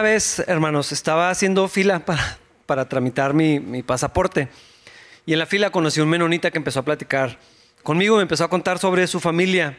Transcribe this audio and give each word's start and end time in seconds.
Una 0.00 0.08
vez, 0.08 0.42
hermanos, 0.46 0.92
estaba 0.92 1.28
haciendo 1.28 1.68
fila 1.68 1.98
para, 1.98 2.38
para 2.64 2.88
tramitar 2.88 3.34
mi, 3.34 3.82
pasaporte. 3.82 4.48
Y 5.26 5.34
en 5.34 5.38
la 5.38 5.44
fila 5.44 5.68
conocí 5.68 6.00
a 6.00 6.04
un 6.04 6.08
menonita 6.08 6.50
que 6.50 6.56
empezó 6.56 6.80
a 6.80 6.84
platicar 6.84 7.38
conmigo, 7.82 8.16
me 8.16 8.22
empezó 8.22 8.44
a 8.44 8.48
contar 8.48 8.78
sobre 8.78 9.06
su 9.06 9.20
familia. 9.20 9.76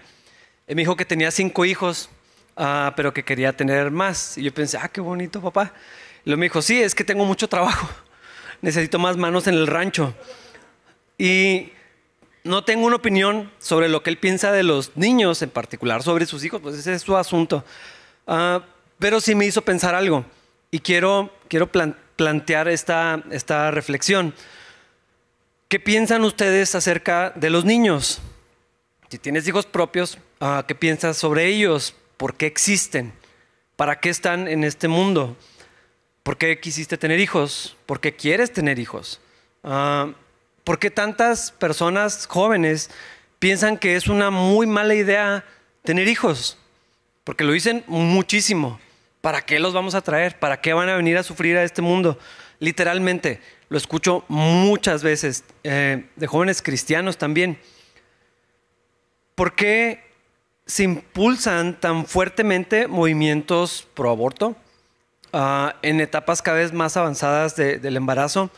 Él 0.67 0.75
me 0.75 0.83
dijo 0.83 0.95
que 0.95 1.05
tenía 1.05 1.31
cinco 1.31 1.65
hijos, 1.65 2.07
ah, 2.55 2.93
pero 2.95 3.15
que 3.15 3.23
quería 3.23 3.57
tener 3.57 3.89
más. 3.89 4.37
Y 4.37 4.43
yo 4.43 4.53
pensé, 4.53 4.77
ah, 4.77 4.89
qué 4.89 5.01
bonito, 5.01 5.41
papá. 5.41 5.73
Y 6.23 6.29
luego 6.29 6.39
me 6.39 6.45
dijo, 6.45 6.61
sí, 6.61 6.79
es 6.79 6.93
que 6.93 7.03
tengo 7.03 7.25
mucho 7.25 7.49
trabajo. 7.49 7.89
Necesito 8.61 8.99
más 8.99 9.17
manos 9.17 9.47
en 9.47 9.55
el 9.55 9.65
rancho. 9.65 10.13
Y 11.17 11.71
no 12.43 12.63
tengo 12.63 12.85
una 12.85 12.97
opinión 12.97 13.51
sobre 13.57 13.89
lo 13.89 14.03
que 14.03 14.11
él 14.11 14.19
piensa 14.19 14.51
de 14.51 14.61
los 14.61 14.95
niños, 14.95 15.41
en 15.41 15.49
particular 15.49 16.03
sobre 16.03 16.27
sus 16.27 16.45
hijos, 16.45 16.61
pues 16.61 16.75
ese 16.75 16.93
es 16.93 17.01
su 17.01 17.17
asunto. 17.17 17.65
Ah, 18.27 18.61
pero 19.01 19.19
sí 19.19 19.33
me 19.33 19.47
hizo 19.47 19.63
pensar 19.63 19.95
algo 19.95 20.23
y 20.69 20.79
quiero, 20.79 21.33
quiero 21.47 21.71
plantear 21.71 22.67
esta, 22.67 23.23
esta 23.31 23.71
reflexión. 23.71 24.35
¿Qué 25.67 25.79
piensan 25.79 26.23
ustedes 26.23 26.75
acerca 26.75 27.31
de 27.31 27.49
los 27.49 27.65
niños? 27.65 28.21
Si 29.09 29.17
tienes 29.17 29.47
hijos 29.47 29.65
propios, 29.65 30.19
ah, 30.39 30.65
¿qué 30.67 30.75
piensas 30.75 31.17
sobre 31.17 31.47
ellos? 31.47 31.95
¿Por 32.15 32.35
qué 32.35 32.45
existen? 32.45 33.11
¿Para 33.75 33.99
qué 33.99 34.11
están 34.11 34.47
en 34.47 34.63
este 34.63 34.87
mundo? 34.87 35.35
¿Por 36.21 36.37
qué 36.37 36.59
quisiste 36.59 36.95
tener 36.95 37.19
hijos? 37.19 37.75
¿Por 37.87 38.01
qué 38.01 38.15
quieres 38.15 38.53
tener 38.53 38.77
hijos? 38.77 39.19
Ah, 39.63 40.11
¿Por 40.63 40.77
qué 40.77 40.91
tantas 40.91 41.51
personas 41.51 42.27
jóvenes 42.27 42.91
piensan 43.39 43.79
que 43.79 43.95
es 43.95 44.05
una 44.05 44.29
muy 44.29 44.67
mala 44.67 44.93
idea 44.93 45.43
tener 45.81 46.07
hijos? 46.07 46.59
Porque 47.23 47.43
lo 47.43 47.51
dicen 47.51 47.83
muchísimo. 47.87 48.79
¿Para 49.21 49.43
qué 49.43 49.59
los 49.59 49.73
vamos 49.73 49.93
a 49.93 50.01
traer? 50.01 50.39
¿Para 50.39 50.59
qué 50.59 50.73
van 50.73 50.89
a 50.89 50.95
venir 50.95 51.17
a 51.17 51.23
sufrir 51.23 51.55
a 51.55 51.63
este 51.63 51.83
mundo? 51.83 52.17
Literalmente, 52.59 53.39
lo 53.69 53.77
escucho 53.77 54.25
muchas 54.27 55.03
veces 55.03 55.43
eh, 55.63 56.05
de 56.15 56.27
jóvenes 56.27 56.61
cristianos 56.61 57.17
también. 57.17 57.59
¿Por 59.35 59.55
qué 59.55 60.03
se 60.65 60.83
impulsan 60.83 61.79
tan 61.79 62.05
fuertemente 62.05 62.87
movimientos 62.87 63.87
pro 63.93 64.09
aborto 64.09 64.55
ah, 65.33 65.75
en 65.83 66.01
etapas 66.01 66.41
cada 66.41 66.57
vez 66.57 66.73
más 66.73 66.97
avanzadas 66.97 67.55
del 67.55 67.95
embarazo? 67.95 68.49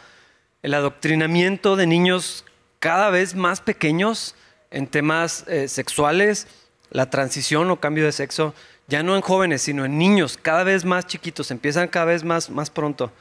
El 0.62 0.74
adoctrinamiento 0.74 1.76
de 1.76 1.88
niños 1.88 2.46
cada 2.80 3.10
vez 3.10 3.36
más 3.36 3.60
pequeños 3.60 4.36
en 4.72 4.88
temas 4.88 5.46
eh, 5.48 5.68
sexuales, 5.68 6.48
la 6.90 7.10
transición 7.10 7.70
o 7.70 7.80
cambio 7.80 8.06
de 8.06 8.12
sexo 8.12 8.54
ya 8.88 9.04
no 9.04 9.16
en 9.16 9.22
jóvenes, 9.22 9.62
sino 9.62 9.86
en 9.86 9.98
niños, 9.98 10.38
cada 10.42 10.64
vez 10.64 10.86
más 10.86 11.08
chiquitos, 11.08 11.52
empiezan 11.52 11.88
cada 11.88 12.06
vez 12.06 12.24
más, 12.24 12.50
más 12.50 12.70
pronto. 12.70 13.12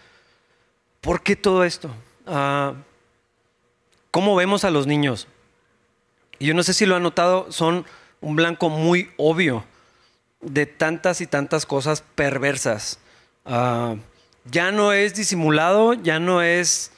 ¿Por 1.00 1.22
qué 1.22 1.36
todo 1.36 1.64
esto? 1.64 1.90
Ah, 2.26 2.74
¿Cómo 4.10 4.36
vemos 4.36 4.64
a 4.64 4.70
los 4.70 4.86
niños? 4.86 5.26
Y 6.38 6.46
yo 6.46 6.54
no 6.54 6.62
sé 6.62 6.74
si 6.74 6.86
lo 6.86 6.96
han 6.96 7.02
notado, 7.02 7.50
son 7.50 7.86
un 8.20 8.36
blanco 8.36 8.68
muy 8.68 9.10
obvio 9.16 9.64
de 10.40 10.66
tantas 10.66 11.20
y 11.20 11.26
tantas 11.26 11.66
cosas 11.66 12.02
perversas. 12.14 12.98
Ah, 13.44 13.96
ya 14.44 14.72
no 14.72 14.92
es 14.92 15.14
disimulado, 15.14 15.94
ya 15.94 16.18
no 16.18 16.42
es 16.42 16.92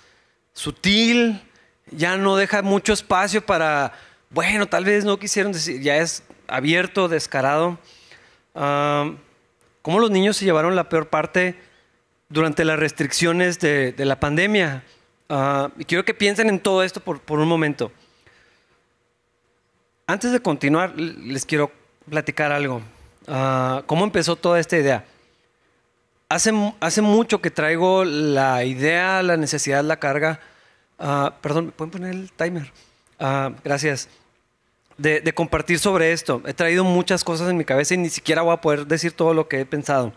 sutil, 0.55 1.43
ya 1.91 2.17
no 2.17 2.37
deja 2.37 2.63
mucho 2.63 2.93
espacio 2.93 3.45
para, 3.45 3.93
bueno, 4.31 4.67
tal 4.67 4.85
vez 4.85 5.05
no 5.05 5.19
quisieron 5.19 5.53
decir, 5.53 5.81
ya 5.81 5.97
es 5.99 6.23
abierto, 6.47 7.09
descarado. 7.09 7.79
¿Cómo 8.55 10.01
los 10.01 10.11
niños 10.11 10.37
se 10.39 10.45
llevaron 10.47 10.77
la 10.77 10.89
peor 10.89 11.09
parte 11.09 11.57
durante 12.29 12.65
las 12.65 12.79
restricciones 12.79 13.59
de, 13.59 13.95
la 13.99 14.19
pandemia? 14.19 14.83
Ah, 15.29 15.71
y 15.77 15.85
quiero 15.85 16.05
que 16.07 16.15
piensen 16.15 16.49
en 16.49 16.61
todo 16.61 16.83
esto 16.83 17.01
por, 17.01 17.39
un 17.39 17.49
momento. 17.49 17.93
Antes 20.07 20.33
de 20.33 20.41
continuar, 20.41 20.99
les 20.99 21.45
quiero 21.45 21.71
platicar 22.09 22.53
algo. 22.53 22.81
Ah, 23.27 23.83
¿Cómo 23.87 24.05
empezó 24.05 24.37
toda 24.37 24.61
esta 24.61 24.79
idea? 24.79 25.05
Hace, 26.29 26.53
hace, 26.81 27.03
mucho 27.03 27.43
que 27.43 27.51
traigo 27.51 28.05
la 28.05 28.65
idea, 28.65 29.23
la 29.23 29.37
necesidad, 29.37 29.85
la 29.85 29.99
carga. 29.99 30.41
Ah, 30.99 31.35
perdón, 31.43 31.67
¿me 31.67 31.73
pueden 31.73 31.91
poner 31.91 32.15
el 32.15 32.33
timer? 32.33 32.73
gracias 33.63 34.09
de, 34.99 35.33
compartir 35.35 35.79
sobre 35.79 36.13
esto. 36.13 36.43
He 36.47 36.55
traído 36.55 36.85
muchas 36.85 37.25
cosas 37.25 37.51
en 37.51 37.57
mi 37.57 37.65
cabeza 37.65 37.95
y 37.95 37.99
ni 37.99 38.11
siquiera 38.11 38.43
voy 38.43 38.55
a 38.55 38.61
poder 38.61 38.87
decir 38.87 39.13
todo 39.13 39.35
lo 39.35 39.49
que 39.49 39.61
he 39.61 39.67
pensado. 39.67 40.13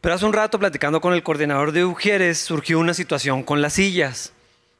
Pero 0.00 0.14
hace 0.14 0.24
un 0.24 0.32
rato, 0.32 0.58
platicando 0.58 1.00
con 1.00 1.12
el 1.12 1.22
coordinador 1.22 1.72
de 1.72 1.84
Ujieres, 1.84 2.38
surgió 2.38 2.78
una 2.78 2.94
situación 2.94 3.42
con 3.42 3.62
las 3.62 3.74
sillas 3.74 4.32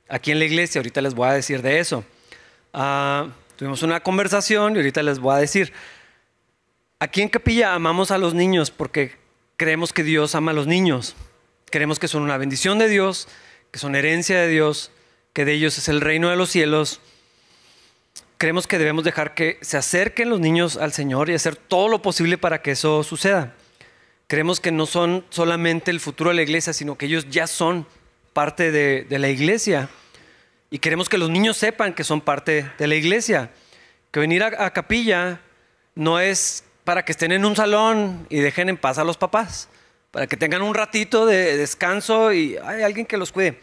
aquí 0.09 0.31
en 0.31 0.39
la 0.39 0.45
iglesia. 0.45 0.79
Ahorita 0.79 1.01
les 1.01 1.15
voy 1.15 1.29
a 1.29 1.33
decir 1.33 1.63
de 1.63 1.81
eso. 1.81 2.05
Ah, 2.73 3.29
tuvimos 3.57 3.83
una 3.83 4.01
conversación 4.01 4.75
y 4.75 4.79
ahorita 4.79 5.03
les 5.03 5.19
voy 5.19 5.35
a 5.35 5.39
decir. 5.39 5.73
Aquí 7.01 7.23
en 7.23 7.29
Capilla 7.29 7.75
amamos 7.75 8.11
a 8.11 8.19
los 8.19 8.35
niños 8.35 8.71
porque 8.71 9.17
creemos 9.57 9.93
que 9.93 10.03
Dios 10.03 10.35
ama 10.35 10.53
a 10.53 10.55
los 10.55 10.67
niños. 10.67 11.17
Creemos 11.71 11.99
que 11.99 12.09
son 12.09 12.23
una 12.23 12.39
bendición 12.39 12.79
de 12.79 12.89
Dios, 12.89 13.29
que 13.71 13.79
son 13.79 13.95
herencia 13.95 14.41
de 14.41 14.49
Dios, 14.49 14.91
que 15.33 15.45
de 15.45 15.53
ellos 15.53 15.79
es 15.79 15.89
el 15.89 16.01
reino 16.01 16.31
de 16.31 16.37
los 16.37 16.51
cielos 16.51 17.01
creemos 18.39 18.69
que 18.69 18.79
debemos 18.79 19.03
dejar 19.03 19.35
que 19.35 19.59
se 19.61 19.77
acerquen 19.77 20.31
los 20.31 20.39
niños 20.39 20.77
al 20.77 20.93
Señor 20.93 21.29
y 21.29 21.35
hacer 21.35 21.57
todo 21.57 21.89
lo 21.89 22.01
posible 22.01 22.39
para 22.39 22.63
que 22.63 22.71
eso 22.71 23.03
suceda. 23.03 23.53
Creemos 24.29 24.61
que 24.61 24.71
no 24.71 24.87
son 24.87 25.25
solamente 25.29 25.91
el 25.91 26.01
futuro 26.01 26.31
de 26.31 26.37
la 26.37 26.43
iglesia, 26.43 26.73
sino 26.73 26.97
que 26.97 27.07
ellos 27.07 27.27
ya 27.29 27.49
son 27.49 27.87
parte 28.33 28.71
de, 28.71 29.07
la 29.19 29.29
iglesia. 29.29 29.89
Y 30.71 30.79
queremos 30.79 31.09
que 31.09 31.19
los 31.19 31.31
niños 31.31 31.57
sepan 31.57 31.95
que 31.95 32.05
son 32.05 32.21
parte 32.21 32.71
de 32.79 32.87
la 32.87 32.95
iglesia. 32.95 33.51
Que 34.13 34.21
venir 34.21 34.45
a, 34.45 34.71
capilla 34.71 35.41
no 35.97 36.21
es 36.21 36.63
para 36.85 37.05
que 37.05 37.13
estén 37.13 37.33
en 37.33 37.45
un 37.45 37.57
salón 37.57 38.27
y 38.31 38.39
dejen 38.39 38.69
en 38.69 38.77
paz 38.77 38.99
a 38.99 39.05
los 39.05 39.17
papás, 39.17 39.69
para 40.13 40.27
que 40.27 40.37
tengan 40.37 40.63
un 40.63 40.75
ratito 40.75 41.27
de 41.27 41.57
descanso 41.57 42.33
y 42.33 42.57
hay 42.57 42.83
alguien 42.83 43.05
que 43.05 43.17
los 43.17 43.33
cuide. 43.33 43.61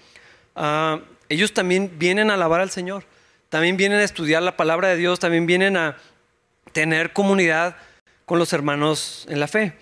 Ah, 0.55 0.99
ellos 1.29 1.53
también 1.53 1.93
vienen 1.97 2.29
a 2.29 2.33
alabar 2.33 2.59
al 2.59 2.71
Señor 2.71 3.05
también 3.49 3.77
vienen 3.77 3.99
a 3.99 4.03
estudiar 4.03 4.43
la 4.43 4.57
palabra 4.57 4.89
de 4.89 4.97
Dios, 4.97 5.19
también 5.19 5.45
vienen 5.45 5.77
a 5.77 5.97
tener 6.71 7.13
comunidad 7.13 7.77
con 8.25 8.39
los 8.39 8.53
hermanos 8.53 9.25
en 9.29 9.39
la 9.39 9.47
fe. 9.47 9.73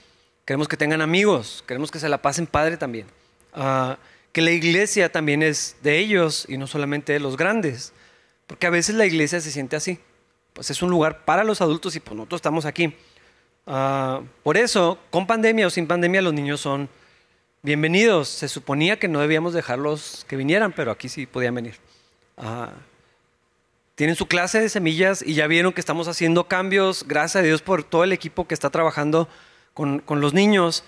Queremos 0.46 0.68
que 0.68 0.78
tengan 0.78 1.02
amigos, 1.02 1.64
queremos 1.68 1.90
que 1.90 2.00
se 2.00 2.10
la 2.10 2.22
pasen 2.22 2.48
padre 2.48 2.78
también. 2.78 3.08
Ah, 3.54 3.98
que 4.32 4.42
la 4.42 4.52
iglesia 4.52 5.12
también 5.12 5.42
es 5.44 5.78
de 5.82 6.00
ellos 6.00 6.46
y 6.50 6.58
no 6.58 6.68
solamente 6.68 7.14
de 7.14 7.20
los 7.20 7.38
grandes. 7.38 7.94
Porque 8.48 8.68
a 8.68 8.70
veces 8.70 8.96
la 8.96 9.06
iglesia 9.06 9.40
se 9.40 9.52
siente 9.52 9.76
así. 9.76 10.00
Pues 10.54 10.70
es 10.70 10.82
un 10.82 10.90
lugar 10.90 11.24
para 11.24 11.44
los 11.44 11.62
adultos 11.62 11.96
y 11.96 12.00
pues 12.00 12.16
nosotros 12.16 12.40
estamos 12.40 12.66
aquí. 12.66 12.94
Ah, 13.66 14.22
por 14.44 14.58
eso, 14.58 15.00
con 15.10 15.26
pandemia 15.26 15.68
o 15.68 15.70
sin 15.70 15.88
pandemia, 15.88 16.22
los 16.22 16.34
niños 16.34 16.60
son 16.60 16.90
bienvenidos. 17.62 18.28
Se 18.28 18.50
suponía 18.50 19.00
que 19.00 19.08
no 19.08 19.22
debíamos 19.22 19.54
dejarlos 19.54 20.26
que 20.28 20.36
vinieran, 20.36 20.74
pero 20.74 20.92
aquí 20.92 21.08
sí 21.08 21.26
podían 21.26 21.56
venir. 21.56 21.76
Uh, 22.38 22.68
tienen 23.96 24.16
su 24.16 24.28
clase 24.28 24.60
de 24.60 24.70
semillas 24.70 25.24
y 25.26 25.36
ya 25.36 25.46
vieron 25.48 25.72
que 25.72 25.80
estamos 25.80 26.08
haciendo 26.08 26.48
cambios. 26.48 27.06
Gracias 27.08 27.38
a 27.38 27.46
Dios 27.46 27.62
por 27.62 27.84
todo 27.84 28.04
el 28.04 28.12
equipo 28.12 28.48
que 28.48 28.54
está 28.54 28.70
trabajando 28.70 29.30
con, 29.74 30.02
los 30.08 30.34
niños. 30.34 30.84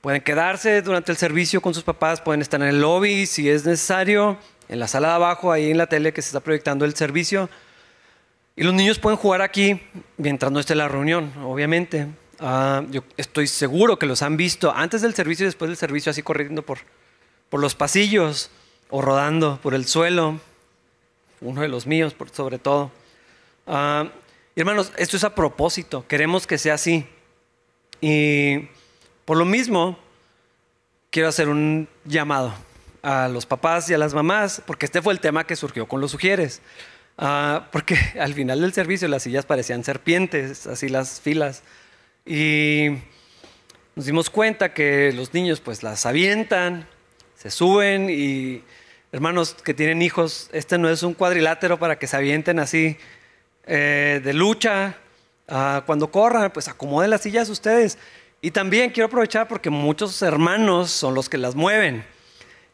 Pueden 0.00 0.22
quedarse 0.22 0.82
durante 0.82 1.12
el 1.12 1.18
servicio 1.18 1.60
con 1.60 1.74
sus 1.74 1.84
papás, 1.84 2.20
pueden 2.20 2.42
estar 2.42 2.60
en 2.60 2.68
el 2.68 2.80
lobby 2.80 3.26
si 3.26 3.48
es 3.48 3.64
necesario, 3.64 4.36
en 4.68 4.80
la 4.80 4.88
sala 4.88 5.08
de 5.08 5.14
abajo, 5.14 5.52
ahí 5.52 5.70
en 5.70 5.78
la 5.78 5.86
tele 5.86 6.12
que 6.12 6.22
se 6.22 6.28
está 6.28 6.40
proyectando 6.40 6.84
el 6.84 6.96
servicio. 6.96 7.48
Y 8.56 8.64
los 8.64 8.74
niños 8.74 8.98
pueden 8.98 9.16
jugar 9.16 9.40
aquí 9.40 9.80
mientras 10.16 10.50
no 10.50 10.58
esté 10.58 10.74
la 10.74 10.88
reunión, 10.88 11.32
obviamente. 11.44 12.08
Ah, 12.40 12.82
yo 12.90 13.04
estoy 13.16 13.46
seguro 13.46 14.00
que 14.00 14.06
los 14.06 14.20
han 14.22 14.36
visto 14.36 14.72
antes 14.74 15.00
del 15.02 15.14
servicio 15.14 15.44
y 15.44 15.46
después 15.46 15.68
del 15.68 15.76
servicio, 15.76 16.10
así 16.10 16.24
corriendo 16.24 16.62
por, 16.62 16.78
por 17.48 17.60
los 17.60 17.76
pasillos 17.76 18.50
o 18.90 19.00
rodando 19.00 19.60
por 19.62 19.74
el 19.74 19.86
suelo 19.86 20.40
uno 21.42 21.60
de 21.60 21.68
los 21.68 21.86
míos 21.86 22.14
sobre 22.32 22.58
todo. 22.58 22.90
Ah, 23.66 24.08
hermanos, 24.56 24.92
esto 24.96 25.16
es 25.16 25.24
a 25.24 25.34
propósito, 25.34 26.06
queremos 26.06 26.46
que 26.46 26.58
sea 26.58 26.74
así. 26.74 27.06
Y 28.00 28.68
por 29.24 29.36
lo 29.36 29.44
mismo, 29.44 29.98
quiero 31.10 31.28
hacer 31.28 31.48
un 31.48 31.88
llamado 32.04 32.52
a 33.02 33.28
los 33.28 33.46
papás 33.46 33.90
y 33.90 33.94
a 33.94 33.98
las 33.98 34.14
mamás, 34.14 34.62
porque 34.66 34.86
este 34.86 35.02
fue 35.02 35.12
el 35.12 35.20
tema 35.20 35.46
que 35.46 35.56
surgió 35.56 35.86
con 35.86 36.00
los 36.00 36.10
sugieres. 36.10 36.62
Ah, 37.18 37.68
porque 37.70 37.96
al 38.20 38.34
final 38.34 38.60
del 38.60 38.72
servicio 38.72 39.08
las 39.08 39.22
sillas 39.24 39.46
parecían 39.46 39.84
serpientes, 39.84 40.66
así 40.66 40.88
las 40.88 41.20
filas. 41.20 41.62
Y 42.24 42.98
nos 43.94 44.06
dimos 44.06 44.30
cuenta 44.30 44.72
que 44.72 45.12
los 45.12 45.34
niños 45.34 45.60
pues 45.60 45.82
las 45.82 46.06
avientan, 46.06 46.86
se 47.36 47.50
suben 47.50 48.08
y 48.08 48.62
hermanos 49.12 49.54
que 49.62 49.74
tienen 49.74 50.00
hijos, 50.00 50.48
este 50.52 50.78
no 50.78 50.88
es 50.88 51.02
un 51.02 51.12
cuadrilátero 51.12 51.78
para 51.78 51.98
que 51.98 52.06
se 52.06 52.16
avienten 52.16 52.58
así 52.58 52.96
eh, 53.66 54.20
de 54.24 54.32
lucha. 54.32 54.96
Ah, 55.46 55.82
cuando 55.84 56.10
corran, 56.10 56.50
pues 56.50 56.68
acomoden 56.68 57.10
las 57.10 57.20
sillas 57.20 57.50
ustedes. 57.50 57.98
Y 58.40 58.50
también 58.50 58.90
quiero 58.90 59.06
aprovechar 59.06 59.46
porque 59.46 59.70
muchos 59.70 60.20
hermanos 60.22 60.90
son 60.90 61.14
los 61.14 61.28
que 61.28 61.36
las 61.36 61.54
mueven. 61.54 62.04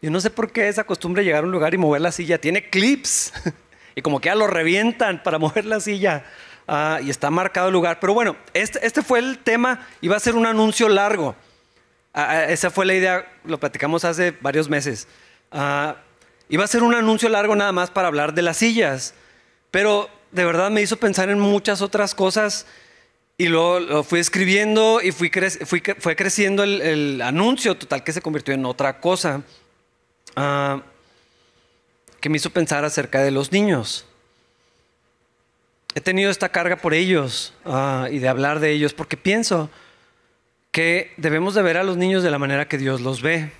Yo 0.00 0.10
no 0.10 0.20
sé 0.20 0.30
por 0.30 0.52
qué 0.52 0.68
esa 0.68 0.84
costumbre 0.84 1.24
llegar 1.24 1.42
a 1.42 1.46
un 1.46 1.52
lugar 1.52 1.74
y 1.74 1.78
mover 1.78 2.00
la 2.00 2.12
silla. 2.12 2.38
Tiene 2.38 2.70
clips 2.70 3.32
y 3.96 4.02
como 4.02 4.20
que 4.20 4.26
ya 4.26 4.36
lo 4.36 4.46
revientan 4.46 5.22
para 5.22 5.38
mover 5.40 5.64
la 5.64 5.80
silla. 5.80 6.24
Ah, 6.68 7.00
y 7.02 7.10
está 7.10 7.30
marcado 7.30 7.66
el 7.66 7.72
lugar. 7.72 7.98
Pero 7.98 8.14
bueno, 8.14 8.36
este, 8.54 8.86
este 8.86 9.02
fue 9.02 9.18
el 9.18 9.38
tema. 9.38 9.86
Iba 10.00 10.16
a 10.16 10.20
ser 10.20 10.36
un 10.36 10.46
anuncio 10.46 10.88
largo. 10.88 11.34
Ah, 12.14 12.44
esa 12.44 12.70
fue 12.70 12.86
la 12.86 12.94
idea, 12.94 13.26
lo 13.44 13.58
platicamos 13.58 14.04
hace 14.04 14.30
varios 14.40 14.68
meses. 14.68 15.08
Iba 16.48 16.64
a 16.64 16.68
ser 16.68 16.82
un 16.82 16.94
anuncio 16.94 17.28
largo 17.28 17.54
nada 17.56 17.72
más 17.72 17.90
para 17.90 18.08
hablar 18.08 18.34
de 18.34 18.42
las 18.42 18.58
sillas. 18.58 19.14
Pero 19.70 20.08
de 20.32 20.44
verdad 20.44 20.70
me 20.70 20.82
hizo 20.82 20.96
pensar 20.96 21.30
en 21.30 21.38
muchas 21.38 21.82
otras 21.82 22.14
cosas 22.14 22.66
y 23.36 23.46
luego 23.46 23.80
lo 23.80 24.02
fui 24.02 24.18
escribiendo 24.18 25.00
y 25.00 25.12
fui 25.12 25.30
fue 25.98 26.16
creciendo 26.16 26.64
el, 26.64 27.22
anuncio 27.22 27.76
total 27.76 28.02
que 28.02 28.12
se 28.12 28.20
convirtió 28.20 28.52
en 28.52 28.66
otra 28.66 29.00
cosa 29.00 29.42
ah, 30.34 30.82
que 32.20 32.28
me 32.28 32.36
hizo 32.36 32.50
pensar 32.50 32.84
acerca 32.84 33.22
de 33.22 33.30
los 33.30 33.52
niños. 33.52 34.06
He 35.94 36.00
tenido 36.00 36.30
esta 36.30 36.48
carga 36.48 36.76
por 36.76 36.94
ellos 36.94 37.54
ah, 37.64 38.08
y 38.10 38.18
de 38.18 38.28
hablar 38.28 38.60
de 38.60 38.72
ellos 38.72 38.92
porque 38.92 39.16
pienso 39.16 39.70
que 40.72 41.12
debemos 41.16 41.54
de 41.54 41.62
ver 41.62 41.76
a 41.76 41.84
los 41.84 41.96
niños 41.96 42.22
de 42.22 42.30
la 42.30 42.38
manera 42.38 42.68
que 42.68 42.78
Dios 42.78 43.00
los 43.00 43.22
ve 43.22 43.52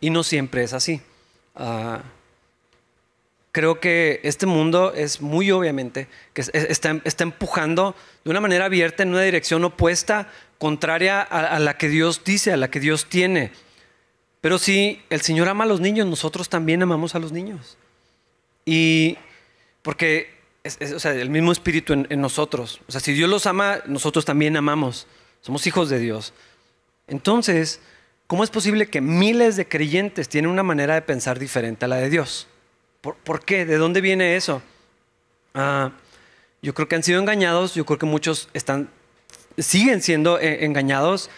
y 0.00 0.10
no 0.10 0.22
siempre 0.22 0.62
es 0.62 0.72
así. 0.72 1.02
Ah, 1.56 2.02
creo 3.54 3.78
que 3.78 4.18
este 4.24 4.46
mundo 4.46 4.92
es 4.94 5.20
muy 5.20 5.52
obviamente 5.52 6.08
que 6.32 6.42
está, 6.52 6.90
empujando 7.20 7.94
de 8.24 8.30
una 8.32 8.40
manera 8.40 8.64
abierta 8.64 9.04
en 9.04 9.10
una 9.10 9.22
dirección 9.22 9.62
opuesta, 9.62 10.28
contraria 10.58 11.22
a, 11.22 11.60
la 11.60 11.78
que 11.78 11.88
Dios 11.88 12.22
dice, 12.24 12.52
a 12.52 12.56
la 12.56 12.68
que 12.68 12.80
Dios 12.80 13.06
tiene. 13.08 13.52
Pero 14.40 14.58
si 14.58 15.02
el 15.08 15.20
Señor 15.20 15.48
ama 15.48 15.62
a 15.62 15.66
los 15.68 15.80
niños, 15.80 16.04
nosotros 16.08 16.48
también 16.48 16.82
amamos 16.82 17.14
a 17.14 17.20
los 17.20 17.30
niños. 17.30 17.78
Y 18.64 19.18
porque 19.82 20.34
es, 20.64 20.80
el 21.04 21.30
mismo 21.30 21.52
espíritu 21.52 21.92
en, 21.92 22.08
en, 22.10 22.20
nosotros. 22.20 22.80
O 22.88 22.92
sea, 22.92 23.00
si 23.00 23.12
Dios 23.12 23.30
los 23.30 23.46
ama, 23.46 23.82
nosotros 23.86 24.24
también 24.24 24.56
amamos. 24.56 25.06
Somos 25.42 25.64
hijos 25.68 25.88
de 25.90 26.00
Dios. 26.00 26.32
Entonces, 27.06 27.80
¿cómo 28.26 28.42
es 28.42 28.50
posible 28.50 28.88
que 28.88 29.00
miles 29.00 29.54
de 29.54 29.68
creyentes 29.68 30.28
tienen 30.28 30.50
una 30.50 30.64
manera 30.64 30.94
de 30.94 31.02
pensar 31.02 31.38
diferente 31.38 31.84
a 31.84 31.88
la 31.88 31.96
de 31.96 32.10
Dios? 32.10 32.48
¿Por, 33.12 33.44
qué? 33.44 33.66
¿De 33.66 33.76
dónde 33.76 34.00
viene 34.00 34.34
eso? 34.34 34.62
Ah, 35.52 35.90
yo 36.62 36.72
creo 36.72 36.88
que 36.88 36.96
han 36.96 37.02
sido 37.02 37.20
engañados, 37.20 37.74
yo 37.74 37.84
creo 37.84 37.98
que 37.98 38.06
muchos 38.06 38.48
están, 38.54 38.88
siguen 39.58 40.00
siendo 40.00 40.38
eh, 40.40 40.64
engañados 40.64 41.28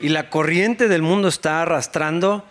y 0.00 0.08
la 0.08 0.30
corriente 0.30 0.88
del 0.88 1.02
mundo 1.02 1.28
está 1.28 1.60
arrastrando, 1.60 2.46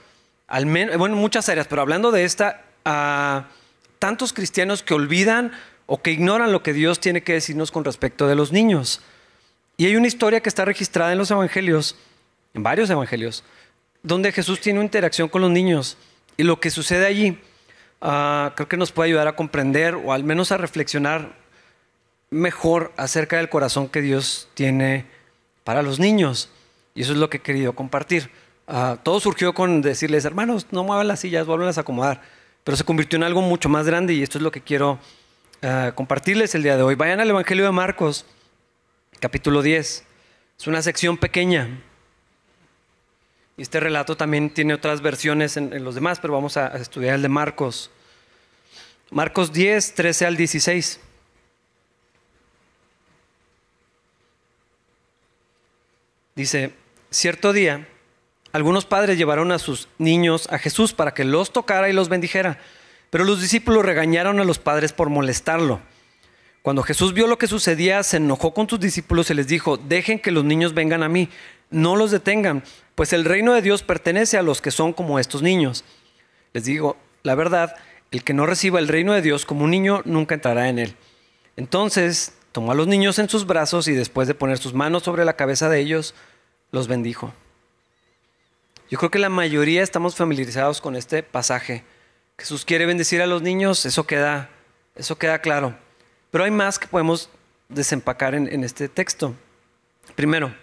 al 0.47 0.67
menos, 0.67 0.97
bueno, 0.97 1.15
muchas 1.15 1.49
áreas, 1.49 1.65
pero 1.65 1.81
hablando 1.81 2.11
de 2.11 2.25
esta, 2.25 2.63
a 2.85 3.47
tantos 3.97 4.33
cristianos 4.33 4.83
que 4.83 4.93
olvidan 4.93 5.51
o 5.87 6.03
que 6.03 6.11
ignoran 6.11 6.51
lo 6.51 6.61
que 6.61 6.73
Dios 6.73 6.99
tiene 6.99 7.23
que 7.23 7.33
decirnos 7.33 7.71
con 7.71 7.83
respecto 7.83 8.27
de 8.27 8.35
los 8.35 8.51
niños. 8.51 9.01
Y 9.77 9.87
hay 9.87 9.95
una 9.95 10.07
historia 10.07 10.41
que 10.41 10.49
está 10.49 10.63
registrada 10.63 11.11
en 11.11 11.17
los 11.17 11.31
evangelios, 11.31 11.95
en 12.53 12.61
varios 12.61 12.87
evangelios, 12.91 13.43
donde 14.03 14.31
Jesús 14.31 14.61
tiene 14.61 14.77
una 14.77 14.85
interacción 14.85 15.27
con 15.27 15.41
los 15.41 15.49
niños. 15.49 15.97
Y 16.37 16.43
lo 16.43 16.59
que 16.59 16.69
sucede 16.69 17.07
allí 17.07 17.39
Ah, 18.01 18.53
creo 18.55 18.67
que 18.67 18.77
nos 18.77 18.91
puede 18.91 19.09
ayudar 19.09 19.27
a 19.27 19.35
comprender 19.35 19.95
o 19.95 20.13
al 20.13 20.23
menos 20.23 20.51
a 20.51 20.57
reflexionar 20.57 21.33
mejor 22.29 22.93
acerca 22.95 23.37
del 23.37 23.49
corazón 23.49 23.89
que 23.89 24.01
Dios 24.01 24.47
tiene 24.53 25.05
para 25.63 25.81
los 25.81 25.99
niños. 25.99 26.49
Y 26.95 27.01
eso 27.01 27.11
es 27.13 27.17
lo 27.17 27.29
que 27.29 27.37
he 27.37 27.41
querido 27.41 27.73
compartir. 27.73 28.29
Ah, 28.67 28.97
todo 29.03 29.19
surgió 29.19 29.53
con 29.53 29.81
decirles, 29.81 30.25
hermanos, 30.25 30.67
no 30.71 30.83
muevan 30.83 31.07
las 31.07 31.21
sillas, 31.21 31.45
vuelvan 31.45 31.67
a 31.75 31.81
acomodar. 31.81 32.21
Pero 32.63 32.77
se 32.77 32.83
convirtió 32.83 33.17
en 33.17 33.23
algo 33.23 33.41
mucho 33.41 33.69
más 33.69 33.85
grande 33.85 34.13
y 34.13 34.23
esto 34.23 34.37
es 34.37 34.43
lo 34.43 34.51
que 34.51 34.61
quiero 34.61 34.99
ah, 35.61 35.91
compartirles 35.95 36.55
el 36.55 36.63
día 36.63 36.77
de 36.77 36.83
hoy. 36.83 36.95
Vayan 36.95 37.19
al 37.19 37.29
Evangelio 37.29 37.65
de 37.65 37.71
Marcos, 37.71 38.25
capítulo 39.19 39.61
10. 39.61 40.05
Es 40.59 40.67
una 40.67 40.81
sección 40.81 41.17
pequeña. 41.17 41.81
Este 43.59 43.81
relato 43.81 44.15
también 44.15 44.51
tiene 44.51 44.73
otras 44.73 45.01
versiones 45.01 45.57
en, 45.57 45.83
los 45.83 45.93
demás, 45.93 46.19
pero 46.21 46.33
vamos 46.33 46.55
a, 46.55 46.77
estudiar 46.77 47.15
el 47.15 47.21
de 47.21 47.27
Marcos. 47.27 47.91
Marcos 49.11 49.51
10, 49.51 49.95
13 49.95 50.25
al 50.25 50.37
16. 50.37 50.99
Dice, 56.35 56.73
cierto 57.09 57.51
día, 57.51 57.85
algunos 58.53 58.85
padres 58.85 59.17
llevaron 59.17 59.51
a 59.51 59.59
sus 59.59 59.89
niños 59.97 60.47
a 60.49 60.57
Jesús 60.57 60.93
para 60.93 61.13
que 61.13 61.25
los 61.25 61.51
tocara 61.51 61.89
y 61.89 61.93
los 61.93 62.07
bendijera, 62.07 62.59
pero 63.09 63.25
los 63.25 63.41
discípulos 63.41 63.83
regañaron 63.83 64.39
a 64.39 64.45
los 64.45 64.57
padres 64.57 64.93
por 64.93 65.09
molestarlo. 65.09 65.81
Cuando 66.61 66.83
Jesús 66.83 67.13
vio 67.13 67.27
lo 67.27 67.37
que 67.37 67.47
sucedía, 67.47 68.03
se 68.03 68.17
enojó 68.17 68.53
con 68.53 68.69
sus 68.69 68.79
discípulos 68.79 69.29
y 69.29 69.33
les 69.33 69.47
dijo, 69.47 69.77
dejen 69.77 70.19
que 70.19 70.31
los 70.31 70.43
niños 70.43 70.73
vengan 70.73 71.03
a 71.03 71.09
mí, 71.09 71.29
no 71.69 71.95
los 71.95 72.11
detengan, 72.11 72.63
pues 72.95 73.13
el 73.13 73.25
reino 73.25 73.53
de 73.53 73.61
Dios 73.61 73.81
pertenece 73.81 74.37
a 74.37 74.43
los 74.43 74.61
que 74.61 74.71
son 74.71 74.91
como 74.91 75.19
estos 75.19 75.41
niños. 75.41 75.85
Les 76.53 76.65
digo, 76.65 76.97
la 77.23 77.35
verdad, 77.35 77.75
el 78.11 78.23
que 78.23 78.33
no 78.33 78.45
reciba 78.45 78.79
el 78.79 78.87
reino 78.87 79.13
de 79.13 79.21
Dios 79.21 79.45
como 79.45 79.63
un 79.63 79.71
niño 79.71 80.01
nunca 80.03 80.35
entrará 80.35 80.67
en 80.67 80.79
él. 80.79 80.95
Entonces 81.55 82.33
tomó 82.51 82.71
a 82.71 82.75
los 82.75 82.87
niños 82.87 83.19
en 83.19 83.29
sus 83.29 83.45
brazos 83.45 83.87
y 83.87 83.93
después 83.93 84.27
de 84.27 84.33
poner 84.33 84.57
sus 84.57 84.73
manos 84.73 85.03
sobre 85.03 85.25
la 85.25 85.35
cabeza 85.35 85.69
de 85.69 85.79
ellos, 85.79 86.13
los 86.71 86.87
bendijo. 86.87 87.33
Yo 88.89 88.97
creo 88.97 89.11
que 89.11 89.19
la 89.19 89.29
mayoría 89.29 89.83
estamos 89.83 90.15
familiarizados 90.15 90.81
con 90.81 90.95
este 90.95 91.21
pasaje. 91.21 91.83
Jesús 92.37 92.65
quiere 92.65 92.85
bendecir 92.85 93.21
a 93.21 93.27
los 93.27 93.41
niños, 93.41 93.85
eso 93.85 94.07
queda, 94.07 94.49
eso 94.95 95.17
queda 95.17 95.39
claro. 95.39 95.75
Pero 96.31 96.43
hay 96.43 96.51
más 96.51 96.79
que 96.79 96.87
podemos 96.87 97.29
desempacar 97.67 98.35
en 98.35 98.63
este 98.63 98.89
texto. 98.89 99.35
Primero, 100.15 100.53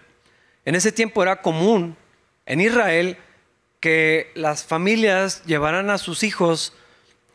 en 0.64 0.74
ese 0.74 0.92
tiempo 0.92 1.22
era 1.22 1.42
común 1.42 1.96
en 2.44 2.60
Israel 2.60 3.16
que 3.80 4.32
las 4.34 4.64
familias 4.64 5.44
llevaran 5.44 5.90
a 5.90 5.98
sus 5.98 6.22
hijos 6.22 6.72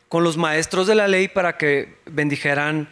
con 0.08 0.24
los 0.24 0.36
maestros 0.36 0.86
de 0.86 0.94
la 0.94 1.08
ley 1.08 1.28
para 1.28 1.56
que 1.56 1.96
bendijeran 2.04 2.88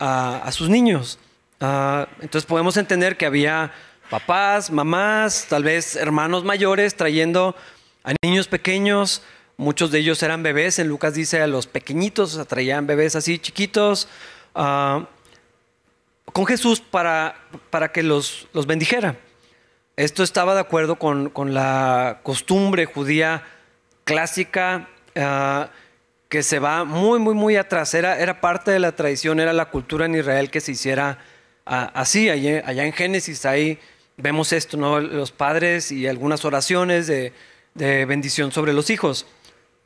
a, 0.00 0.50
sus 0.50 0.68
niños. 0.68 1.20
Ah, 1.60 2.08
entonces 2.20 2.46
podemos 2.46 2.76
entender 2.76 3.16
que 3.16 3.26
había 3.26 3.72
papás, 4.10 4.70
mamás, 4.72 5.46
tal 5.48 5.62
vez 5.62 5.94
hermanos 5.94 6.42
mayores 6.44 6.96
trayendo 6.96 7.54
a 8.02 8.12
niños 8.24 8.48
pequeños. 8.48 9.22
Muchos 9.56 9.92
de 9.92 10.00
ellos 10.00 10.20
eran 10.24 10.42
bebés. 10.42 10.80
En 10.80 10.88
Lucas 10.88 11.14
dice 11.14 11.40
a 11.40 11.46
los 11.46 11.68
pequeñitos, 11.68 12.36
o 12.36 12.44
traían 12.44 12.88
bebés 12.88 13.14
así 13.14 13.38
chiquitos. 13.38 14.08
Ah, 14.54 15.06
con 16.32 16.46
Jesús 16.46 16.80
para, 16.80 17.36
para 17.70 17.92
que 17.92 18.02
los, 18.02 18.48
los 18.52 18.66
bendijera. 18.66 19.16
Esto 19.96 20.22
estaba 20.22 20.54
de 20.54 20.60
acuerdo 20.60 20.96
con, 20.96 21.32
la 21.54 22.20
costumbre 22.24 22.86
judía 22.86 23.44
clásica 24.02 24.88
ah, 25.16 25.68
que 26.28 26.42
se 26.42 26.58
va 26.58 26.84
muy, 26.84 27.20
muy, 27.20 27.34
muy 27.34 27.56
atrás. 27.56 27.94
Era, 27.94 28.18
era, 28.18 28.40
parte 28.40 28.72
de 28.72 28.80
la 28.80 28.92
tradición, 28.92 29.38
era 29.38 29.52
la 29.52 29.70
cultura 29.70 30.06
en 30.06 30.16
Israel 30.16 30.50
que 30.50 30.60
se 30.60 30.72
hiciera 30.72 31.18
ah, 31.66 31.92
así. 31.94 32.28
Allá, 32.28 32.84
en 32.84 32.92
Génesis 32.92 33.46
ahí 33.46 33.78
vemos 34.16 34.52
esto, 34.52 34.76
¿no? 34.76 35.00
los 35.00 35.30
padres 35.30 35.92
y 35.92 36.08
algunas 36.08 36.44
oraciones 36.44 37.06
de, 37.06 37.32
de 37.74 38.04
bendición 38.06 38.50
sobre 38.50 38.72
los 38.72 38.90
hijos. 38.90 39.26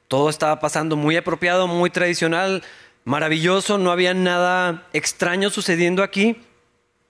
Todo 0.08 0.30
estaba 0.30 0.58
pasando 0.58 0.96
muy 0.96 1.16
apropiado, 1.16 1.66
muy 1.66 1.90
tradicional, 1.90 2.62
maravilloso, 3.08 3.78
no 3.78 3.90
había 3.90 4.12
nada 4.12 4.86
extraño 4.92 5.48
sucediendo 5.48 6.02
aquí. 6.02 6.36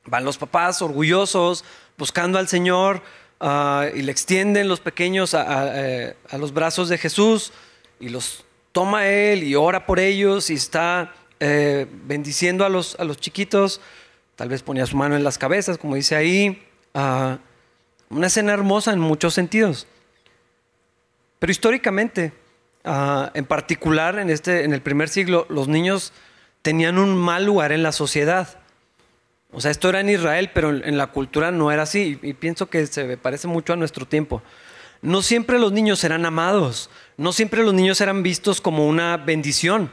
Van 0.05 0.25
los 0.25 0.39
papás 0.39 0.81
orgullosos, 0.81 1.65
buscando 1.99 2.39
al 2.39 2.47
Señor 2.47 3.03
ah, 3.41 3.87
y 3.93 4.03
le 4.03 4.13
extienden 4.13 4.69
los 4.69 4.79
pequeños 4.79 5.35
eh, 5.35 6.17
a, 6.31 6.39
los 6.39 6.55
brazos 6.55 6.89
de 6.89 6.99
Jesús 6.99 7.53
y 7.99 8.11
los 8.11 8.45
toma 8.71 9.09
Él 9.09 9.43
y 9.43 9.57
ora 9.57 9.87
por 9.87 9.99
ellos 9.99 10.51
y 10.51 10.55
está 10.55 11.15
eh, 11.41 11.87
bendiciendo 12.05 12.65
a 12.65 12.69
los, 12.69 12.95
a 13.01 13.05
los 13.05 13.17
chiquitos. 13.17 13.81
Tal 14.37 14.49
vez 14.49 14.63
ponía 14.63 14.87
su 14.87 14.97
mano 14.97 15.17
en 15.17 15.25
las 15.25 15.37
cabezas, 15.37 15.79
como 15.79 15.97
dice 15.97 16.15
ahí. 16.15 16.65
Ah, 16.95 17.39
una 18.09 18.29
escena 18.29 18.53
hermosa 18.53 18.93
en 18.93 19.01
muchos 19.01 19.35
sentidos. 19.35 19.89
Pero 21.41 21.51
históricamente, 21.51 22.33
ah, 22.89 23.31
en 23.35 23.45
particular 23.45 24.19
en, 24.19 24.31
este, 24.31 24.65
en 24.65 24.73
el 24.73 24.83
primer 24.83 25.09
siglo, 25.09 25.47
los 25.49 25.69
niños 25.69 26.13
tenían 26.63 26.99
un 26.99 27.17
mal 27.17 27.45
lugar 27.45 27.73
en 27.73 27.83
la 27.83 27.93
sociedad. 27.93 28.59
O 29.53 29.61
sea, 29.61 29.71
esto 29.71 29.89
era 29.89 30.01
en 30.01 30.11
Israel, 30.11 30.51
pero 30.53 30.71
en 30.71 30.99
la 30.99 31.07
cultura 31.09 31.51
no 31.51 31.71
era 31.71 31.83
así. 31.83 32.19
Y 32.23 32.35
pienso 32.35 32.69
que 32.69 32.87
se 32.87 33.17
parece 33.17 33.49
mucho 33.49 33.73
a 33.73 33.77
nuestro 33.77 34.07
tiempo. 34.07 34.43
No 35.01 35.23
siempre 35.23 35.59
los 35.59 35.73
niños 35.73 36.03
eran 36.03 36.27
amados, 36.27 36.91
no 37.17 37.33
siempre 37.33 37.63
los 37.63 37.73
niños 37.73 38.01
eran 38.01 38.23
vistos 38.23 38.61
como 38.61 38.89
una 38.89 39.17
bendición. 39.17 39.91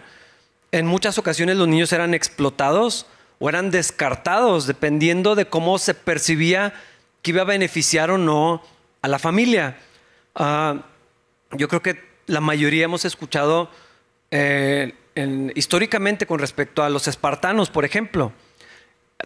En 0.71 0.87
muchas 0.87 1.17
ocasiones 1.17 1.57
los 1.57 1.67
niños 1.67 1.93
eran 1.93 2.13
explotados 2.13 3.05
o 3.39 3.47
eran 3.47 3.69
descartados 3.69 4.65
dependiendo 4.65 5.35
de 5.35 5.45
cómo 5.45 5.77
se 5.77 5.93
percibía 5.93 6.73
que 7.21 7.31
iba 7.31 7.43
a 7.43 7.45
beneficiar 7.45 8.09
o 8.09 8.17
no 8.17 8.63
a 9.01 9.07
la 9.07 9.19
familia. 9.19 9.77
Ah, 10.33 10.85
yo 11.51 11.67
creo 11.67 11.81
que 11.81 12.14
la 12.27 12.41
mayoría 12.41 12.85
hemos 12.85 13.05
escuchado 13.05 13.69
eh, 14.31 14.93
históricamente 15.55 16.25
con 16.25 16.39
respecto 16.39 16.83
a 16.83 16.89
los 16.89 17.07
espartanos, 17.07 17.69
por 17.69 17.85
ejemplo. 17.85 18.33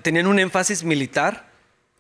Tenían 0.01 0.27
un 0.27 0.39
énfasis 0.39 0.84
militar, 0.84 1.50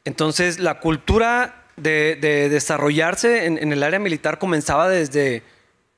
entonces 0.05 0.59
la 0.59 0.79
cultura 0.79 1.65
de, 1.75 2.17
desarrollarse 2.49 3.45
en, 3.45 3.71
el 3.71 3.83
área 3.83 3.99
militar 3.99 4.37
comenzaba 4.37 4.89
desde 4.89 5.43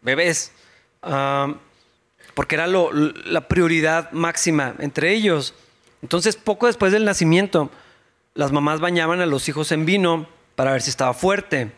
bebés, 0.01 0.51
ah, 1.01 1.55
porque 2.34 2.55
era 2.55 2.67
la 2.67 3.48
prioridad 3.48 4.12
máxima 4.12 4.75
entre 4.79 5.13
ellos. 5.13 5.53
Entonces, 6.01 6.36
poco 6.36 6.67
después 6.67 6.91
del 6.91 7.05
nacimiento, 7.05 7.70
las 8.34 8.51
mamás 8.51 8.79
bañaban 8.79 9.20
a 9.22 9.25
los 9.25 9.50
hijos 9.50 9.72
en 9.72 9.86
vino 9.86 10.27
para 10.55 10.72
ver 10.72 10.81
si 10.81 10.89
estaba 10.89 11.13
fuerte. 11.13 11.72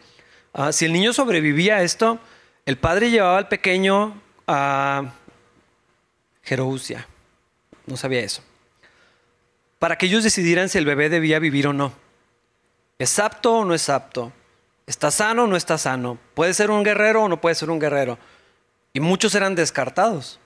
Ah, 0.54 0.72
si 0.72 0.86
el 0.86 0.94
niño 0.94 1.12
sobrevivía 1.14 1.78
a 1.78 1.84
esto, 1.84 2.20
el 2.66 2.78
padre 2.78 3.10
llevaba 3.10 3.38
al 3.38 3.48
pequeño 3.48 4.22
a 4.48 5.14
Jerousia. 6.44 7.08
No 7.86 7.98
sabía 7.98 8.22
eso. 8.22 8.42
Para 9.80 9.98
que 9.98 10.06
ellos 10.06 10.24
decidieran 10.24 10.70
si 10.70 10.78
el 10.78 10.86
bebé 10.86 11.10
debía 11.10 11.40
vivir 11.40 11.68
o 11.68 11.74
no. 11.74 11.92
¿Es 13.00 13.20
apto 13.20 13.54
o 13.58 13.66
no 13.66 13.74
es 13.74 13.90
apto? 13.90 14.32
¿Está 14.88 15.12
sano 15.12 15.44
o 15.44 15.48
no 15.48 15.58
está 15.58 15.78
sano? 15.78 16.18
¿Puede 16.34 16.54
ser 16.54 16.72
un 16.72 16.84
guerrero 16.84 17.24
o 17.24 17.30
no 17.30 17.42
puede 17.42 17.56
ser 17.56 17.70
un 17.70 17.80
guerrero? 17.80 18.18
Y 18.94 19.02
muchos 19.02 19.36
eran 19.36 19.56
descartados. 19.56 20.40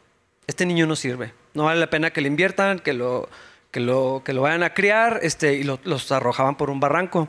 Este 0.48 0.66
niño 0.66 0.88
no 0.88 0.96
sirve. 0.96 1.34
No 1.54 1.66
vale 1.66 1.80
la 1.80 1.90
pena 1.90 2.12
que 2.12 2.22
le 2.22 2.28
inviertan, 2.28 2.80
que 2.80 2.94
lo, 2.94 3.30
que 3.70 3.80
lo, 3.80 4.22
que 4.26 4.34
lo 4.34 4.42
vayan 4.42 4.64
a 4.64 4.74
criar 4.74 5.20
este, 5.22 5.56
y 5.56 5.64
los 5.64 6.12
arrojaban 6.12 6.56
por 6.56 6.70
un 6.70 6.80
barranco. 6.80 7.28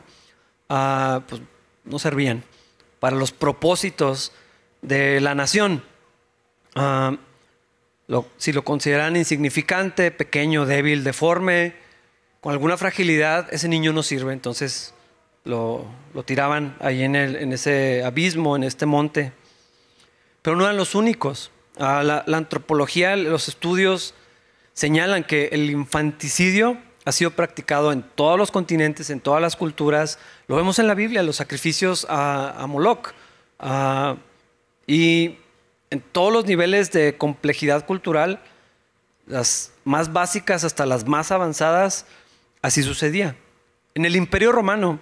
Ah, 0.71 1.23
pues 1.29 1.43
no 1.85 1.99
servían 1.99 2.45
para 3.01 3.17
los 3.17 3.33
propósitos 3.33 4.33
de 4.83 5.21
la 5.21 5.35
nación. 5.35 5.83
Ah, 6.75 7.17
si 8.37 8.53
lo 8.53 8.65
consideran 8.65 9.17
insignificante, 9.17 10.11
pequeño, 10.11 10.65
débil, 10.65 11.05
deforme, 11.05 11.75
con 12.41 12.53
alguna 12.53 12.77
fragilidad, 12.77 13.53
ese 13.53 13.69
niño 13.69 13.93
no 13.93 14.03
sirve. 14.03 14.33
Entonces 14.33 14.95
lo, 15.45 15.87
tiraban 16.25 16.77
ahí 16.81 17.03
en, 17.03 17.17
en, 17.17 17.53
ese 17.53 18.03
abismo, 18.05 18.57
en 18.57 18.65
este 18.65 18.87
monte. 18.87 19.33
Pero 20.43 20.57
no 20.57 20.65
eran 20.65 20.77
los 20.77 20.95
únicos. 20.95 21.51
Ah, 21.79 22.03
la, 22.03 22.37
antropología, 22.37 23.15
los 23.17 23.49
estudios 23.49 24.15
señalan 24.75 25.25
que 25.25 25.49
el 25.53 25.71
infanticidio 25.71 26.77
ha 27.05 27.13
sido 27.13 27.31
practicado 27.31 27.93
en 27.93 28.03
todos 28.03 28.37
los 28.37 28.51
continentes, 28.51 29.11
en 29.11 29.21
todas 29.21 29.41
las 29.41 29.55
culturas. 29.55 30.19
Lo 30.49 30.57
vemos 30.57 30.79
en 30.79 30.89
la 30.89 30.95
Biblia, 30.95 31.23
los 31.23 31.37
sacrificios 31.37 32.07
a, 32.09 32.65
Moloch. 32.69 33.13
Y 34.89 35.37
en 35.91 36.01
todos 36.01 36.33
los 36.33 36.47
niveles 36.47 36.91
de 36.91 37.17
complejidad 37.17 37.87
cultural, 37.87 38.41
las 39.27 39.73
más 39.85 40.13
básicas 40.13 40.65
hasta 40.65 40.87
las 40.87 41.07
más 41.07 41.31
avanzadas, 41.31 42.07
así 42.63 42.83
sucedía. 42.83 43.37
En 43.95 44.07
el 44.07 44.17
Imperio 44.17 44.51
Romano, 44.51 44.99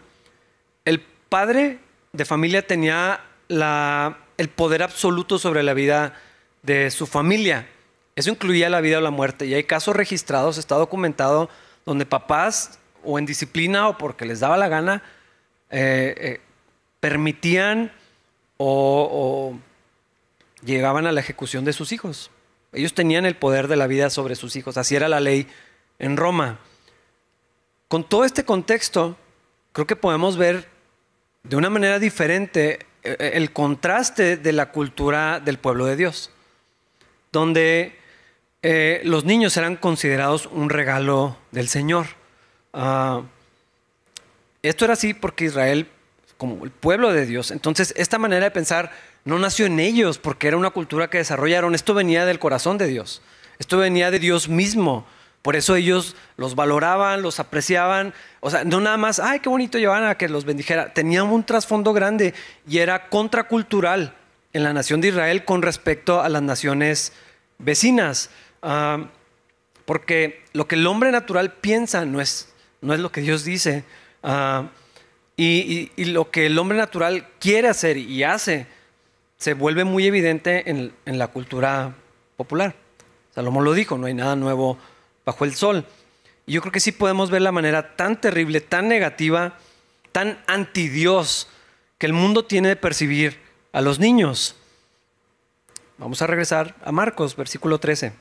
el 0.85 1.01
padre 1.01 1.79
de 2.13 2.25
familia 2.25 2.67
tenía 2.67 3.21
el 3.49 4.49
poder 4.49 4.83
absoluto 4.83 5.39
sobre 5.39 5.63
la 5.63 5.73
vida 5.73 6.15
de 6.63 6.91
su 6.91 7.07
familia. 7.07 7.69
Eso 8.17 8.31
incluía 8.31 8.69
la 8.69 8.81
vida 8.81 8.99
o 8.99 9.01
la 9.01 9.11
muerte. 9.11 9.47
Y 9.47 9.55
hay 9.55 9.65
casos 9.65 9.95
registrados, 9.95 10.59
está 10.59 10.75
documentado, 10.75 11.49
donde 11.85 12.07
papás, 12.07 12.81
o 13.05 13.19
en 13.21 13.27
disciplina 13.27 13.89
o 13.89 13.99
porque 13.99 14.25
les 14.25 14.41
daba 14.41 14.57
la 14.57 14.69
gana, 14.69 15.03
eh, 15.71 16.15
eh, 16.19 16.41
permitían 16.99 17.93
o, 18.57 19.59
llegaban 20.67 21.07
a 21.07 21.13
la 21.13 21.21
ejecución 21.21 21.65
de 21.65 21.73
sus 21.73 21.93
hijos. 21.93 22.31
Ellos 22.73 22.93
tenían 22.93 23.25
el 23.25 23.37
poder 23.37 23.69
de 23.69 23.77
la 23.77 23.87
vida 23.87 24.11
sobre 24.11 24.35
sus 24.35 24.57
hijos. 24.57 24.77
Así 24.77 24.95
era 24.95 25.09
la 25.09 25.21
ley 25.21 25.47
en 25.99 26.19
Roma. 26.19 26.59
Con 27.89 28.07
todo 28.07 28.25
este 28.25 28.45
contexto, 28.45 29.17
creo 29.73 29.87
que 29.87 29.97
podemos 29.97 30.37
ver 30.37 30.69
de 31.45 31.57
una 31.57 31.71
manera 31.71 31.99
diferente 31.99 32.81
eh, 33.03 33.33
el 33.35 33.53
contraste 33.53 34.37
de 34.37 34.53
la 34.53 34.73
cultura 34.73 35.41
del 35.41 35.59
pueblo 35.59 35.87
de 35.87 35.97
Dios, 35.97 36.31
donde 37.31 37.97
eh, 38.63 39.01
los 39.05 39.25
niños 39.25 39.57
eran 39.57 39.77
considerados 39.77 40.47
un 40.47 40.71
regalo 40.71 41.39
del 41.53 41.69
Señor. 41.69 42.07
Ah, 42.73 43.23
esto 44.63 44.85
era 44.85 44.95
así 44.95 45.15
porque 45.15 45.45
Israel, 45.45 45.89
como 46.37 46.65
el 46.65 46.73
pueblo 46.73 47.13
de 47.13 47.27
Dios, 47.27 47.53
entonces 47.53 47.95
esta 47.97 48.19
manera 48.19 48.45
de 48.45 48.51
pensar 48.51 48.91
no 49.27 49.39
nació 49.39 49.67
en 49.67 49.79
ellos 49.79 50.17
porque 50.17 50.49
era 50.49 50.57
una 50.57 50.71
cultura 50.71 51.11
que 51.11 51.19
desarrollaron, 51.19 51.75
esto 51.75 51.93
venía 51.93 52.25
del 52.25 52.39
corazón 52.39 52.79
de 52.79 52.87
Dios, 52.87 53.21
esto 53.59 53.77
venía 53.77 54.11
de 54.11 54.19
Dios 54.19 54.49
mismo. 54.49 55.05
Por 55.43 55.55
eso 55.55 55.77
ellos 55.77 56.17
los 56.37 56.57
valoraban, 56.57 57.23
los 57.23 57.39
apreciaban. 57.39 58.15
O 58.41 58.51
sea, 58.51 58.65
no 58.65 58.81
nada 58.81 58.97
más, 58.97 59.21
ay, 59.21 59.39
qué 59.39 59.49
bonito 59.49 59.79
llevaban 59.79 60.05
a 60.05 60.17
que 60.17 60.29
los 60.29 60.45
bendijera. 60.45 60.93
Tenían 60.93 61.27
un 61.27 61.45
trasfondo 61.45 61.93
grande 61.93 62.35
y 62.69 62.79
era 62.79 63.09
contracultural 63.09 64.17
en 64.53 64.65
la 64.65 64.73
nación 64.73 65.01
de 65.01 65.09
Israel 65.09 65.45
con 65.45 65.63
respecto 65.63 66.21
a 66.21 66.29
las 66.29 66.43
naciones 66.43 67.13
vecinas. 67.59 68.31
Ah, 68.61 69.07
porque 69.85 70.43
lo 70.53 70.67
que 70.67 70.75
el 70.75 70.87
hombre 70.87 71.13
natural 71.13 71.53
piensa 71.53 72.05
no 72.05 72.21
es, 72.21 72.53
no 72.81 72.93
es 72.93 72.99
lo 72.99 73.13
que 73.13 73.21
Dios 73.21 73.45
dice. 73.45 73.85
Ah, 74.25 74.69
y, 75.37 75.91
lo 76.05 76.31
que 76.31 76.47
el 76.47 76.59
hombre 76.59 76.79
natural 76.79 77.29
quiere 77.39 77.69
hacer 77.69 77.97
y 77.99 78.25
hace 78.25 78.67
se 79.39 79.55
vuelve 79.55 79.85
muy 79.85 80.07
evidente 80.07 80.71
en, 80.71 80.93
la 81.05 81.29
cultura 81.29 81.95
popular. 82.37 82.75
Salomón 83.35 83.65
lo 83.65 83.75
dijo, 83.75 83.99
no 83.99 84.07
hay 84.07 84.15
nada 84.15 84.37
nuevo 84.37 84.79
bajo 85.25 85.45
el 85.45 85.55
sol. 85.55 85.85
Y 86.47 86.53
yo 86.53 86.61
creo 86.61 86.73
que 86.73 86.81
sí 86.81 86.93
podemos 86.93 87.31
ver 87.31 87.43
la 87.43 87.53
manera 87.53 87.97
tan 87.97 88.21
terrible, 88.21 88.61
tan 88.61 88.89
negativa, 88.89 89.59
tan 90.13 90.39
anti 90.47 90.89
Dios 90.89 91.49
que 91.99 92.07
el 92.07 92.13
mundo 92.13 92.45
tiene 92.45 92.69
de 92.69 92.77
percibir 92.77 93.39
a 93.73 93.81
los 93.81 93.99
niños. 93.99 94.57
Vamos 95.99 96.23
a 96.23 96.27
regresar 96.27 96.75
a 96.85 96.93
Marcos, 96.93 97.37
versículo 97.37 97.79
13. 97.79 98.13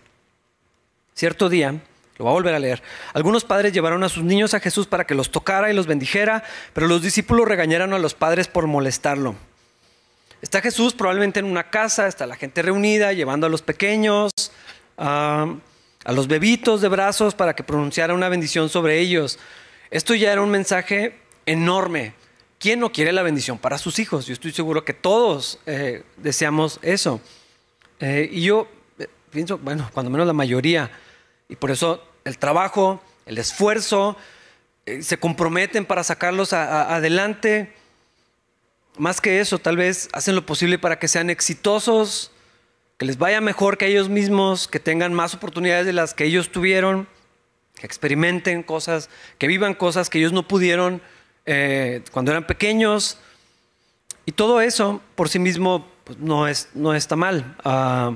Cierto 1.13 1.47
día, 1.47 1.71
lo 2.17 2.25
voy 2.25 2.29
a 2.29 2.33
volver 2.33 2.55
a 2.55 2.59
leer, 2.59 2.81
algunos 3.13 3.45
padres 3.45 3.71
llevaron 3.71 4.03
a 4.03 4.09
sus 4.09 4.23
niños 4.23 4.53
a 4.53 4.59
Jesús 4.59 4.87
para 4.87 5.05
que 5.05 5.15
los 5.15 5.31
tocara 5.31 5.71
y 5.71 5.73
los 5.73 5.87
bendijera, 5.87 6.43
pero 6.73 6.87
los 6.87 7.01
discípulos 7.01 7.47
regañaron 7.47 7.93
a 7.93 7.99
los 7.99 8.13
padres 8.13 8.47
por 8.47 8.67
molestarlo. 8.67 9.35
Está 10.45 10.61
Jesús 10.61 10.93
probablemente 10.93 11.39
en 11.39 11.47
una 11.47 11.71
casa, 11.71 12.05
está 12.05 12.27
la 12.27 12.35
gente 12.35 12.61
reunida, 12.61 13.13
llevando 13.13 13.47
a 13.47 13.49
los 13.49 13.63
pequeños, 13.63 14.31
a 14.95 15.55
los 16.05 16.27
bebitos 16.27 16.81
de 16.81 16.87
brazos 16.87 17.33
para 17.33 17.55
que 17.55 17.63
pronunciara 17.63 18.13
una 18.13 18.29
bendición 18.29 18.69
sobre 18.69 18.99
ellos. 18.99 19.39
Esto 19.89 20.13
ya 20.13 20.31
era 20.31 20.43
un 20.43 20.51
mensaje 20.51 21.17
enorme. 21.47 22.13
¿Quién 22.59 22.79
no 22.79 22.91
quiere 22.91 23.11
la 23.11 23.23
bendición 23.23 23.57
para 23.57 23.79
sus 23.79 23.97
hijos? 23.97 24.27
Yo 24.27 24.33
estoy 24.33 24.51
seguro 24.51 24.85
que 24.85 24.93
todos 24.93 25.57
eh, 25.65 26.03
deseamos 26.17 26.77
eso. 26.83 27.19
Eh, 27.99 28.29
y 28.31 28.43
yo 28.43 28.67
eh, 28.99 29.07
pienso, 29.31 29.57
bueno, 29.57 29.89
cuando 29.95 30.11
menos 30.11 30.27
la 30.27 30.33
mayoría, 30.33 30.91
y 31.49 31.55
por 31.55 31.71
eso 31.71 32.07
el 32.23 32.37
trabajo, 32.37 33.01
el 33.25 33.39
esfuerzo, 33.39 34.15
se 35.01 35.17
comprometen 35.17 35.87
para 35.87 36.03
sacarlos 36.03 36.53
adelante. 36.53 37.73
Más 38.97 39.21
que 39.21 39.39
eso, 39.39 39.59
tal 39.59 39.77
vez 39.77 40.09
hacen 40.13 40.35
lo 40.35 40.45
posible 40.45 40.79
para 40.79 40.99
que 40.99 41.07
sean 41.07 41.29
exitosos, 41.29 42.31
que 42.97 43.05
les 43.05 43.17
vaya 43.17 43.41
mejor 43.41 43.77
que 43.77 43.87
ellos 43.87 44.09
mismos, 44.09 44.67
que 44.67 44.79
tengan 44.79 45.13
más 45.13 45.33
oportunidades 45.33 45.85
de 45.85 45.93
las 45.93 46.13
que 46.13 46.25
ellos 46.25 46.51
tuvieron, 46.51 47.07
que 47.75 47.85
experimenten 47.85 48.63
cosas, 48.63 49.09
que 49.37 49.47
vivan 49.47 49.73
cosas 49.73 50.09
que 50.09 50.19
ellos 50.19 50.31
no 50.31 50.47
pudieron 50.47 51.01
eh, 51.45 52.03
cuando 52.11 52.31
eran 52.31 52.47
pequeños. 52.47 53.17
Y 54.25 54.31
todo 54.31 54.61
eso 54.61 55.01
por 55.15 55.29
sí 55.29 55.39
mismo 55.39 55.87
pues, 56.05 56.17
no, 56.19 56.47
es, 56.47 56.69
no 56.73 56.93
está 56.93 57.15
mal, 57.15 57.55
ah, 57.63 58.15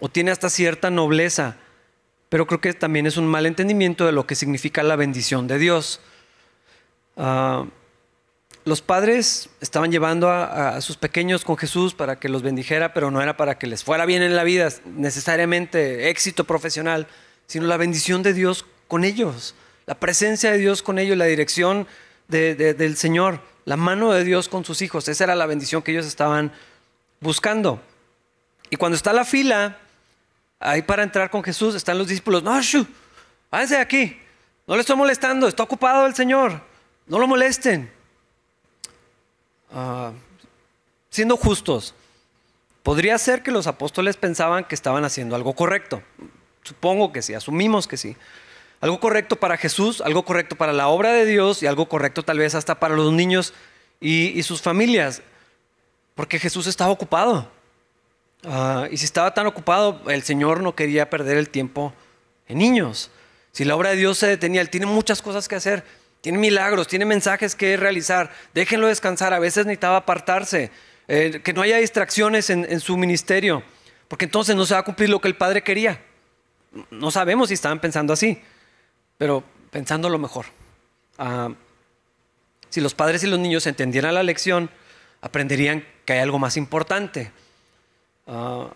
o 0.00 0.08
tiene 0.10 0.30
hasta 0.30 0.50
cierta 0.50 0.90
nobleza 0.90 1.56
pero 2.28 2.46
creo 2.46 2.60
que 2.60 2.72
también 2.74 3.06
es 3.06 3.16
un 3.16 3.26
mal 3.26 3.46
entendimiento 3.46 4.04
de 4.06 4.12
lo 4.12 4.26
que 4.26 4.34
significa 4.34 4.82
la 4.82 4.96
bendición 4.96 5.46
de 5.46 5.58
Dios. 5.58 6.00
Ah, 7.16 7.64
los 8.66 8.82
padres 8.82 9.48
estaban 9.60 9.92
llevando 9.92 10.28
a, 10.28 10.80
sus 10.80 10.96
pequeños 10.96 11.44
con 11.44 11.56
Jesús 11.56 11.94
para 11.94 12.18
que 12.18 12.28
los 12.28 12.42
bendijera, 12.42 12.92
pero 12.92 13.12
no 13.12 13.22
era 13.22 13.36
para 13.36 13.58
que 13.58 13.68
les 13.68 13.84
fuera 13.84 14.04
bien 14.06 14.22
en 14.22 14.34
la 14.34 14.42
vida, 14.42 14.68
necesariamente 14.84 16.10
éxito 16.10 16.42
profesional, 16.42 17.06
sino 17.46 17.68
la 17.68 17.76
bendición 17.76 18.24
de 18.24 18.34
Dios 18.34 18.66
con 18.88 19.04
ellos, 19.04 19.54
la 19.86 19.94
presencia 19.94 20.50
de 20.50 20.58
Dios 20.58 20.82
con 20.82 20.98
ellos, 20.98 21.16
la 21.16 21.26
dirección 21.26 21.86
del 22.26 22.96
Señor, 22.96 23.40
la 23.66 23.76
mano 23.76 24.10
de 24.10 24.24
Dios 24.24 24.48
con 24.48 24.64
sus 24.64 24.82
hijos. 24.82 25.06
Esa 25.06 25.22
era 25.22 25.36
la 25.36 25.46
bendición 25.46 25.80
que 25.80 25.92
ellos 25.92 26.06
estaban 26.06 26.50
buscando. 27.20 27.80
Y 28.68 28.74
cuando 28.74 28.96
está 28.96 29.12
la 29.12 29.24
fila, 29.24 29.78
ahí 30.58 30.82
para 30.82 31.04
entrar 31.04 31.30
con 31.30 31.44
Jesús 31.44 31.76
están 31.76 31.98
los 31.98 32.08
discípulos. 32.08 32.42
No, 32.42 32.60
shu, 32.60 32.84
váyanse 33.48 33.76
de 33.76 33.80
aquí. 33.80 34.20
No 34.66 34.74
le 34.74 34.80
estoy 34.80 34.96
molestando, 34.96 35.46
está 35.46 35.62
ocupado 35.62 36.04
el 36.04 36.16
Señor. 36.16 36.60
No 37.06 37.20
lo 37.20 37.28
molesten. 37.28 37.94
Ah, 39.72 40.12
siendo 41.10 41.36
justos, 41.36 41.94
podría 42.82 43.18
ser 43.18 43.42
que 43.42 43.50
los 43.50 43.66
apóstoles 43.66 44.16
pensaban 44.16 44.64
que 44.64 44.74
estaban 44.74 45.04
haciendo 45.04 45.36
algo 45.36 45.54
correcto. 45.54 46.02
Supongo 46.62 47.12
que 47.12 47.22
sí, 47.22 47.34
asumimos 47.34 47.86
que 47.86 47.96
sí. 47.96 48.16
Algo 48.80 49.00
correcto 49.00 49.36
para 49.36 49.56
Jesús, 49.56 50.00
algo 50.00 50.24
correcto 50.24 50.56
para 50.56 50.72
la 50.72 50.88
obra 50.88 51.12
de 51.12 51.24
Dios 51.24 51.62
y 51.62 51.66
algo 51.66 51.88
correcto 51.88 52.22
tal 52.22 52.38
vez 52.38 52.54
hasta 52.54 52.78
para 52.78 52.94
los 52.94 53.12
niños 53.12 53.54
y, 54.00 54.42
sus 54.42 54.60
familias, 54.60 55.22
porque 56.14 56.38
Jesús 56.38 56.66
estaba 56.66 56.90
ocupado. 56.90 57.50
Ah, 58.44 58.86
y 58.90 58.98
si 58.98 59.04
estaba 59.04 59.32
tan 59.32 59.46
ocupado, 59.46 60.02
el 60.08 60.22
Señor 60.22 60.60
no 60.62 60.74
quería 60.74 61.08
perder 61.08 61.38
el 61.38 61.48
tiempo 61.48 61.94
en 62.48 62.58
niños. 62.58 63.10
Si 63.52 63.64
la 63.64 63.74
obra 63.74 63.90
de 63.90 63.96
Dios 63.96 64.18
se 64.18 64.26
detenía, 64.26 64.60
Él 64.60 64.70
tiene 64.70 64.86
muchas 64.86 65.22
cosas 65.22 65.48
que 65.48 65.56
hacer, 65.56 65.82
tiene 66.26 66.38
milagros, 66.38 66.88
tiene 66.88 67.04
mensajes 67.04 67.54
que 67.54 67.76
realizar, 67.76 68.32
déjenlo 68.52 68.88
descansar, 68.88 69.32
a 69.32 69.38
veces 69.38 69.64
necesitaba 69.64 69.98
apartarse, 69.98 70.72
eh, 71.06 71.40
que 71.44 71.52
no 71.52 71.62
haya 71.62 71.76
distracciones 71.76 72.50
en 72.50 72.80
su 72.80 72.96
ministerio, 72.96 73.62
porque 74.08 74.24
entonces 74.24 74.56
no 74.56 74.66
se 74.66 74.74
va 74.74 74.80
a 74.80 74.82
cumplir 74.82 75.08
lo 75.08 75.20
que 75.20 75.28
el 75.28 75.36
Padre 75.36 75.62
quería. 75.62 76.02
No 76.90 77.10
sabemos 77.10 77.48
si 77.48 77.54
estaban 77.54 77.80
pensando 77.80 78.12
así 78.12 78.42
pero 79.18 79.42
pensando 79.70 80.08
lo 80.08 80.18
mejor. 80.18 80.46
Ah, 81.18 81.50
si 82.68 82.80
los 82.80 82.94
padres 82.94 83.22
y 83.24 83.26
los 83.26 83.38
niños 83.38 83.66
entendieran 83.66 84.14
la 84.14 84.22
lección, 84.22 84.70
aprenderían 85.20 85.84
que 86.04 86.14
hay 86.14 86.18
algo 86.20 86.38
más 86.38 86.56
importante. 86.56 87.32
Ah, 88.26 88.70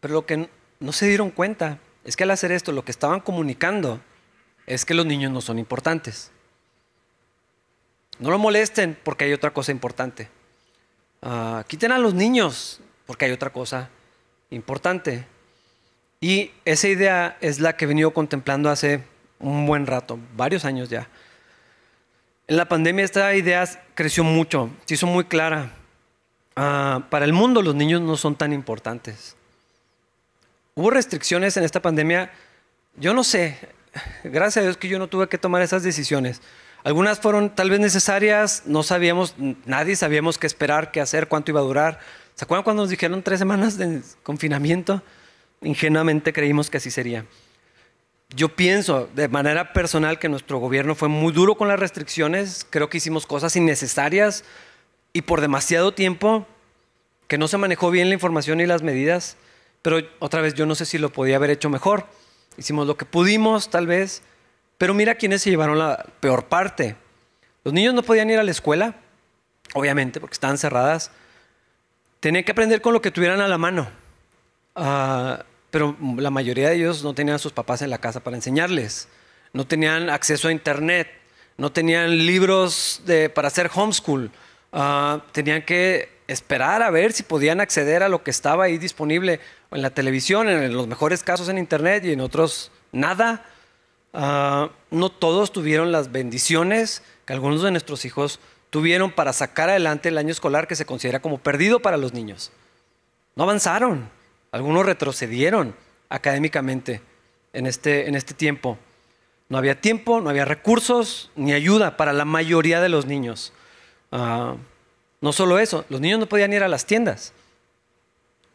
pero 0.00 0.14
lo 0.14 0.26
que 0.26 0.48
no 0.78 0.92
se 0.92 1.06
dieron 1.06 1.30
cuenta 1.30 1.78
es 2.04 2.16
que 2.16 2.24
al 2.24 2.30
hacer 2.30 2.52
esto, 2.52 2.72
lo 2.72 2.84
que 2.84 2.90
estaban 2.90 3.20
comunicando 3.20 4.00
es 4.66 4.84
que 4.84 4.94
los 4.94 5.06
niños 5.06 5.32
no 5.32 5.40
son 5.40 5.58
importantes. 5.58 6.30
No 8.20 8.30
lo 8.30 8.38
molesten 8.38 8.96
porque 9.02 9.24
hay 9.24 9.32
otra 9.32 9.52
cosa 9.52 9.72
importante. 9.72 10.28
Ah, 11.22 11.64
quiten 11.66 11.90
a 11.90 11.98
los 11.98 12.14
niños 12.14 12.80
porque 13.06 13.24
hay 13.24 13.32
otra 13.32 13.50
cosa 13.50 13.88
importante. 14.50 15.26
Y 16.20 16.50
esa 16.66 16.88
idea 16.88 17.38
es 17.40 17.60
la 17.60 17.76
que 17.76 17.86
he 17.86 17.88
venido 17.88 18.12
contemplando 18.12 18.68
hace 18.68 19.02
un 19.38 19.66
buen 19.66 19.86
rato, 19.86 20.18
varios 20.36 20.66
años 20.66 20.90
ya. 20.90 21.08
En 22.46 22.58
la 22.58 22.68
pandemia 22.68 23.04
esta 23.04 23.34
idea 23.34 23.64
creció 23.94 24.22
mucho, 24.22 24.70
se 24.84 24.94
hizo 24.94 25.06
muy 25.06 25.24
clara. 25.24 25.72
Ah, 26.56 27.06
para 27.08 27.24
el 27.24 27.32
mundo 27.32 27.62
los 27.62 27.74
niños 27.74 28.02
no 28.02 28.18
son 28.18 28.36
tan 28.36 28.52
importantes. 28.52 29.34
Hubo 30.74 30.90
restricciones 30.90 31.56
en 31.56 31.64
esta 31.64 31.80
pandemia, 31.80 32.30
yo 32.96 33.14
no 33.14 33.24
sé, 33.24 33.58
gracias 34.24 34.58
a 34.58 34.66
Dios 34.66 34.76
que 34.76 34.88
yo 34.88 34.98
no 34.98 35.08
tuve 35.08 35.28
que 35.28 35.38
tomar 35.38 35.62
esas 35.62 35.82
decisiones. 35.82 36.42
Algunas 36.82 37.20
fueron 37.20 37.54
tal 37.54 37.70
vez 37.70 37.80
necesarias, 37.80 38.62
no 38.66 38.82
sabíamos, 38.82 39.34
nadie 39.66 39.96
sabíamos 39.96 40.38
qué 40.38 40.46
esperar, 40.46 40.90
qué 40.90 41.00
hacer, 41.00 41.28
cuánto 41.28 41.50
iba 41.50 41.60
a 41.60 41.64
durar. 41.64 42.00
¿Se 42.34 42.44
acuerdan 42.44 42.64
cuando 42.64 42.82
nos 42.82 42.90
dijeron 42.90 43.22
tres 43.22 43.38
semanas 43.38 43.76
de 43.76 44.00
confinamiento? 44.22 45.02
Ingenuamente 45.60 46.32
creímos 46.32 46.70
que 46.70 46.78
así 46.78 46.90
sería. 46.90 47.26
Yo 48.34 48.48
pienso 48.54 49.08
de 49.14 49.28
manera 49.28 49.72
personal 49.72 50.18
que 50.18 50.28
nuestro 50.28 50.58
gobierno 50.58 50.94
fue 50.94 51.08
muy 51.08 51.32
duro 51.32 51.56
con 51.56 51.68
las 51.68 51.80
restricciones, 51.80 52.66
creo 52.70 52.88
que 52.88 52.98
hicimos 52.98 53.26
cosas 53.26 53.56
innecesarias 53.56 54.44
y 55.12 55.22
por 55.22 55.40
demasiado 55.40 55.92
tiempo, 55.92 56.46
que 57.26 57.38
no 57.38 57.48
se 57.48 57.58
manejó 57.58 57.90
bien 57.90 58.08
la 58.08 58.14
información 58.14 58.60
y 58.60 58.66
las 58.66 58.82
medidas, 58.82 59.36
pero 59.82 59.98
otra 60.20 60.40
vez 60.40 60.54
yo 60.54 60.64
no 60.64 60.74
sé 60.76 60.86
si 60.86 60.96
lo 60.96 61.12
podía 61.12 61.36
haber 61.36 61.50
hecho 61.50 61.68
mejor. 61.70 62.06
Hicimos 62.56 62.86
lo 62.86 62.96
que 62.96 63.04
pudimos 63.04 63.68
tal 63.68 63.86
vez, 63.86 64.22
pero 64.80 64.94
mira 64.94 65.14
quiénes 65.16 65.42
se 65.42 65.50
llevaron 65.50 65.78
la 65.78 66.06
peor 66.20 66.46
parte. 66.46 66.96
Los 67.64 67.74
niños 67.74 67.92
no 67.92 68.02
podían 68.02 68.30
ir 68.30 68.38
a 68.38 68.42
la 68.42 68.50
escuela, 68.50 68.94
obviamente, 69.74 70.20
porque 70.20 70.32
estaban 70.32 70.56
cerradas. 70.56 71.10
Tenían 72.18 72.44
que 72.44 72.52
aprender 72.52 72.80
con 72.80 72.94
lo 72.94 73.02
que 73.02 73.10
tuvieran 73.10 73.42
a 73.42 73.48
la 73.48 73.58
mano. 73.58 73.90
Uh, 74.74 75.34
pero 75.70 75.98
la 76.16 76.30
mayoría 76.30 76.70
de 76.70 76.76
ellos 76.76 77.04
no 77.04 77.12
tenían 77.12 77.34
a 77.34 77.38
sus 77.38 77.52
papás 77.52 77.82
en 77.82 77.90
la 77.90 77.98
casa 77.98 78.20
para 78.20 78.36
enseñarles, 78.36 79.08
no 79.52 79.66
tenían 79.66 80.08
acceso 80.08 80.48
a 80.48 80.52
internet, 80.52 81.08
no 81.58 81.70
tenían 81.70 82.16
libros 82.16 83.02
para 83.34 83.48
hacer 83.48 83.70
homeschool, 83.74 84.30
ah, 84.72 85.22
tenían 85.32 85.60
que 85.60 86.08
esperar 86.26 86.82
a 86.82 86.88
ver 86.88 87.12
si 87.12 87.22
podían 87.22 87.60
acceder 87.60 88.02
a 88.02 88.08
lo 88.08 88.22
que 88.22 88.30
estaba 88.30 88.64
ahí 88.64 88.78
disponible 88.78 89.40
en 89.72 89.82
la 89.82 89.90
televisión, 89.90 90.48
en 90.48 90.72
los 90.72 90.86
mejores 90.86 91.22
casos 91.22 91.50
en 91.50 91.58
internet 91.58 92.02
y 92.06 92.12
en 92.12 92.22
otros 92.22 92.72
nada. 92.92 93.44
Ah, 94.12 94.70
no 94.90 95.10
todos 95.10 95.52
tuvieron 95.52 95.92
las 95.92 96.10
bendiciones 96.10 97.02
que 97.24 97.32
algunos 97.32 97.62
de 97.62 97.70
nuestros 97.70 98.04
hijos 98.04 98.40
tuvieron 98.70 99.12
para 99.12 99.32
sacar 99.32 99.68
adelante 99.70 100.08
el 100.08 100.18
año 100.18 100.30
escolar 100.30 100.66
que 100.66 100.76
se 100.76 100.86
considera 100.86 101.20
como 101.20 101.38
perdido 101.38 101.80
para 101.80 101.96
los 101.96 102.12
niños. 102.12 102.52
No 103.36 103.44
avanzaron. 103.44 104.10
Algunos 104.52 104.84
retrocedieron 104.84 105.76
académicamente 106.08 107.00
en 107.52 107.66
este, 107.66 108.08
en 108.08 108.14
este 108.14 108.34
tiempo. 108.34 108.78
No 109.48 109.58
había 109.58 109.80
tiempo, 109.80 110.20
no 110.20 110.30
había 110.30 110.44
recursos 110.44 111.30
ni 111.36 111.52
ayuda 111.52 111.96
para 111.96 112.12
la 112.12 112.24
mayoría 112.24 112.80
de 112.80 112.88
los 112.88 113.06
niños. 113.06 113.52
Ah, 114.12 114.56
no 115.20 115.32
solo 115.32 115.58
eso, 115.58 115.84
los 115.88 116.00
niños 116.00 116.18
no 116.18 116.26
podían 116.26 116.52
ir 116.52 116.62
a 116.62 116.68
las 116.68 116.86
tiendas. 116.86 117.32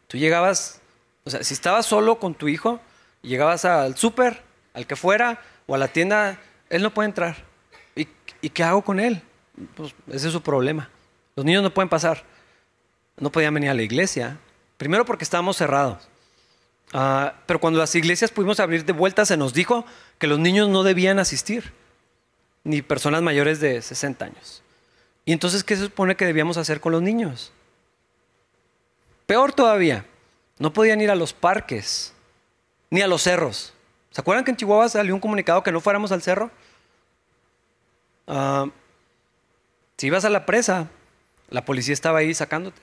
Tú 0.08 0.18
llegabas, 0.18 0.80
o 1.24 1.30
sea, 1.30 1.42
si 1.42 1.54
estabas 1.54 1.86
solo 1.86 2.18
con 2.18 2.34
tu 2.34 2.48
hijo, 2.48 2.80
llegabas 3.22 3.64
al 3.64 3.96
súper, 3.96 4.42
al 4.76 4.86
que 4.86 4.94
fuera, 4.94 5.40
o 5.66 5.74
a 5.74 5.78
la 5.78 5.88
tienda, 5.88 6.38
él 6.70 6.82
no 6.82 6.94
puede 6.94 7.08
entrar. 7.08 7.36
¿Y, 7.96 8.06
¿Y, 8.40 8.50
qué 8.50 8.62
hago 8.62 8.82
con 8.82 9.00
él? 9.00 9.20
Pues 9.74 9.92
ese 10.12 10.28
es 10.28 10.32
su 10.32 10.42
problema. 10.42 10.88
Los 11.34 11.44
niños 11.44 11.64
no 11.64 11.74
pueden 11.74 11.88
pasar. 11.88 12.22
No 13.16 13.32
podían 13.32 13.54
venir 13.54 13.70
a 13.70 13.74
la 13.74 13.82
iglesia, 13.82 14.38
Primero 14.76 15.04
porque 15.04 15.24
estábamos 15.24 15.56
cerrados. 15.56 16.08
Ah, 16.92 17.34
pero 17.46 17.60
cuando 17.60 17.78
las 17.78 17.94
iglesias 17.94 18.30
pudimos 18.30 18.60
abrir 18.60 18.84
de 18.84 18.92
vuelta, 18.92 19.24
se 19.24 19.36
nos 19.36 19.52
dijo 19.52 19.84
que 20.18 20.26
los 20.26 20.38
niños 20.38 20.68
no 20.68 20.82
debían 20.82 21.18
asistir, 21.18 21.72
ni 22.64 22.82
personas 22.82 23.22
mayores 23.22 23.60
de 23.60 23.82
60 23.82 24.24
años. 24.24 24.62
Y 25.24 25.32
entonces, 25.32 25.64
¿qué 25.64 25.76
se 25.76 25.84
supone 25.84 26.14
que 26.14 26.26
debíamos 26.26 26.56
hacer 26.56 26.80
con 26.80 26.92
los 26.92 27.02
niños? 27.02 27.52
Peor 29.26 29.52
todavía, 29.52 30.06
no 30.58 30.72
podían 30.72 31.00
ir 31.00 31.10
a 31.10 31.16
los 31.16 31.32
parques, 31.32 32.12
ni 32.90 33.00
a 33.00 33.08
los 33.08 33.22
cerros. 33.22 33.72
¿Se 34.16 34.22
acuerdan 34.22 34.46
que 34.46 34.50
en 34.50 34.56
Chihuahua 34.56 34.88
salió 34.88 35.14
un 35.14 35.20
comunicado 35.20 35.62
que 35.62 35.70
no 35.70 35.78
fuéramos 35.78 36.10
al 36.10 36.22
cerro? 36.22 36.50
Ah, 38.26 38.64
si 39.98 40.06
ibas 40.06 40.24
a 40.24 40.30
la 40.30 40.46
presa, 40.46 40.88
la 41.50 41.66
policía 41.66 41.92
estaba 41.92 42.20
ahí 42.20 42.32
sacándote. 42.32 42.80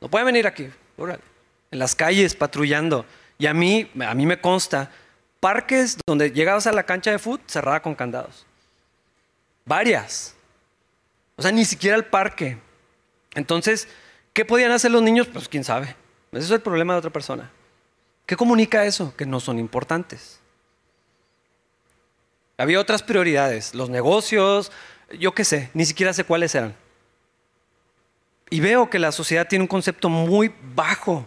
No 0.00 0.08
pueden 0.08 0.24
venir 0.24 0.46
aquí, 0.46 0.70
en 0.96 1.78
las 1.78 1.94
calles 1.94 2.34
patrullando. 2.34 3.04
Y 3.36 3.48
a 3.48 3.52
mí, 3.52 3.90
a 4.00 4.14
mí 4.14 4.24
me 4.24 4.40
consta, 4.40 4.90
parques 5.40 5.98
donde 6.06 6.30
llegabas 6.30 6.66
a 6.66 6.72
la 6.72 6.84
cancha 6.84 7.10
de 7.10 7.18
fútbol 7.18 7.42
cerrada 7.46 7.82
con 7.82 7.94
candados. 7.94 8.46
Varias. 9.66 10.34
O 11.36 11.42
sea, 11.42 11.52
ni 11.52 11.66
siquiera 11.66 11.98
el 11.98 12.06
parque. 12.06 12.56
Entonces, 13.34 13.88
¿qué 14.32 14.46
podían 14.46 14.72
hacer 14.72 14.90
los 14.90 15.02
niños? 15.02 15.26
Pues 15.26 15.50
quién 15.50 15.64
sabe. 15.64 15.94
Ese 16.32 16.46
es 16.46 16.50
el 16.50 16.62
problema 16.62 16.94
de 16.94 17.00
otra 17.00 17.10
persona. 17.12 17.50
¿Qué 18.24 18.36
comunica 18.36 18.86
eso? 18.86 19.14
Que 19.14 19.26
no 19.26 19.38
son 19.38 19.58
importantes. 19.58 20.40
Había 22.62 22.78
otras 22.78 23.02
prioridades, 23.02 23.74
los 23.74 23.90
negocios, 23.90 24.70
yo 25.18 25.34
qué 25.34 25.44
sé, 25.44 25.70
ni 25.74 25.84
siquiera 25.84 26.12
sé 26.12 26.22
cuáles 26.22 26.54
eran. 26.54 26.76
Y 28.50 28.60
veo 28.60 28.88
que 28.88 29.00
la 29.00 29.10
sociedad 29.10 29.48
tiene 29.48 29.64
un 29.64 29.68
concepto 29.68 30.08
muy 30.08 30.54
bajo 30.76 31.26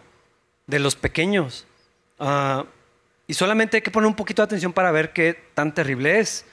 de 0.65 0.79
los 0.79 0.95
pequeños. 0.95 1.67
Ah, 2.19 2.63
y 3.27 3.33
solamente 3.33 3.75
hay 3.75 3.81
que 3.81 3.91
poner 3.91 4.07
un 4.07 4.15
poquito 4.15 4.43
de 4.43 4.45
atención 4.45 4.71
para 4.71 4.91
ver 4.91 5.11
qué 5.11 5.37
tan 5.53 5.73
terrible 5.73 6.19
es. 6.19 6.45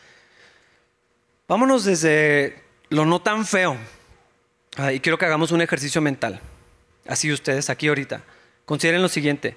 Vámonos 1.47 1.85
desde 1.85 2.61
lo 2.89 3.07
no 3.07 3.23
tan 3.23 3.47
feo. 3.47 3.77
Ah, 4.77 4.93
y 4.93 4.99
quiero 4.99 5.17
que 5.17 5.27
hagamos 5.27 5.53
un 5.53 5.63
ejercicio 5.63 6.01
mental. 6.01 6.41
Así 7.07 7.33
ustedes 7.33 7.71
aquí 7.71 7.87
ahorita. 7.87 8.25
Consideren 8.65 9.01
lo 9.01 9.09
siguiente. 9.09 9.57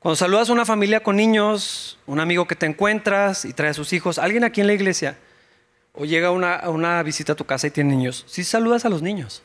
Cuando 0.00 0.16
saludas 0.16 0.48
a 0.48 0.54
una 0.54 0.64
familia 0.64 1.02
con 1.02 1.16
niños, 1.16 1.98
un 2.06 2.20
amigo 2.20 2.46
que 2.46 2.56
te 2.56 2.64
encuentras 2.64 3.44
y 3.44 3.52
trae 3.52 3.70
a 3.70 3.74
sus 3.74 3.92
hijos, 3.92 4.18
alguien 4.18 4.44
aquí 4.44 4.62
en 4.62 4.66
la 4.66 4.72
iglesia, 4.72 5.18
o 5.92 6.06
llega 6.06 6.30
una, 6.30 6.70
una 6.70 7.02
visita 7.02 7.34
a 7.34 7.36
tu 7.36 7.44
casa 7.44 7.66
y 7.66 7.70
tiene 7.70 7.90
niños, 7.94 8.24
sí 8.26 8.42
saludas 8.42 8.86
a 8.86 8.88
los 8.88 9.02
niños. 9.02 9.42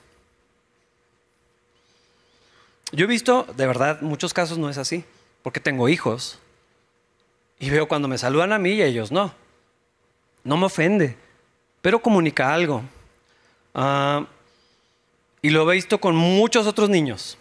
Yo 2.94 3.04
he 3.04 3.08
visto, 3.08 3.46
de 3.58 3.68
verdad, 3.68 4.00
muchos 4.00 4.34
casos 4.34 4.58
no 4.58 4.70
es 4.70 4.78
así, 4.78 5.04
porque 5.44 5.60
tengo 5.60 5.90
hijos 5.90 6.40
y 7.60 7.70
veo 7.70 7.90
cuando 7.90 8.08
me 8.08 8.18
saludan 8.18 8.54
a 8.54 8.60
mí 8.60 8.72
y 8.72 8.82
a 8.82 8.86
ellos 8.86 9.12
no. 9.12 9.34
No 10.46 10.56
me 10.56 10.68
ofende, 10.68 11.18
pero 11.82 12.02
comunica 12.02 12.54
algo. 12.54 12.82
Ah, 13.74 14.26
y 15.42 15.50
lo 15.50 15.70
he 15.70 15.76
visto 15.76 16.00
con 16.00 16.16
muchos 16.16 16.66
otros 16.66 16.90
niños. 16.90 17.38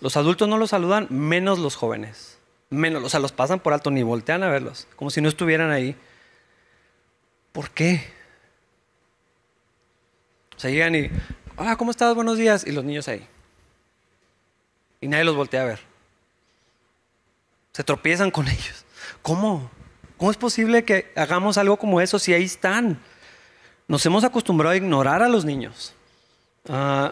Los 0.00 0.16
adultos 0.16 0.48
no 0.48 0.58
los 0.58 0.70
saludan, 0.70 1.06
menos 1.10 1.58
los 1.58 1.76
jóvenes. 1.76 2.38
Menos, 2.70 3.02
o 3.02 3.08
sea, 3.08 3.20
los 3.20 3.32
pasan 3.32 3.60
por 3.60 3.72
alto 3.72 3.90
ni 3.90 4.02
voltean 4.02 4.42
a 4.42 4.48
verlos, 4.48 4.86
como 4.96 5.10
si 5.10 5.20
no 5.20 5.28
estuvieran 5.28 5.70
ahí. 5.70 5.96
¿Por 7.52 7.70
qué? 7.70 8.12
O 10.56 10.60
sea, 10.60 10.70
llegan 10.70 10.94
y, 10.94 11.10
Hola, 11.62 11.76
¿cómo 11.76 11.90
estás? 11.90 12.14
Buenos 12.14 12.38
días. 12.38 12.66
Y 12.66 12.72
los 12.72 12.84
niños 12.84 13.06
ahí. 13.06 13.26
Y 15.02 15.08
nadie 15.08 15.24
los 15.24 15.36
voltea 15.36 15.60
a 15.60 15.66
ver. 15.66 15.80
Se 17.72 17.84
tropiezan 17.84 18.30
con 18.30 18.48
ellos. 18.48 18.86
¿Cómo? 19.20 19.70
¿Cómo 20.16 20.30
es 20.30 20.38
posible 20.38 20.86
que 20.86 21.12
hagamos 21.16 21.58
algo 21.58 21.76
como 21.76 22.00
eso 22.00 22.18
si 22.18 22.32
ahí 22.32 22.44
están? 22.44 22.98
Nos 23.88 24.06
hemos 24.06 24.24
acostumbrado 24.24 24.72
a 24.72 24.76
ignorar 24.76 25.22
a 25.22 25.28
los 25.28 25.44
niños. 25.44 25.92
Uh, 26.66 27.10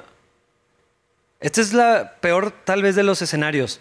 este 1.40 1.60
es 1.60 1.72
la 1.72 2.14
peor 2.20 2.50
tal 2.50 2.82
vez 2.82 2.96
de 2.96 3.04
los 3.04 3.22
escenarios. 3.22 3.80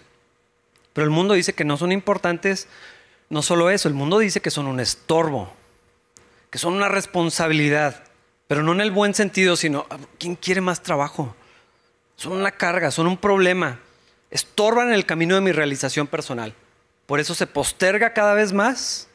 Pero 0.93 1.05
el 1.05 1.11
mundo 1.11 1.33
dice 1.33 1.53
que 1.53 1.65
no 1.65 1.77
son 1.77 1.91
importantes. 1.91 2.67
No 3.29 3.41
solo 3.41 3.69
eso, 3.69 3.87
el 3.87 3.93
mundo 3.93 4.19
dice 4.19 4.41
que 4.41 4.51
son 4.51 4.67
un 4.67 4.79
estorbo, 4.79 5.53
que 6.49 6.57
son 6.57 6.73
una 6.73 6.87
responsabilidad, 6.87 8.03
pero 8.47 8.63
no 8.63 8.71
en 8.71 8.81
el 8.81 8.91
buen 8.91 9.13
sentido, 9.13 9.55
sino 9.55 9.85
¿quién 10.17 10.35
quiere 10.35 10.61
más 10.61 10.81
trabajo? 10.81 11.35
Son 12.15 12.33
una 12.33 12.51
carga, 12.51 12.89
son 12.91 13.07
un 13.07 13.17
problema. 13.17 13.79
Estorban 14.31 14.93
el 14.93 15.05
camino 15.05 15.35
de 15.35 15.41
mi 15.41 15.51
realización 15.51 16.07
personal. 16.07 16.53
Por 17.05 17.19
eso 17.19 17.35
se 17.35 17.47
posterga 17.47 18.13
cada 18.13 18.33
vez 18.33 18.53
más 18.53 19.07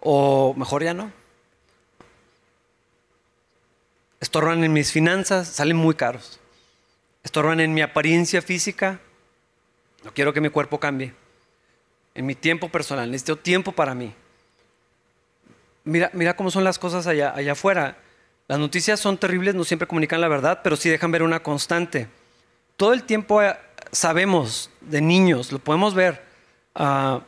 o 0.00 0.54
mejor 0.56 0.84
ya 0.84 0.94
no. 0.94 1.12
Estorban 4.20 4.64
en 4.64 4.72
mis 4.72 4.90
finanzas, 4.90 5.48
salen 5.48 5.76
muy 5.76 5.94
caros. 5.94 6.40
Estorban 7.24 7.58
en 7.58 7.74
mi 7.74 7.80
apariencia 7.80 8.42
física. 8.42 9.00
No 10.04 10.12
quiero 10.12 10.32
que 10.32 10.42
mi 10.42 10.50
cuerpo 10.50 10.78
cambie. 10.78 11.14
En 12.14 12.26
mi 12.26 12.34
tiempo 12.34 12.68
personal, 12.68 13.10
necesito 13.10 13.36
tiempo 13.36 13.72
para 13.72 13.94
mí. 13.94 14.14
Mira, 15.82 16.10
mira 16.12 16.36
cómo 16.36 16.50
son 16.50 16.62
las 16.62 16.78
cosas 16.78 17.06
allá, 17.06 17.34
afuera. 17.50 17.96
Las 18.46 18.58
noticias 18.58 19.00
son 19.00 19.16
terribles, 19.16 19.54
no 19.54 19.64
siempre 19.64 19.88
comunican 19.88 20.20
la 20.20 20.28
verdad, 20.28 20.60
pero 20.62 20.76
sí 20.76 20.90
dejan 20.90 21.10
ver 21.10 21.22
una 21.22 21.42
constante. 21.42 22.08
Todo 22.76 22.92
el 22.92 23.04
tiempo 23.04 23.42
eh, 23.42 23.56
sabemos 23.90 24.70
de 24.82 25.00
niños, 25.00 25.50
lo 25.50 25.58
podemos 25.58 25.94
ver. 25.94 26.22
Uh, 26.74 27.20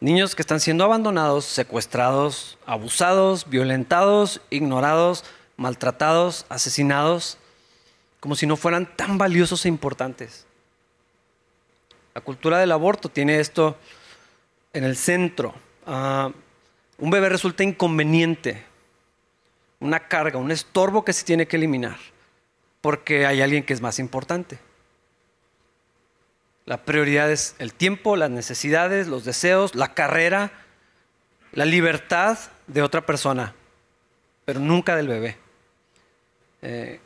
niños 0.00 0.34
que 0.34 0.42
están 0.42 0.58
siendo 0.60 0.84
abandonados, 0.84 1.44
secuestrados, 1.44 2.58
abusados, 2.66 3.48
violentados, 3.48 4.40
ignorados, 4.50 5.24
maltratados, 5.56 6.46
asesinados, 6.48 7.38
como 8.20 8.36
si 8.36 8.46
no 8.46 8.56
fueran 8.56 8.94
tan 8.96 9.18
valiosos 9.18 9.64
e 9.64 9.68
importantes. 9.68 10.46
La 12.14 12.20
cultura 12.20 12.58
del 12.58 12.72
aborto 12.72 13.08
tiene 13.08 13.40
esto 13.40 13.78
en 14.72 14.84
el 14.84 14.96
centro. 14.96 15.54
Uh, 15.86 16.32
un 16.98 17.10
bebé 17.10 17.30
resulta 17.30 17.64
inconveniente, 17.64 18.62
una 19.80 20.00
carga, 20.00 20.38
un 20.38 20.50
estorbo 20.50 21.04
que 21.04 21.14
se 21.14 21.24
tiene 21.24 21.46
que 21.46 21.56
eliminar, 21.56 21.96
porque 22.82 23.26
hay 23.26 23.40
alguien 23.40 23.64
que 23.64 23.72
es 23.72 23.80
más 23.80 23.98
importante. 23.98 24.58
La 26.66 26.84
prioridad 26.84 27.30
es 27.32 27.56
el 27.58 27.72
tiempo, 27.72 28.16
las 28.16 28.30
necesidades, 28.30 29.08
los 29.08 29.24
deseos, 29.24 29.74
la 29.74 29.94
carrera, 29.94 30.52
la 31.52 31.64
libertad 31.64 32.38
de 32.66 32.82
otra 32.82 33.06
persona, 33.06 33.54
pero 34.44 34.60
nunca 34.60 34.94
del 34.94 35.08
bebé. 35.08 35.38
Eh, 36.62 37.00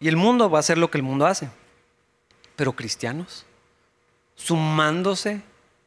y 0.00 0.08
el 0.08 0.16
mundo 0.16 0.50
va 0.50 0.58
a 0.58 0.60
hacer 0.60 0.78
lo 0.78 0.90
que 0.90 0.98
el 0.98 1.04
mundo 1.04 1.26
hace, 1.26 1.48
pero 2.56 2.72
cristianos, 2.72 3.44
sumándose 4.34 5.42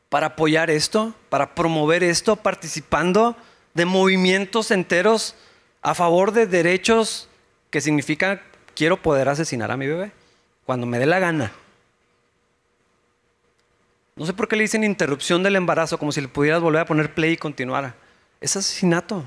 para 0.09 0.27
apoyar 0.27 0.69
esto, 0.69 1.13
para 1.29 1.55
promover 1.55 2.03
esto, 2.03 2.35
participando 2.35 3.37
de 3.73 3.85
movimientos 3.85 4.71
enteros 4.71 5.35
a 5.81 5.95
favor 5.95 6.31
de 6.33 6.45
derechos 6.45 7.29
que 7.69 7.81
significan 7.81 8.41
quiero 8.75 9.01
poder 9.01 9.29
asesinar 9.29 9.71
a 9.71 9.77
mi 9.77 9.87
bebé 9.87 10.11
cuando 10.65 10.85
me 10.85 10.99
dé 10.99 11.05
la 11.05 11.19
gana. 11.19 11.51
No 14.15 14.25
sé 14.25 14.33
por 14.33 14.47
qué 14.47 14.55
le 14.55 14.63
dicen 14.63 14.83
interrupción 14.83 15.41
del 15.41 15.55
embarazo, 15.55 15.97
como 15.97 16.11
si 16.11 16.21
le 16.21 16.27
pudieras 16.27 16.61
volver 16.61 16.81
a 16.81 16.85
poner 16.85 17.13
play 17.13 17.33
y 17.33 17.37
continuara. 17.37 17.95
Es 18.39 18.55
asesinato. 18.55 19.23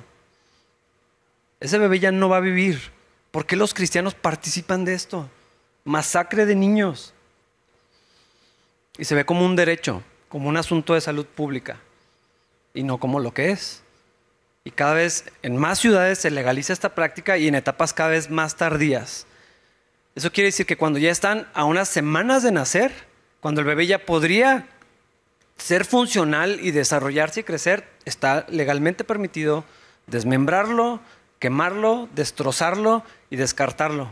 Ese 1.59 1.79
bebé 1.79 1.99
ya 1.99 2.13
no 2.13 2.29
va 2.29 2.37
a 2.37 2.41
vivir. 2.41 2.94
¿Por 3.35 3.47
qué 3.47 3.57
los 3.57 3.75
cristianos 3.75 4.15
participan 4.15 4.85
de 4.85 4.95
esto? 4.95 5.29
Masacre 5.83 6.47
de 6.47 6.55
niños. 6.55 7.15
Y 8.97 9.07
se 9.07 9.17
ve 9.17 9.27
como 9.27 9.45
un 9.45 9.57
derecho, 9.57 10.05
como 10.29 10.49
un 10.49 10.57
asunto 10.57 10.95
de 10.95 11.01
salud 11.01 11.27
pública, 11.27 11.81
y 12.75 12.85
no 12.85 12.99
como 12.99 13.19
lo 13.19 13.35
que 13.35 13.51
es. 13.51 13.83
Y 14.63 14.71
cada 14.71 14.95
vez 14.95 15.25
en 15.43 15.57
más 15.57 15.81
ciudades 15.81 16.19
se 16.21 16.31
legaliza 16.31 16.73
esta 16.73 16.95
práctica 16.95 17.37
y 17.37 17.49
en 17.49 17.57
etapas 17.57 17.93
cada 17.93 18.11
vez 18.11 18.31
más 18.31 18.55
tardías. 18.55 19.27
Eso 20.15 20.31
quiere 20.31 20.51
decir 20.51 20.65
que 20.65 20.77
cuando 20.77 21.01
ya 21.01 21.11
están 21.11 21.49
a 21.55 21.65
unas 21.65 21.89
semanas 21.89 22.45
de 22.45 22.53
nacer, 22.53 22.93
cuando 23.41 23.63
el 23.63 23.67
bebé 23.67 23.89
ya 23.89 24.07
podría 24.07 24.69
ser 25.59 25.85
funcional 25.85 26.61
y 26.63 26.71
desarrollarse 26.71 27.41
y 27.41 27.43
crecer, 27.43 27.85
está 28.05 28.47
legalmente 28.49 29.03
permitido 29.03 29.65
desmembrarlo, 30.07 31.01
quemarlo, 31.45 32.09
destrozarlo 32.15 33.05
y 33.29 33.37
descartarlo. 33.37 34.11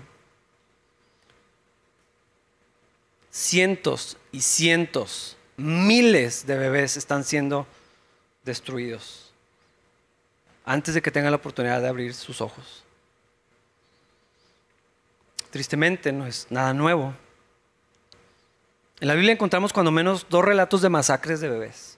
Cientos 3.30 4.18
y 4.32 4.42
cientos, 4.42 5.38
miles 5.56 6.44
de 6.44 6.58
bebés 6.58 6.98
están 6.98 7.24
siendo 7.24 7.66
destruidos 8.44 9.32
antes 10.66 10.92
de 10.92 11.00
que 11.00 11.10
tenga 11.10 11.30
la 11.30 11.36
oportunidad 11.36 11.80
de 11.80 11.88
abrir 11.88 12.12
sus 12.12 12.42
ojos. 12.42 12.84
Tristemente 15.48 16.12
no 16.12 16.26
es 16.26 16.48
nada 16.50 16.74
nuevo. 16.74 17.14
En 19.00 19.08
la 19.08 19.14
Biblia 19.14 19.32
encontramos 19.32 19.72
cuando 19.72 19.90
menos 19.90 20.26
dos 20.28 20.44
relatos 20.44 20.82
de 20.82 20.90
masacres 20.90 21.40
de 21.40 21.48
bebés. 21.48 21.96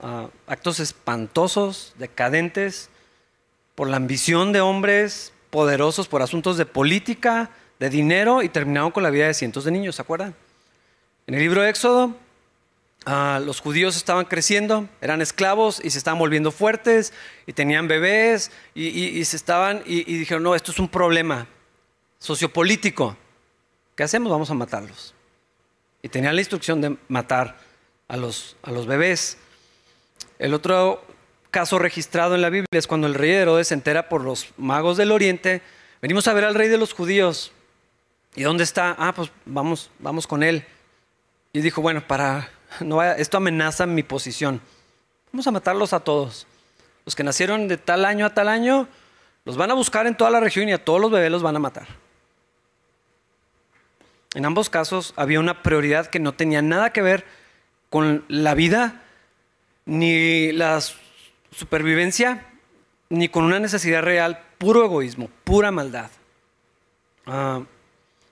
Ah, 0.00 0.30
actos 0.48 0.80
espantosos, 0.80 1.94
decadentes, 1.96 2.90
por 3.74 3.88
la 3.88 3.96
ambición 3.96 4.52
de 4.52 4.60
hombres 4.60 5.32
poderosos, 5.50 6.08
por 6.08 6.22
asuntos 6.22 6.56
de 6.56 6.66
política, 6.66 7.50
de 7.78 7.90
dinero 7.90 8.42
y 8.42 8.48
terminaron 8.48 8.90
con 8.90 9.02
la 9.02 9.10
vida 9.10 9.26
de 9.26 9.34
cientos 9.34 9.64
de 9.64 9.70
niños, 9.70 9.96
¿se 9.96 10.02
acuerdan? 10.02 10.34
En 11.26 11.34
el 11.34 11.40
libro 11.40 11.62
de 11.62 11.70
Éxodo 11.70 12.16
Ah, 13.04 13.40
los 13.44 13.60
judíos 13.60 13.96
estaban 13.96 14.26
creciendo, 14.26 14.88
eran 15.00 15.20
esclavos 15.20 15.80
y 15.82 15.90
se 15.90 15.98
estaban 15.98 16.20
volviendo 16.20 16.52
fuertes 16.52 17.12
y 17.46 17.52
tenían 17.52 17.88
bebés 17.88 18.52
y, 18.74 19.24
se 19.24 19.36
estaban 19.36 19.82
y, 19.84 20.04
dijeron, 20.04 20.44
no, 20.44 20.54
esto 20.54 20.70
es 20.70 20.78
un 20.78 20.88
problema 20.88 21.48
sociopolítico. 22.20 23.16
¿Qué 23.96 24.04
hacemos? 24.04 24.30
Vamos 24.30 24.50
a 24.50 24.54
matarlos. 24.54 25.14
Y 26.00 26.08
tenían 26.08 26.36
la 26.36 26.40
instrucción 26.40 26.80
de 26.80 26.96
matar 27.08 27.58
a 28.06 28.16
los, 28.16 28.56
a 28.62 28.70
los 28.70 28.86
bebés. 28.86 29.36
El 30.38 30.54
otro 30.54 31.04
caso 31.52 31.78
registrado 31.78 32.34
en 32.34 32.40
la 32.40 32.50
Biblia 32.50 32.66
es 32.72 32.88
cuando 32.88 33.06
el 33.06 33.14
rey 33.14 33.30
Herodes 33.30 33.68
se 33.68 33.74
entera 33.74 34.08
por 34.08 34.24
los 34.24 34.48
magos 34.56 34.96
del 34.96 35.12
oriente, 35.12 35.62
venimos 36.00 36.26
a 36.26 36.32
ver 36.32 36.44
al 36.44 36.56
rey 36.56 36.68
de 36.68 36.78
los 36.78 36.92
judíos. 36.92 37.52
¿Y 38.34 38.42
dónde 38.42 38.64
está? 38.64 38.96
Ah, 38.98 39.12
pues 39.14 39.30
vamos, 39.44 39.90
vamos 39.98 40.26
con 40.26 40.42
él. 40.42 40.64
Y 41.52 41.60
dijo, 41.60 41.82
bueno, 41.82 42.02
para 42.04 42.48
esto 43.18 43.36
amenaza 43.36 43.86
mi 43.86 44.02
posición. 44.02 44.60
Vamos 45.30 45.46
a 45.46 45.50
matarlos 45.50 45.92
a 45.92 46.00
todos. 46.00 46.46
Los 47.04 47.14
que 47.14 47.22
nacieron 47.22 47.68
de 47.68 47.76
tal 47.76 48.06
año 48.06 48.24
a 48.24 48.30
tal 48.30 48.48
año, 48.48 48.88
los 49.44 49.56
van 49.58 49.70
a 49.70 49.74
buscar 49.74 50.06
en 50.06 50.16
toda 50.16 50.30
la 50.30 50.40
región 50.40 50.68
y 50.68 50.72
a 50.72 50.82
todos 50.82 51.00
los 51.00 51.10
bebés 51.10 51.30
los 51.30 51.42
van 51.42 51.56
a 51.56 51.58
matar. 51.58 51.86
En 54.34 54.46
ambos 54.46 54.70
casos 54.70 55.12
había 55.16 55.38
una 55.38 55.62
prioridad 55.62 56.06
que 56.06 56.18
no 56.18 56.32
tenía 56.32 56.62
nada 56.62 56.90
que 56.94 57.02
ver 57.02 57.26
con 57.90 58.24
la 58.28 58.54
vida, 58.54 59.02
ni 59.84 60.52
la 60.52 60.80
supervivencia, 61.52 62.46
ni 63.08 63.28
con 63.28 63.44
una 63.44 63.60
necesidad 63.60 64.02
real, 64.02 64.42
puro 64.58 64.84
egoísmo, 64.84 65.28
pura 65.44 65.70
maldad. 65.70 66.10
Ah, 67.26 67.62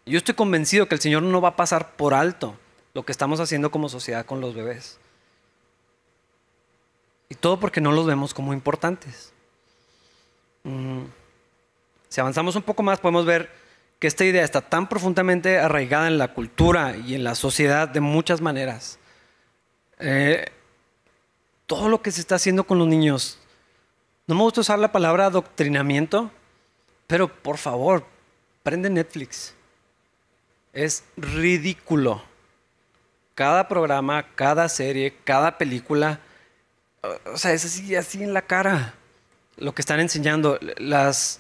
yo 0.07 0.19
estoy 0.19 0.35
convencido 0.35 0.89
que 0.89 0.95
el 0.95 1.01
Señor 1.01 1.23
no 1.23 1.41
va 1.41 1.51
a 1.51 1.57
pasar 1.57 1.93
por 1.97 2.15
alto 2.15 2.57
lo 2.95 3.05
que 3.05 3.13
estamos 3.13 3.39
haciendo 3.41 3.71
como 3.71 3.89
sociedad 3.89 4.27
con 4.27 4.41
los 4.41 4.55
bebés. 4.55 4.99
Y 7.29 7.37
todo 7.37 7.61
porque 7.61 7.81
no 7.81 7.93
los 7.93 8.07
vemos 8.07 8.35
como 8.35 8.53
importantes. 8.53 9.33
Mm. 10.65 11.03
Si 12.09 12.21
avanzamos 12.21 12.57
un 12.57 12.63
poco 12.63 12.83
más, 12.83 12.99
podemos 12.99 13.25
ver 13.25 13.51
que 14.01 14.09
esta 14.09 14.25
idea 14.25 14.43
está 14.43 14.63
tan 14.63 14.89
profundamente 14.89 15.59
arraigada 15.59 16.09
en 16.09 16.19
la 16.19 16.35
cultura 16.35 16.97
y 16.97 17.15
en 17.15 17.23
la 17.23 17.37
sociedad 17.37 17.87
de 17.87 18.01
muchas 18.01 18.41
maneras. 18.41 18.99
Eh, 19.99 20.51
todo 21.71 21.89
lo 21.89 22.03
que 22.03 22.11
se 22.11 22.21
está 22.21 22.35
haciendo 22.35 22.65
con 22.65 22.81
los 22.81 22.89
niños, 22.89 23.39
no 24.27 24.35
me 24.35 24.43
gusta 24.43 24.63
usar 24.63 24.81
la 24.81 24.91
palabra 24.91 25.27
adoctrinamiento, 25.27 26.33
pero 27.07 27.33
por 27.33 27.59
favor, 27.59 28.05
prende 28.65 28.91
Netflix. 28.91 29.55
Es 30.73 31.05
ridículo 31.17 32.25
cada 33.37 33.69
programa, 33.69 34.35
cada 34.35 34.69
serie, 34.69 35.15
cada 35.23 35.59
película, 35.59 36.19
o 37.33 37.39
sea, 37.39 37.53
es 37.53 37.65
así, 37.65 37.95
así 37.95 38.21
en 38.21 38.35
la 38.35 38.43
cara 38.43 38.95
lo 39.57 39.73
que 39.73 39.83
están 39.83 40.01
enseñando. 40.01 40.59
Las, 40.77 41.39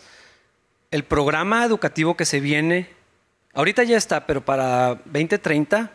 el 0.93 1.03
programa 1.03 1.65
educativo 1.65 2.17
que 2.17 2.25
se 2.25 2.39
viene, 2.39 2.89
ahorita 3.53 3.83
ya 3.83 3.97
está, 3.97 4.29
pero 4.29 4.45
para 4.45 4.95
2030, 5.07 5.91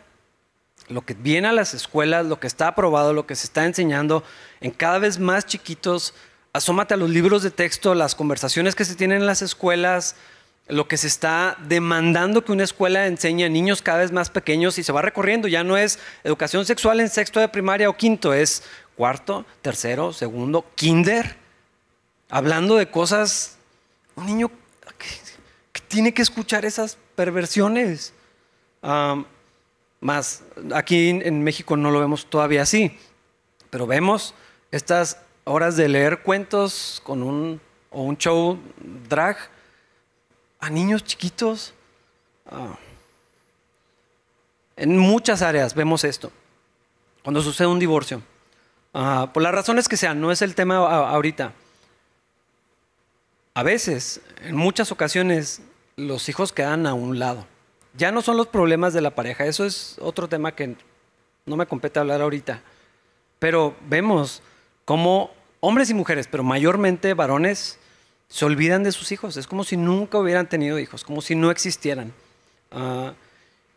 lo 0.88 1.02
que 1.02 1.14
viene 1.14 1.48
a 1.48 1.52
las 1.52 1.74
escuelas, 1.74 2.26
lo 2.26 2.38
que 2.38 2.46
está 2.46 2.68
aprobado, 2.68 3.12
lo 3.12 3.26
que 3.26 3.34
se 3.34 3.46
está 3.46 3.64
enseñando 3.64 4.22
en 4.60 4.70
cada 4.70 4.98
vez 4.98 5.18
más 5.18 5.46
chiquitos, 5.46 6.14
asómate 6.52 6.94
a 6.94 6.96
los 6.96 7.10
libros 7.10 7.42
de 7.42 7.50
texto, 7.50 7.94
las 7.94 8.14
conversaciones 8.14 8.74
que 8.74 8.84
se 8.84 8.94
tienen 8.94 9.20
en 9.20 9.26
las 9.26 9.42
escuelas, 9.42 10.16
lo 10.68 10.88
que 10.88 10.96
se 10.96 11.06
está 11.06 11.56
demandando 11.68 12.44
que 12.44 12.52
una 12.52 12.64
escuela 12.64 13.06
enseñe 13.06 13.44
a 13.44 13.48
niños 13.48 13.82
cada 13.82 13.98
vez 13.98 14.10
más 14.10 14.30
pequeños 14.30 14.78
y 14.78 14.82
se 14.82 14.92
va 14.92 15.02
recorriendo. 15.02 15.48
Ya 15.48 15.62
no 15.62 15.76
es 15.76 15.98
educación 16.24 16.64
sexual 16.66 17.00
en 17.00 17.08
sexto 17.08 17.38
de 17.40 17.48
primaria 17.48 17.88
o 17.88 17.96
quinto, 17.96 18.34
es 18.34 18.64
cuarto, 18.96 19.44
tercero, 19.62 20.12
segundo, 20.12 20.64
kinder. 20.74 21.36
Hablando 22.28 22.76
de 22.76 22.90
cosas, 22.90 23.58
un 24.16 24.26
niño 24.26 24.50
que, 24.98 25.80
tiene 25.88 26.12
que 26.12 26.22
escuchar 26.22 26.64
esas 26.64 26.98
perversiones. 27.14 28.12
Más, 30.06 30.44
aquí 30.72 31.10
en 31.10 31.42
México 31.42 31.76
no 31.76 31.90
lo 31.90 31.98
vemos 32.00 32.26
todavía 32.26 32.62
así, 32.62 32.96
pero 33.70 33.86
vemos 33.86 34.34
estas 34.70 35.18
horas 35.44 35.76
de 35.76 35.88
leer 35.88 36.22
cuentos 36.22 37.02
con 37.04 37.22
un, 37.22 37.60
o 37.90 38.02
un 38.02 38.16
show 38.16 38.58
drag 39.08 39.36
a 40.60 40.70
niños 40.70 41.04
chiquitos. 41.04 41.74
Ah. 42.48 42.78
en 44.76 44.96
muchas 44.96 45.42
áreas 45.42 45.74
vemos 45.74 46.04
esto. 46.04 46.30
Cuando 47.24 47.42
sucede 47.42 47.66
un 47.66 47.80
divorcio. 47.80 48.22
Ah, 48.94 49.30
por 49.34 49.42
las 49.42 49.52
razones 49.52 49.88
que 49.88 49.96
sean, 49.96 50.20
no 50.20 50.30
es 50.30 50.40
el 50.42 50.54
tema 50.54 50.76
ahorita. 50.76 51.52
A 53.54 53.62
veces, 53.64 54.20
en 54.42 54.54
muchas 54.54 54.92
ocasiones, 54.92 55.60
los 55.96 56.28
hijos 56.28 56.52
quedan 56.52 56.86
a 56.86 56.94
un 56.94 57.18
lado. 57.18 57.46
Ya 57.96 58.12
no 58.12 58.22
son 58.22 58.36
los 58.36 58.46
problemas 58.48 58.92
de 58.92 59.00
la 59.00 59.14
pareja, 59.14 59.46
eso 59.46 59.64
es 59.64 59.96
otro 60.00 60.28
tema 60.28 60.54
que 60.54 60.76
no 61.46 61.56
me 61.56 61.66
compete 61.66 61.98
hablar 61.98 62.20
ahorita. 62.20 62.62
Pero 63.38 63.74
vemos 63.88 64.42
cómo 64.84 65.30
hombres 65.60 65.90
y 65.90 65.94
mujeres, 65.94 66.28
pero 66.30 66.42
mayormente 66.42 67.14
varones, 67.14 67.78
se 68.28 68.44
olvidan 68.44 68.82
de 68.82 68.92
sus 68.92 69.12
hijos. 69.12 69.36
Es 69.36 69.46
como 69.46 69.64
si 69.64 69.76
nunca 69.76 70.18
hubieran 70.18 70.48
tenido 70.48 70.78
hijos, 70.78 71.04
como 71.04 71.20
si 71.20 71.34
no 71.34 71.50
existieran. 71.50 72.12
Ah, 72.70 73.14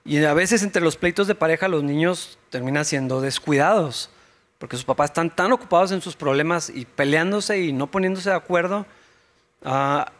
y 0.06 0.24
a 0.24 0.34
veces 0.34 0.64
entre 0.64 0.82
los 0.82 0.98
pleitos 0.98 1.28
de 1.28 1.36
pareja 1.36 1.68
los 1.68 1.84
niños 1.84 2.38
terminan 2.50 2.86
siendo 2.86 3.22
descuidados, 3.22 4.10
porque 4.58 4.76
sus 4.76 4.86
papás 4.86 5.12
están 5.12 5.34
tan 5.36 5.52
ocupados 5.52 5.92
en 5.92 6.02
sus 6.02 6.16
problemas 6.16 6.70
y 6.70 6.86
peleándose 6.86 7.60
y 7.60 7.74
no 7.74 7.88
poniéndose 7.88 8.30
de 8.30 8.36
acuerdo. 8.36 8.86
Ah, 9.64 10.12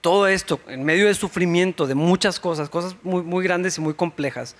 todo 0.00 0.26
esto 0.26 0.60
en 0.68 0.84
medio 0.84 1.06
de 1.06 1.14
sufrimiento, 1.14 1.86
de 1.86 1.94
muchas 1.94 2.40
cosas, 2.40 2.68
cosas 2.68 2.96
muy, 3.02 3.22
muy 3.22 3.44
grandes 3.44 3.78
y 3.78 3.80
muy 3.80 3.94
complejas. 3.94 4.56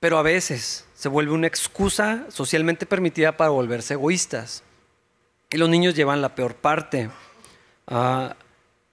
Pero 0.00 0.18
a 0.18 0.22
veces 0.22 0.86
se 0.94 1.08
vuelve 1.08 1.32
una 1.32 1.46
excusa 1.46 2.24
socialmente 2.28 2.86
permitida 2.86 3.36
para 3.36 3.50
volverse 3.50 3.94
egoístas. 3.94 4.62
Y 5.50 5.58
los 5.58 5.68
niños 5.68 5.94
llevan 5.94 6.22
la 6.22 6.34
peor 6.34 6.54
parte. 6.54 7.10
Ah, 7.86 8.34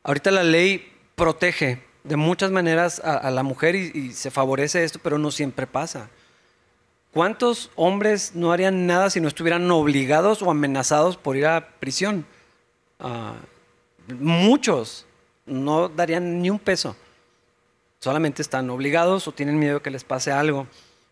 ahorita 0.04 0.32
la 0.32 0.44
ley 0.44 0.94
protege 1.16 1.84
de 2.04 2.16
muchas 2.16 2.52
maneras 2.52 3.00
a, 3.00 3.30
la 3.32 3.44
mujer 3.44 3.76
y, 3.76 4.14
se 4.14 4.32
favorece 4.32 4.84
esto, 4.84 5.00
pero 5.02 5.18
no 5.18 5.32
siempre 5.32 5.68
pasa. 5.68 6.10
¿Cuántos 7.12 7.72
hombres 7.76 8.34
no 8.36 8.52
harían 8.52 8.86
nada 8.86 9.10
si 9.10 9.20
no 9.20 9.28
estuvieran 9.28 9.70
obligados 9.72 10.42
o 10.42 10.52
amenazados 10.52 11.18
por 11.18 11.36
ir 11.36 11.48
a 11.48 11.70
prisión? 11.80 12.26
Ah, 13.00 13.36
muchos 14.08 15.07
no 15.48 15.90
darían 15.90 16.42
ni 16.42 16.50
un 16.50 16.60
peso. 16.60 16.96
Solamente 18.00 18.42
están 18.42 18.70
obligados 18.70 19.28
o 19.28 19.32
tienen 19.32 19.58
miedo 19.58 19.82
que 19.82 19.90
les 19.90 20.04
pase 20.04 20.32
algo. 20.32 20.68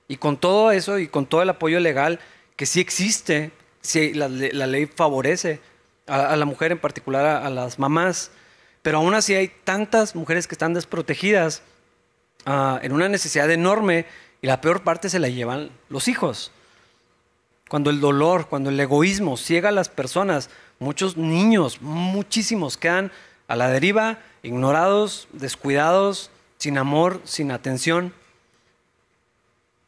Y 0.08 0.18
con 0.18 0.38
todo 0.38 0.72
eso 0.72 1.00
y 1.00 1.08
con 1.08 1.26
todo 1.26 1.42
el 1.42 1.50
apoyo 1.50 1.80
legal 1.80 2.20
que 2.56 2.66
sí 2.66 2.80
existe, 2.80 3.52
si 3.82 4.14
la 4.14 4.28
ley 4.28 4.86
favorece 4.86 5.60
a, 6.08 6.36
la 6.36 6.46
mujer 6.46 6.72
en 6.72 6.80
particular, 6.80 7.26
a, 7.26 7.50
las 7.50 7.80
mamás, 7.80 8.32
pero 8.82 9.00
aún 9.00 9.14
así 9.14 9.34
hay 9.34 9.52
tantas 9.64 10.16
mujeres 10.16 10.48
que 10.48 10.56
están 10.56 10.74
desprotegidas 10.74 11.64
ah, 12.46 12.80
en 12.84 12.92
una 12.92 13.10
necesidad 13.10 13.50
enorme 13.50 14.06
y 14.42 14.48
la 14.48 14.62
peor 14.62 14.84
parte 14.84 15.10
se 15.10 15.20
la 15.20 15.30
llevan 15.30 15.72
los 15.90 16.08
hijos. 16.08 16.52
Cuando 17.68 17.90
el 17.90 18.00
dolor, 18.00 18.48
cuando 18.48 18.70
el 18.70 18.80
egoísmo 18.80 19.38
ciega 19.38 19.70
a 19.70 19.72
las 19.72 19.90
personas, 19.90 20.52
muchos 20.78 21.18
niños, 21.18 21.82
muchísimos, 21.82 22.78
quedan 22.78 23.12
a 23.48 23.56
la 23.56 23.70
deriva, 23.70 24.20
ignorados, 24.44 25.28
descuidados, 25.32 26.32
sin 26.58 26.78
amor, 26.78 27.22
sin 27.26 27.52
atención, 27.52 28.14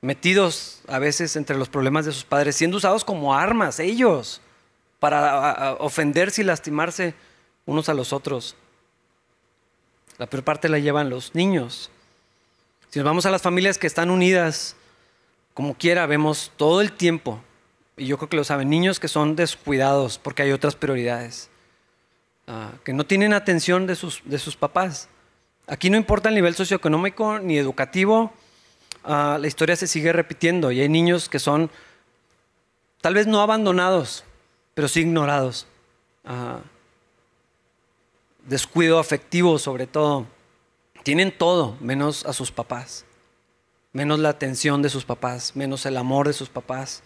metidos 0.01 0.81
a 0.87 0.99
veces 0.99 1.35
entre 1.35 1.57
los 1.57 1.69
problemas 1.69 2.05
de 2.05 2.11
sus 2.11 2.23
padres, 2.23 2.55
siendo 2.55 2.77
usados 2.77 3.03
como 3.03 3.33
armas 3.33 3.79
ellos 3.79 4.41
para 4.99 5.73
ofenderse 5.79 6.41
y 6.41 6.45
lastimarse 6.45 7.13
unos 7.65 7.89
a 7.89 7.93
los 7.93 8.13
otros. 8.13 8.55
La 10.17 10.27
peor 10.27 10.43
parte 10.43 10.69
la 10.69 10.79
llevan 10.79 11.09
los 11.09 11.35
niños. 11.35 11.91
Si 12.89 12.99
nos 12.99 13.05
vamos 13.05 13.25
a 13.25 13.31
las 13.31 13.41
familias 13.41 13.77
que 13.77 13.87
están 13.87 14.09
unidas, 14.09 14.75
como 15.53 15.75
quiera, 15.75 16.05
vemos 16.05 16.51
todo 16.57 16.81
el 16.81 16.91
tiempo, 16.91 17.41
y 17.97 18.05
yo 18.05 18.17
creo 18.17 18.29
que 18.29 18.37
lo 18.37 18.43
saben, 18.43 18.69
niños 18.69 18.99
que 18.99 19.07
son 19.07 19.35
descuidados 19.35 20.17
porque 20.17 20.43
hay 20.43 20.51
otras 20.51 20.75
prioridades, 20.75 21.49
ah, 22.47 22.71
que 22.83 22.93
no 22.93 23.05
tienen 23.05 23.33
atención 23.33 23.87
de 23.87 23.95
sus, 23.95 24.21
de 24.25 24.39
sus 24.39 24.55
papás. 24.55 25.09
Aquí 25.67 25.89
no 25.89 25.97
importa 25.97 26.29
el 26.29 26.35
nivel 26.35 26.55
socioeconómico 26.55 27.39
ni 27.39 27.57
educativo, 27.57 28.31
ah, 29.03 29.37
la 29.39 29.47
historia 29.47 29.75
se 29.75 29.87
sigue 29.87 30.13
repitiendo 30.13 30.71
y 30.71 30.79
hay 30.79 30.89
niños 30.89 31.29
que 31.29 31.39
son 31.39 31.69
tal 33.01 33.13
vez 33.13 33.27
no 33.27 33.41
abandonados, 33.41 34.23
pero 34.73 34.87
sí 34.87 35.01
ignorados. 35.01 35.67
Ah, 36.25 36.59
descuido 38.45 38.99
afectivo 38.99 39.59
sobre 39.59 39.87
todo. 39.87 40.25
Tienen 41.03 41.37
todo 41.37 41.77
menos 41.79 42.25
a 42.25 42.33
sus 42.33 42.51
papás, 42.51 43.05
menos 43.93 44.19
la 44.19 44.29
atención 44.29 44.81
de 44.81 44.89
sus 44.89 45.05
papás, 45.05 45.55
menos 45.55 45.85
el 45.85 45.95
amor 45.95 46.27
de 46.27 46.33
sus 46.33 46.49
papás. 46.49 47.01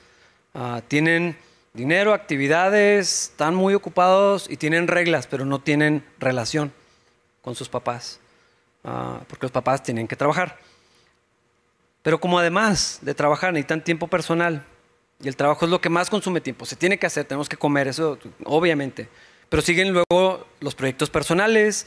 Tienen 0.87 1.37
dinero, 1.73 2.13
actividades, 2.13 3.29
están 3.31 3.55
muy 3.55 3.73
ocupados 3.73 4.49
y 4.49 4.57
tienen 4.57 4.87
reglas, 4.87 5.27
pero 5.27 5.45
no 5.45 5.59
tienen 5.59 6.05
relación 6.19 6.73
con 7.41 7.55
sus 7.55 7.69
papás, 7.69 8.19
ah, 8.83 9.19
porque 9.27 9.45
los 9.45 9.51
papás 9.51 9.81
tienen 9.83 10.07
que 10.07 10.15
trabajar. 10.15 10.59
Pero 12.03 12.19
como 12.19 12.39
además 12.39 12.99
de 13.01 13.13
trabajar 13.13 13.53
necesitan 13.53 13.83
tiempo 13.83 14.07
personal, 14.07 14.65
y 15.23 15.27
el 15.27 15.35
trabajo 15.35 15.65
es 15.65 15.71
lo 15.71 15.79
que 15.79 15.89
más 15.89 16.09
consume 16.09 16.41
tiempo. 16.41 16.65
Se 16.65 16.75
tiene 16.75 16.97
que 16.97 17.05
hacer, 17.05 17.25
tenemos 17.25 17.47
que 17.47 17.57
comer, 17.57 17.87
eso 17.87 18.17
obviamente. 18.43 19.07
Pero 19.49 19.61
siguen 19.61 19.93
luego 19.93 20.47
los 20.59 20.73
proyectos 20.73 21.09
personales, 21.09 21.85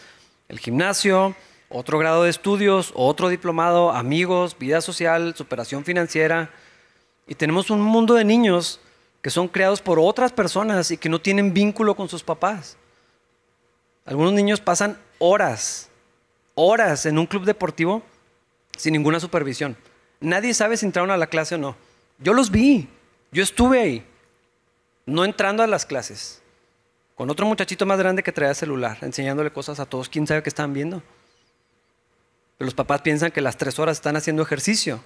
el 0.49 0.61
gimnasio, 0.61 1.35
otro 1.68 1.99
grado 1.99 2.23
de 2.23 2.31
estudios, 2.31 2.92
otro 2.94 3.29
diplomado, 3.29 3.90
amigos, 3.90 4.57
vida 4.57 4.81
social, 4.81 5.35
superación 5.37 5.85
financiera. 5.85 6.51
Y 7.27 7.35
tenemos 7.35 7.70
un 7.70 7.81
mundo 7.81 8.14
de 8.14 8.25
niños 8.25 8.81
que 9.25 9.31
son 9.31 9.49
creados 9.49 9.81
por 9.81 9.99
otras 9.99 10.33
personas 10.33 10.91
y 10.91 10.99
que 10.99 11.09
no 11.09 11.19
tienen 11.19 11.55
vínculo 11.55 11.97
con 11.97 12.11
sus 12.11 12.23
papás. 12.23 12.77
Algunos 14.05 14.35
niños 14.35 14.61
pasan 14.61 14.99
horas, 15.19 15.89
horas 16.55 17.07
en 17.07 17.19
un 17.19 17.25
club 17.25 17.47
deportivo 17.47 18.03
sin 18.77 18.93
ninguna 18.93 19.19
supervisión. 19.21 19.79
Nadie 20.21 20.53
sabe 20.53 20.77
si 20.77 20.85
entraron 20.85 21.11
a 21.11 21.17
la 21.17 21.29
clase 21.29 21.55
o 21.55 21.59
no. 21.59 21.75
Yo 22.19 22.35
los 22.35 22.51
vi. 22.51 22.87
Yo 23.33 23.43
estuve 23.43 23.81
ahí, 23.81 24.07
no 25.07 25.25
entrando 25.25 25.63
a 25.63 25.67
las 25.67 25.87
clases, 25.87 26.43
con 27.15 27.31
otro 27.31 27.47
muchachito 27.47 27.87
más 27.87 27.99
grande 27.99 28.23
que 28.23 28.31
traía 28.31 28.53
celular, 28.53 28.99
enseñándole 29.01 29.51
cosas 29.51 29.81
a 29.81 29.87
todos, 29.87 30.11
quién 30.11 30.27
sabe 30.27 30.43
qué 30.43 30.51
estaban 30.51 30.75
viendo. 30.75 31.03
Pero 32.59 32.67
los 32.67 32.75
papás 32.75 33.01
piensan 33.01 33.31
que 33.31 33.41
las 33.41 33.57
tres 33.57 33.79
horas 33.79 33.97
están 33.97 34.17
haciendo 34.17 34.43
ejercicio. 34.43 35.03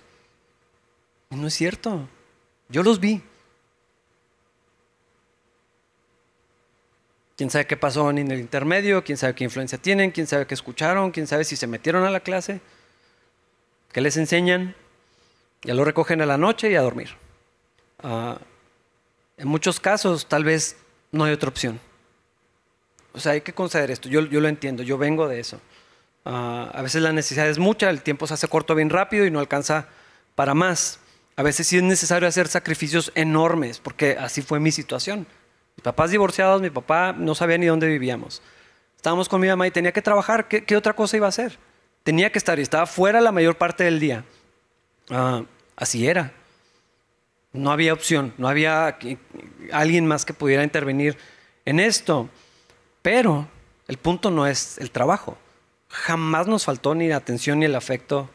No 1.31 1.47
es 1.47 1.55
cierto. 1.55 2.09
Yo 2.69 2.83
los 2.83 2.99
vi. 2.99 3.23
Quién 7.39 7.51
sabe 7.51 7.69
qué 7.69 7.77
pasó 7.77 8.11
en 8.11 8.19
el 8.19 8.41
intermedio, 8.41 9.05
quién 9.05 9.17
sabe 9.17 9.37
qué 9.37 9.45
influencia 9.45 9.79
tienen, 9.79 10.11
quién 10.11 10.27
sabe 10.27 10.49
qué 10.49 10.55
escucharon, 10.55 11.13
quién 11.13 11.29
sabe 11.29 11.45
si 11.45 11.55
se 11.55 11.69
metieron 11.69 12.03
a 12.03 12.11
la 12.11 12.19
clase, 12.19 12.61
qué 13.93 14.01
les 14.01 14.17
enseñan. 14.17 14.75
Ya 15.63 15.75
lo 15.75 15.85
recogen 15.85 16.21
a 16.21 16.27
la 16.27 16.37
noche 16.37 16.69
y 16.69 16.75
a 16.75 16.83
dormir. 16.83 17.11
Ah, 18.03 18.39
en 19.37 19.47
muchos 19.47 19.79
casos 19.79 20.27
tal 20.27 20.43
vez 20.43 20.79
no 21.13 21.23
hay 21.23 21.33
otra 21.33 21.49
opción. 21.49 21.79
O 23.13 23.21
sea, 23.21 23.33
hay 23.33 23.43
que 23.43 23.55
conceder 23.55 23.93
esto. 23.93 24.09
Yo, 24.09 24.23
yo 24.23 24.41
lo 24.41 24.49
entiendo, 24.49 24.83
yo 24.83 24.99
vengo 24.99 25.29
de 25.29 25.39
eso. 25.39 25.61
Ah, 26.25 26.73
a 26.75 26.83
veces 26.83 27.03
la 27.03 27.13
necesidad 27.13 27.49
es 27.49 27.61
mucha, 27.61 27.89
el 27.89 28.03
tiempo 28.03 28.27
se 28.27 28.35
hace 28.35 28.49
corto 28.49 28.75
bien 28.75 28.91
rápido 28.91 29.25
y 29.25 29.31
no 29.31 29.39
alcanza 29.39 29.87
para 30.35 30.55
más. 30.55 30.99
A 31.37 31.45
veces 31.45 31.69
sí 31.69 31.77
es 31.77 31.85
necesario 31.85 32.27
hacer 32.27 32.49
sacrificios 32.49 33.13
enormes, 33.15 33.79
porque 33.79 34.17
así 34.19 34.43
fue 34.43 34.59
mi 34.59 34.73
situación. 34.73 35.29
Mis 35.79 35.85
papás 35.85 36.11
divorciados, 36.11 36.61
mi 36.61 36.71
papá 36.71 37.15
no 37.17 37.37
sabía 37.37 37.57
ni 37.57 37.67
dónde 37.67 37.87
vivíamos. 37.87 38.43
Estábamos 38.97 39.29
con 39.29 39.41
mi 39.41 39.47
mamá 39.47 39.65
y 39.65 39.71
tenía 39.71 39.93
que 39.93 40.03
trabajar. 40.03 40.49
¿Qué, 40.49 40.77
otra 40.77 40.93
cosa 40.93 41.17
iba 41.17 41.27
a 41.27 41.29
hacer? 41.29 41.57
Tenía 42.03 42.33
que 42.33 42.39
estar 42.39 42.59
y 42.59 42.63
estaba 42.63 42.85
fuera 42.85 43.21
la 43.21 43.31
mayor 43.31 43.57
parte 43.57 43.85
del 43.85 44.01
día. 44.01 44.25
Ah, 45.09 45.45
así 45.77 46.09
era. 46.09 46.33
No 47.53 47.71
había 47.71 47.93
opción, 47.93 48.35
no 48.39 48.49
había 48.49 48.99
alguien 49.71 50.05
más 50.05 50.25
que 50.25 50.35
pudiera 50.35 50.65
intervenir 50.65 51.17
en 51.65 51.79
esto. 51.79 52.29
Pero 53.01 53.47
el 53.87 53.99
punto 53.99 54.33
no 54.33 54.49
es 54.49 54.79
el 54.79 54.91
trabajo. 54.91 55.39
Jamás 55.91 56.49
nos 56.49 56.65
faltó 56.65 56.97
ni 56.97 57.07
la 57.07 57.19
atención 57.19 57.61
ni 57.61 57.67
el 57.67 57.77
afecto 57.77 58.29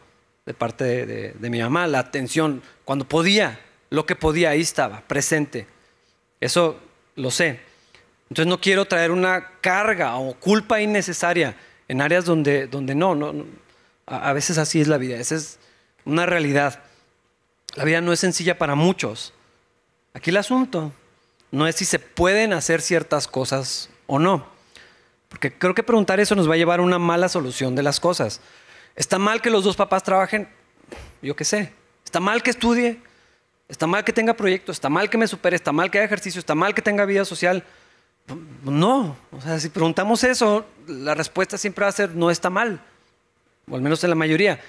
de 0.45 0.53
parte 0.53 1.05
de, 1.05 1.49
mi 1.49 1.59
mamá. 1.59 1.87
La 1.87 1.99
atención, 1.99 2.63
cuando 2.85 3.03
podía, 3.03 3.59
lo 3.89 4.05
que 4.05 4.15
podía, 4.15 4.51
ahí 4.51 4.61
estaba, 4.61 5.01
presente. 5.01 5.67
Eso 6.39 6.79
lo 7.15 7.31
sé. 7.31 7.59
Entonces 8.29 8.47
no 8.49 8.59
quiero 8.59 8.85
traer 8.85 9.11
una 9.11 9.59
carga 9.61 10.15
o 10.15 10.33
culpa 10.33 10.81
innecesaria 10.81 11.55
en 11.87 12.01
áreas 12.01 12.25
donde, 12.25 12.67
donde 12.67 12.95
no, 12.95 13.15
no, 13.15 13.45
a, 14.05 14.33
veces 14.33 14.57
así 14.57 14.81
es 14.81 14.87
la 14.87 14.97
vida, 14.97 15.17
esa 15.17 15.35
es 15.35 15.59
una 16.05 16.25
realidad. 16.25 16.81
La 17.75 17.83
vida 17.83 18.01
no 18.01 18.13
es 18.13 18.19
sencilla 18.19 18.57
para 18.57 18.75
muchos. 18.75 19.33
Aquí 20.13 20.29
el 20.29 20.37
asunto 20.37 20.91
no 21.51 21.67
es 21.67 21.75
si 21.75 21.85
se 21.85 21.99
pueden 21.99 22.53
hacer 22.53 22.81
ciertas 22.81 23.27
cosas 23.27 23.89
o 24.07 24.19
no. 24.19 24.47
Porque 25.29 25.51
creo 25.51 25.73
que 25.73 25.83
preguntar 25.83 26.19
eso 26.19 26.35
nos 26.35 26.49
va 26.49 26.53
a 26.53 26.57
llevar 26.57 26.79
a 26.79 26.83
una 26.83 26.99
mala 26.99 27.29
solución 27.29 27.75
de 27.75 27.83
las 27.83 27.99
cosas. 27.99 28.41
¿Está 28.95 29.17
mal 29.17 29.41
que 29.41 29.49
los 29.49 29.63
dos 29.63 29.75
papás 29.75 30.03
trabajen? 30.03 30.47
Yo 31.21 31.35
qué 31.35 31.45
sé. 31.45 31.73
¿Está 32.05 32.19
mal 32.19 32.43
que 32.43 32.51
estudie? 32.51 32.99
¿Está 33.73 33.87
mal 33.87 34.03
que 34.03 34.13
tenga 34.13 34.35
proyectos? 34.35 34.75
¿Está 34.77 34.87
mal 34.87 35.09
que 35.09 35.17
me 35.17 35.27
supere? 35.27 35.55
¿Está 35.55 35.71
mal 35.71 35.89
que 35.89 35.97
haga 35.97 36.05
ejercicio? 36.05 36.37
¿Está 36.37 36.53
mal 36.53 36.75
que 36.75 36.83
tenga 36.83 37.05
vida 37.05 37.25
social? 37.25 37.63
No, 38.63 39.17
o 39.31 39.41
sea, 39.41 39.59
si 39.59 39.69
preguntamos 39.69 40.23
eso, 40.23 40.67
la 40.85 41.15
respuesta 41.15 41.57
siempre 41.57 41.81
va 41.81 41.89
a 41.89 41.91
ser 41.91 42.11
no 42.13 42.29
está 42.29 42.51
mal, 42.51 42.79
o 43.67 43.75
al 43.75 43.81
menos 43.81 44.03
en 44.03 44.11
la 44.11 44.15
mayoría. 44.15 44.61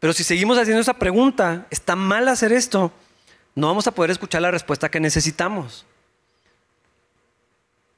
Pero 0.00 0.12
si 0.12 0.22
seguimos 0.22 0.58
haciendo 0.58 0.82
esa 0.82 0.92
pregunta, 0.92 1.66
¿está 1.70 1.96
mal 1.96 2.28
hacer 2.28 2.52
esto? 2.52 2.92
No 3.54 3.68
vamos 3.68 3.86
a 3.86 3.92
poder 3.92 4.10
escuchar 4.10 4.42
la 4.42 4.50
respuesta 4.50 4.90
que 4.90 5.00
necesitamos. 5.00 5.86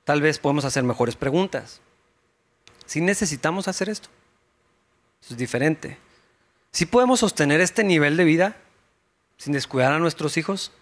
Tal 0.04 0.22
vez 0.22 0.38
podemos 0.38 0.64
hacer 0.64 0.84
mejores 0.84 1.16
preguntas. 1.16 1.80
Si 2.86 3.00
necesitamos 3.00 3.66
hacer 3.66 3.88
esto, 3.88 4.08
eso 5.20 5.34
es 5.34 5.36
diferente. 5.36 5.98
Si 6.70 6.86
podemos 6.86 7.18
sostener 7.18 7.60
este 7.60 7.82
nivel 7.82 8.16
de 8.16 8.22
vida 8.22 8.56
sin 9.44 9.52
descuidar 9.52 9.92
a 9.92 9.98
nuestros 9.98 10.36
hijos, 10.36 10.72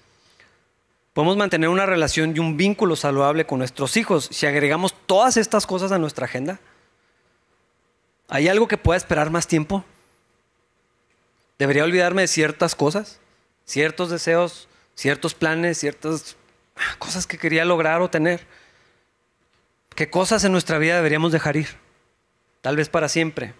Podemos 1.12 1.37
mantener 1.37 1.68
una 1.68 1.85
relación 1.85 2.35
y 2.35 2.38
un 2.38 2.57
vínculo 2.57 2.96
saludable 2.96 3.44
con 3.44 3.59
nuestros 3.59 3.96
hijos 3.98 4.29
si 4.33 4.46
agregamos 4.46 4.94
todas 5.07 5.37
estas 5.37 5.66
cosas 5.66 5.92
a 5.92 5.98
nuestra 5.98 6.25
agenda. 6.25 6.59
¿Hay 8.29 8.48
algo 8.48 8.66
que 8.66 8.79
pueda 8.79 8.96
esperar 8.96 9.29
más 9.31 9.46
tiempo? 9.46 9.85
¿Debería 11.59 11.85
olvidarme 11.85 12.22
de 12.22 12.29
ciertas 12.29 12.75
cosas? 12.75 13.20
¿Ciertos 13.66 14.09
deseos? 14.09 14.68
¿Ciertos 14.94 15.35
planes? 15.35 15.77
¿Ciertas 15.77 16.37
cosas 16.98 17.27
que 17.27 17.37
quería 17.37 17.66
lograr 17.66 18.01
o 18.01 18.09
tener? 18.09 18.46
¿Qué 19.94 20.09
cosas 20.09 20.44
en 20.44 20.53
nuestra 20.53 20.79
vida 20.79 20.96
deberíamos 20.96 21.31
dejar 21.31 21.57
ir? 21.57 21.68
Tal 22.62 22.77
vez 22.77 22.88
para 22.88 23.11
siempre. 23.11 23.53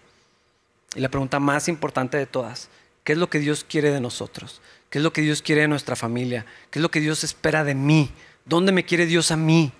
Y 0.95 1.01
la 1.01 1.09
pregunta 1.09 1.39
más 1.39 1.67
importante 1.67 2.17
de 2.17 2.25
todas, 2.25 2.69
¿qué 3.03 3.13
es 3.13 3.19
lo 3.19 3.29
que 3.29 3.37
Dios 3.37 3.63
quiere 3.63 3.91
de 3.91 4.01
nosotros? 4.01 4.59
¿Qué 4.93 4.99
es 4.99 5.03
lo 5.03 5.11
que 5.11 5.23
Dios 5.23 5.41
quiere 5.41 5.61
de 5.61 5.67
nuestra 5.67 5.95
familia? 5.95 6.45
¿Qué 6.69 6.77
es 6.77 6.83
lo 6.83 6.91
que 6.91 6.99
Dios 6.99 7.23
espera 7.23 7.63
de 7.63 7.73
mí? 7.73 8.11
¿Dónde 8.45 8.71
me 8.71 8.85
quiere 8.85 9.07
Dios 9.07 9.31
a 9.31 9.35
mí? 9.35 9.71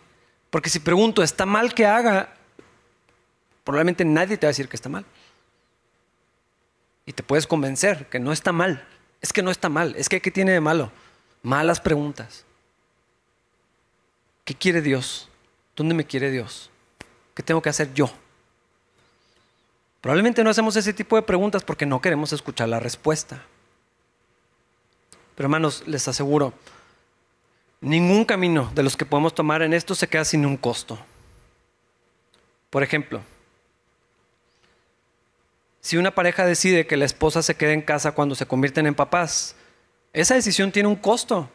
Porque 0.49 0.71
si 0.71 0.79
pregunto, 0.79 1.21
¿está 1.21 1.45
mal 1.45 1.75
que 1.75 1.85
haga? 1.85 2.33
Probablemente 3.63 4.05
nadie 4.05 4.37
te 4.37 4.47
va 4.47 4.49
a 4.49 4.55
decir 4.55 4.67
que 4.67 4.75
está 4.75 4.89
mal. 4.89 5.05
Y 7.05 7.13
te 7.13 7.21
puedes 7.21 7.45
convencer 7.45 8.09
que 8.09 8.19
no 8.19 8.31
está 8.31 8.51
mal. 8.51 8.87
Es 9.21 9.31
que 9.31 9.43
no 9.43 9.51
está 9.51 9.69
mal. 9.69 9.93
Es 9.97 10.09
que 10.09 10.19
¿qué 10.19 10.31
tiene 10.31 10.51
de 10.51 10.61
malo? 10.61 10.91
Malas 11.43 11.79
preguntas. 11.79 12.43
¿Qué 14.45 14.55
quiere 14.55 14.81
Dios? 14.81 15.29
¿Dónde 15.75 15.93
me 15.93 16.07
quiere 16.07 16.31
Dios? 16.31 16.71
¿Qué 17.35 17.43
tengo 17.43 17.61
que 17.61 17.69
hacer 17.69 17.93
yo? 17.93 18.11
Probablemente 20.01 20.43
no 20.43 20.49
hacemos 20.49 20.75
ese 20.75 20.91
tipo 20.91 21.17
de 21.17 21.21
preguntas 21.21 21.63
porque 21.63 21.85
no 21.85 22.01
queremos 22.01 22.33
escuchar 22.33 22.67
la 22.67 22.79
respuesta. 22.79 23.43
Pero 25.35 25.47
hermanos, 25.47 25.83
les 25.87 26.07
aseguro, 26.07 26.53
ningún 27.81 28.25
camino 28.25 28.71
de 28.75 28.83
los 28.83 28.95
que 28.95 29.05
podemos 29.05 29.35
tomar 29.35 29.61
en 29.61 29.73
esto 29.73 29.95
se 29.95 30.07
queda 30.07 30.25
sin 30.25 30.45
un 30.45 30.57
costo. 30.57 30.97
Por 32.69 32.83
ejemplo, 32.83 33.21
si 35.81 35.97
una 35.97 36.15
pareja 36.15 36.45
decide 36.45 36.87
que 36.87 36.97
la 36.97 37.05
esposa 37.05 37.43
se 37.43 37.55
quede 37.55 37.73
en 37.73 37.81
casa 37.81 38.13
cuando 38.13 38.35
se 38.35 38.45
convierten 38.45 38.87
en 38.87 38.95
papás, 38.95 39.55
esa 40.13 40.35
decisión 40.35 40.71
tiene 40.71 40.87
un 40.87 40.95
costo. 40.95 41.49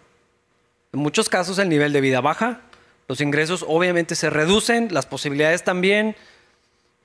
En 0.93 1.01
muchos 1.01 1.29
casos 1.29 1.59
el 1.59 1.69
nivel 1.69 1.93
de 1.93 2.01
vida 2.01 2.21
baja, 2.21 2.61
los 3.09 3.21
ingresos 3.21 3.65
obviamente 3.67 4.15
se 4.15 4.29
reducen, 4.29 4.89
las 4.93 5.07
posibilidades 5.07 5.65
también, 5.65 6.15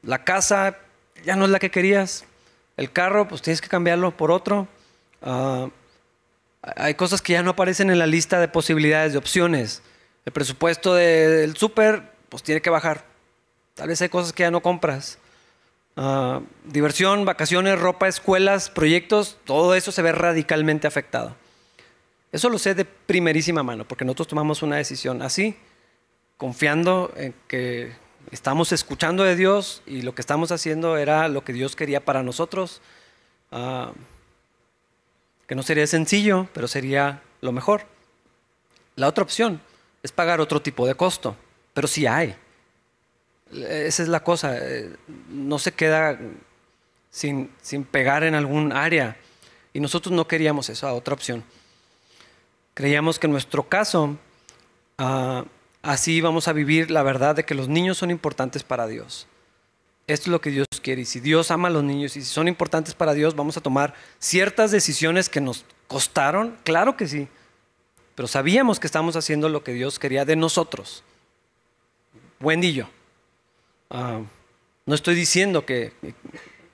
la 0.02 0.26
casa 0.26 0.78
ya 1.24 1.36
no 1.36 1.46
es 1.46 1.52
la 1.52 1.60
que 1.60 1.72
querías, 1.72 2.26
el 2.76 2.92
carro 2.92 3.28
pues 3.28 3.42
tienes 3.42 3.62
que 3.62 3.70
cambiarlo 3.70 4.18
por 4.18 4.32
otro. 4.32 4.68
Ah, 5.22 5.70
hay 6.64 6.96
cosas 6.96 7.22
que 7.22 7.34
ya 7.34 7.44
no 7.44 7.52
aparecen 7.52 7.90
en 7.90 8.00
la 8.00 8.08
lista 8.08 8.40
de 8.40 8.48
posibilidades, 8.48 9.12
de 9.12 9.18
opciones. 9.18 9.82
El 10.26 10.32
presupuesto 10.32 10.94
del 10.94 11.58
súper, 11.58 12.12
pues 12.30 12.42
tiene 12.42 12.62
que 12.62 12.70
bajar. 12.70 13.06
Tal 13.76 13.90
vez 13.90 14.02
hay 14.02 14.10
cosas 14.10 14.32
que 14.32 14.44
ya 14.44 14.52
no 14.52 14.62
compras. 14.62 15.18
Ah, 15.96 16.42
diversión, 16.64 17.26
vacaciones, 17.26 17.80
ropa, 17.80 18.08
escuelas, 18.08 18.70
proyectos, 18.70 19.38
todo 19.46 19.76
eso 19.76 19.92
se 19.92 20.02
ve 20.02 20.12
radicalmente 20.12 20.88
afectado. 20.88 21.36
Eso 22.32 22.50
lo 22.50 22.58
sé 22.58 22.74
de 22.74 22.86
primerísima 22.86 23.62
mano, 23.62 23.86
porque 23.86 24.06
nosotros 24.06 24.30
tomamos 24.30 24.64
una 24.64 24.78
decisión 24.78 25.22
así, 25.22 25.56
confiando 26.38 27.14
en 27.16 27.36
que 27.48 27.92
estamos 28.32 28.72
escuchando 28.72 29.24
de 29.24 29.36
Dios 29.36 29.84
y 29.86 30.02
lo 30.02 30.16
que 30.16 30.22
estamos 30.22 30.52
haciendo 30.52 30.98
era 30.98 31.28
lo 31.28 31.44
que 31.44 31.54
Dios 31.54 31.76
quería 31.76 32.04
para 32.04 32.24
nosotros. 32.24 32.82
Ah, 33.52 33.92
no 35.56 35.64
sería 35.64 35.88
sencillo, 35.88 36.48
pero 36.54 36.68
sería 36.68 37.22
lo 37.42 37.52
mejor. 37.52 37.86
La 38.96 39.08
otra 39.08 39.24
opción 39.24 39.62
es 40.02 40.12
pagar 40.12 40.42
otro 40.42 40.62
tipo 40.62 40.88
de 40.88 40.96
costo, 40.96 41.36
pero 41.74 41.88
sí 41.88 42.06
hay. 42.06 42.36
Esa 43.52 44.04
es 44.04 44.10
la 44.10 44.24
cosa, 44.24 44.58
eh, 44.58 44.96
no 45.30 45.60
se 45.60 45.74
queda 45.74 46.18
sin, 47.12 47.52
sin 47.62 47.84
pegar 47.84 48.24
en 48.24 48.36
algún 48.36 48.72
área. 48.72 49.18
Y 49.74 49.80
nosotros 49.80 50.14
no 50.14 50.28
queríamos 50.28 50.70
esa 50.70 50.94
otra 50.94 51.14
opción. 51.14 51.44
Creíamos 52.74 53.20
que 53.20 53.28
en 53.28 53.32
nuestro 53.34 53.70
caso, 53.70 54.18
ah, 54.98 55.46
así 55.82 56.22
vamos 56.22 56.48
a 56.48 56.54
vivir 56.54 56.90
la 56.90 57.04
verdad 57.04 57.36
de 57.36 57.46
que 57.46 57.54
los 57.54 57.68
niños 57.68 57.98
son 57.98 58.12
importantes 58.12 58.64
para 58.64 58.88
Dios. 58.88 59.28
Esto 60.06 60.24
es 60.24 60.32
lo 60.32 60.42
que 60.42 60.50
Dios 60.50 60.68
quiere. 60.82 61.04
Y 61.04 61.06
si 61.06 61.20
Dios 61.20 61.50
ama 61.50 61.70
a 61.70 61.72
los 61.72 61.84
niños 61.84 62.18
y 62.18 62.22
si 62.22 62.28
son 62.28 62.48
importantes 62.48 62.94
para 62.94 63.14
Dios, 63.14 63.36
vamos 63.36 63.56
a 63.56 63.62
tomar 63.62 63.94
ciertas 64.20 64.72
decisiones 64.72 65.30
que 65.30 65.40
nos 65.40 65.66
costaron. 65.88 66.58
Claro 66.64 66.98
que 66.98 67.08
sí. 67.08 67.28
Pero 68.16 68.28
sabíamos 68.28 68.80
que 68.80 68.88
estamos 68.88 69.16
haciendo 69.16 69.48
lo 69.48 69.64
que 69.64 69.74
Dios 69.74 70.00
quería 70.00 70.26
de 70.26 70.36
nosotros. 70.36 71.04
Wendy 72.42 72.68
y 72.68 72.84
ah, 73.90 74.22
no 74.86 74.96
estoy 74.96 75.16
diciendo 75.16 75.66
que, 75.66 75.94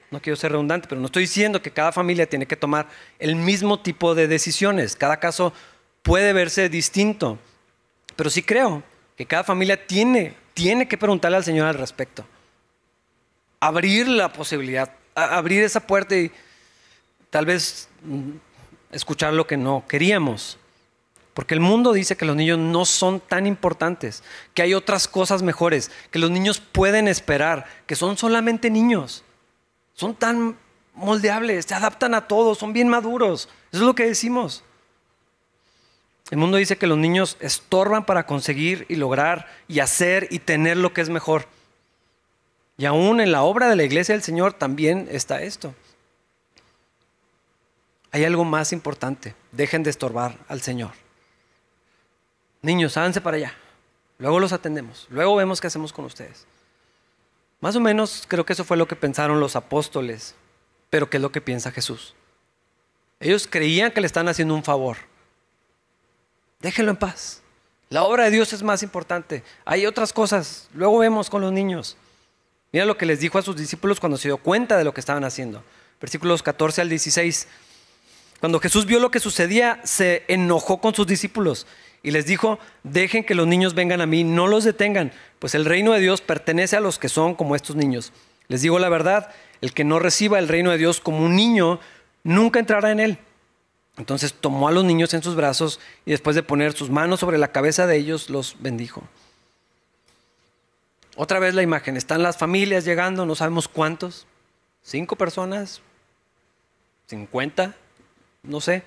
no 0.09 0.19
quiero 0.19 0.35
ser 0.35 0.51
redundante, 0.51 0.87
pero 0.87 0.99
no 0.99 1.05
estoy 1.05 1.23
diciendo 1.23 1.61
que 1.61 1.71
cada 1.71 1.91
familia 1.91 2.27
tiene 2.27 2.47
que 2.47 2.55
tomar 2.55 2.87
el 3.19 3.35
mismo 3.35 3.79
tipo 3.79 4.15
de 4.15 4.27
decisiones. 4.27 4.95
Cada 4.95 5.19
caso 5.19 5.53
puede 6.01 6.33
verse 6.33 6.67
distinto. 6.67 7.37
Pero 8.15 8.31
sí 8.31 8.41
creo 8.41 8.81
que 9.15 9.27
cada 9.27 9.43
familia 9.43 9.85
tiene, 9.85 10.35
tiene 10.55 10.87
que 10.87 10.97
preguntarle 10.97 11.37
al 11.37 11.43
Señor 11.43 11.67
al 11.67 11.75
respecto 11.75 12.25
abrir 13.59 14.07
la 14.07 14.31
posibilidad, 14.31 14.91
abrir 15.15 15.63
esa 15.63 15.79
puerta 15.79 16.15
y 16.15 16.31
tal 17.29 17.45
vez 17.45 17.89
mm, 18.03 18.31
escuchar 18.91 19.33
lo 19.33 19.47
que 19.47 19.57
no 19.57 19.83
queríamos. 19.87 20.57
Porque 21.33 21.53
el 21.53 21.59
mundo 21.59 21.93
dice 21.93 22.17
que 22.17 22.25
los 22.25 22.35
niños 22.35 22.57
no 22.57 22.85
son 22.85 23.19
tan 23.19 23.47
importantes, 23.47 24.23
que 24.53 24.61
hay 24.61 24.73
otras 24.73 25.07
cosas 25.07 25.41
mejores, 25.41 25.91
que 26.11 26.19
los 26.19 26.31
niños 26.31 26.59
pueden 26.59 27.07
esperar, 27.07 27.65
que 27.85 27.95
son 27.95 28.17
solamente 28.17 28.69
niños. 28.69 29.23
Son 29.93 30.15
tan 30.15 30.57
moldeables, 30.95 31.65
se 31.65 31.75
adaptan 31.75 32.13
a 32.13 32.27
todo, 32.27 32.55
son 32.55 32.73
bien 32.73 32.89
maduros. 32.89 33.47
Eso 33.71 33.81
es 33.81 33.87
lo 33.87 33.95
que 33.95 34.05
decimos. 34.05 34.63
El 36.29 36.37
mundo 36.37 36.57
dice 36.57 36.77
que 36.77 36.87
los 36.87 36.97
niños 36.97 37.37
estorban 37.39 38.05
para 38.05 38.25
conseguir 38.25 38.85
y 38.89 38.95
lograr 38.95 39.47
y 39.67 39.79
hacer 39.79 40.27
y 40.29 40.39
tener 40.39 40.77
lo 40.77 40.93
que 40.93 41.01
es 41.01 41.09
mejor. 41.09 41.47
Y 42.79 42.85
aún 42.85 43.19
en 43.19 43.33
la 43.33 43.43
obra 43.43 43.67
de 43.67 43.75
la 43.75 43.83
iglesia 43.83 44.15
del 44.15 44.23
Señor 44.23 44.53
también 44.53 45.09
está 45.11 45.41
esto. 45.41 45.75
Hay 48.09 48.23
algo 48.23 48.45
más 48.45 48.71
importante. 48.71 49.35
Dejen 49.51 49.83
de 49.83 49.89
estorbar 49.89 50.37
al 50.47 50.61
Señor. 50.61 50.91
Niños, 52.61 52.95
háganse 52.95 53.19
para 53.19 53.35
allá. 53.35 53.53
Luego 54.17 54.39
los 54.39 54.53
atendemos. 54.53 55.07
Luego 55.09 55.35
vemos 55.35 55.59
qué 55.59 55.67
hacemos 55.67 55.91
con 55.91 56.05
ustedes. 56.05 56.47
Más 57.59 57.75
o 57.75 57.81
menos 57.81 58.23
creo 58.25 58.45
que 58.45 58.53
eso 58.53 58.63
fue 58.63 58.77
lo 58.77 58.87
que 58.87 58.95
pensaron 58.95 59.41
los 59.41 59.57
apóstoles, 59.57 60.33
pero 60.89 61.09
¿qué 61.09 61.17
es 61.17 61.21
lo 61.21 61.33
que 61.33 61.41
piensa 61.41 61.71
Jesús? 61.71 62.15
Ellos 63.19 63.45
creían 63.45 63.91
que 63.91 63.99
le 63.99 64.07
están 64.07 64.29
haciendo 64.29 64.55
un 64.55 64.63
favor. 64.63 64.95
Déjenlo 66.61 66.91
en 66.91 66.97
paz. 66.97 67.41
La 67.89 68.03
obra 68.03 68.23
de 68.23 68.31
Dios 68.31 68.53
es 68.53 68.63
más 68.63 68.83
importante. 68.83 69.43
Hay 69.65 69.85
otras 69.85 70.13
cosas. 70.13 70.69
Luego 70.73 70.99
vemos 70.99 71.29
con 71.29 71.41
los 71.41 71.51
niños. 71.51 71.97
Mira 72.71 72.85
lo 72.85 72.97
que 72.97 73.05
les 73.05 73.19
dijo 73.19 73.37
a 73.37 73.41
sus 73.41 73.55
discípulos 73.55 73.99
cuando 73.99 74.17
se 74.17 74.27
dio 74.27 74.37
cuenta 74.37 74.77
de 74.77 74.83
lo 74.83 74.93
que 74.93 74.99
estaban 74.99 75.23
haciendo. 75.23 75.63
Versículos 75.99 76.43
14 76.43 76.81
al 76.81 76.89
16. 76.89 77.47
Cuando 78.39 78.59
Jesús 78.59 78.85
vio 78.85 78.99
lo 78.99 79.11
que 79.11 79.19
sucedía, 79.19 79.81
se 79.83 80.23
enojó 80.27 80.79
con 80.79 80.93
sus 80.93 81.07
discípulos 81.07 81.67
y 82.03 82.11
les 82.11 82.25
dijo, 82.25 82.59
dejen 82.83 83.23
que 83.23 83.35
los 83.35 83.47
niños 83.47 83.73
vengan 83.73 84.01
a 84.01 84.05
mí, 84.05 84.23
no 84.23 84.47
los 84.47 84.63
detengan, 84.63 85.11
pues 85.39 85.55
el 85.55 85.65
reino 85.65 85.91
de 85.91 85.99
Dios 85.99 86.21
pertenece 86.21 86.77
a 86.77 86.79
los 86.79 86.99
que 86.99 87.09
son 87.09 87.35
como 87.35 87.55
estos 87.55 87.75
niños. 87.75 88.13
Les 88.47 88.61
digo 88.61 88.79
la 88.79 88.89
verdad, 88.89 89.31
el 89.61 89.73
que 89.73 89.83
no 89.83 89.99
reciba 89.99 90.39
el 90.39 90.47
reino 90.47 90.71
de 90.71 90.77
Dios 90.77 91.01
como 91.01 91.25
un 91.25 91.35
niño, 91.35 91.79
nunca 92.23 92.59
entrará 92.59 92.91
en 92.91 92.99
él. 92.99 93.17
Entonces 93.97 94.33
tomó 94.33 94.69
a 94.69 94.71
los 94.71 94.85
niños 94.85 95.13
en 95.13 95.21
sus 95.21 95.35
brazos 95.35 95.79
y 96.05 96.11
después 96.11 96.35
de 96.35 96.43
poner 96.43 96.71
sus 96.71 96.89
manos 96.89 97.19
sobre 97.19 97.37
la 97.37 97.51
cabeza 97.51 97.85
de 97.85 97.97
ellos, 97.97 98.29
los 98.29 98.55
bendijo. 98.59 99.03
Otra 101.21 101.39
vez 101.39 101.53
la 101.53 101.61
imagen, 101.61 101.97
están 101.97 102.23
las 102.23 102.37
familias 102.37 102.85
llegando, 102.85 103.25
no 103.25 103.35
sabemos 103.35 103.67
cuántos, 103.67 104.25
cinco 104.81 105.17
personas, 105.17 105.81
cincuenta, 107.07 107.75
no 108.41 108.61
sé. 108.61 108.83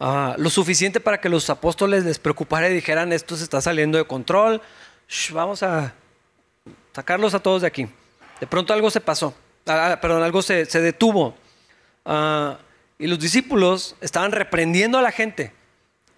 Ah, 0.00 0.34
lo 0.36 0.50
suficiente 0.50 0.98
para 0.98 1.20
que 1.20 1.28
los 1.28 1.48
apóstoles 1.48 2.04
les 2.04 2.18
preocupara 2.18 2.68
y 2.68 2.74
dijeran, 2.74 3.12
esto 3.12 3.36
se 3.36 3.44
está 3.44 3.60
saliendo 3.60 3.98
de 3.98 4.04
control, 4.04 4.60
vamos 5.30 5.62
a 5.62 5.94
sacarlos 6.92 7.34
a 7.34 7.38
todos 7.38 7.62
de 7.62 7.68
aquí. 7.68 7.88
De 8.40 8.48
pronto 8.48 8.72
algo 8.72 8.90
se 8.90 9.00
pasó, 9.00 9.32
ah, 9.66 9.92
ah, 9.92 10.00
perdón, 10.00 10.24
algo 10.24 10.42
se, 10.42 10.64
detuvo. 10.64 11.36
y 12.98 13.06
los 13.06 13.20
discípulos 13.20 13.94
estaban 14.00 14.32
reprendiendo 14.32 14.98
a 14.98 15.02
la 15.02 15.12
gente. 15.12 15.52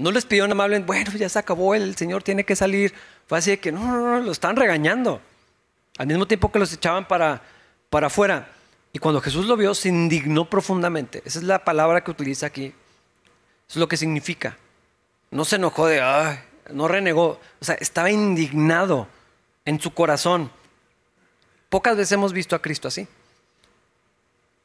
No 0.00 0.10
les 0.10 0.24
pidieron 0.24 0.50
amable, 0.50 0.78
bueno, 0.78 1.12
ya 1.12 1.28
se 1.28 1.38
acabó, 1.38 1.74
el 1.74 1.94
Señor 1.94 2.22
tiene 2.22 2.44
que 2.44 2.56
salir. 2.56 2.94
Fue 3.26 3.36
así 3.36 3.50
de 3.50 3.60
que 3.60 3.70
no, 3.70 3.84
no, 3.84 4.00
no, 4.00 4.20
lo 4.20 4.32
están 4.32 4.56
regañando. 4.56 5.20
Al 5.98 6.06
mismo 6.06 6.26
tiempo 6.26 6.50
que 6.50 6.58
los 6.58 6.72
echaban 6.72 7.06
para, 7.06 7.42
para 7.90 8.06
afuera. 8.06 8.48
Y 8.94 8.98
cuando 8.98 9.20
Jesús 9.20 9.44
lo 9.44 9.58
vio, 9.58 9.74
se 9.74 9.90
indignó 9.90 10.48
profundamente. 10.48 11.22
Esa 11.26 11.38
es 11.38 11.44
la 11.44 11.64
palabra 11.64 12.02
que 12.02 12.10
utiliza 12.10 12.46
aquí. 12.46 12.72
Es 13.68 13.76
lo 13.76 13.88
que 13.88 13.98
significa. 13.98 14.56
No 15.30 15.44
se 15.44 15.56
enojó 15.56 15.86
de, 15.86 16.00
Ay", 16.00 16.38
no 16.72 16.88
renegó. 16.88 17.38
O 17.60 17.64
sea, 17.64 17.74
estaba 17.74 18.10
indignado 18.10 19.06
en 19.66 19.80
su 19.80 19.92
corazón. 19.92 20.50
Pocas 21.68 21.98
veces 21.98 22.12
hemos 22.12 22.32
visto 22.32 22.56
a 22.56 22.62
Cristo 22.62 22.88
así. 22.88 23.06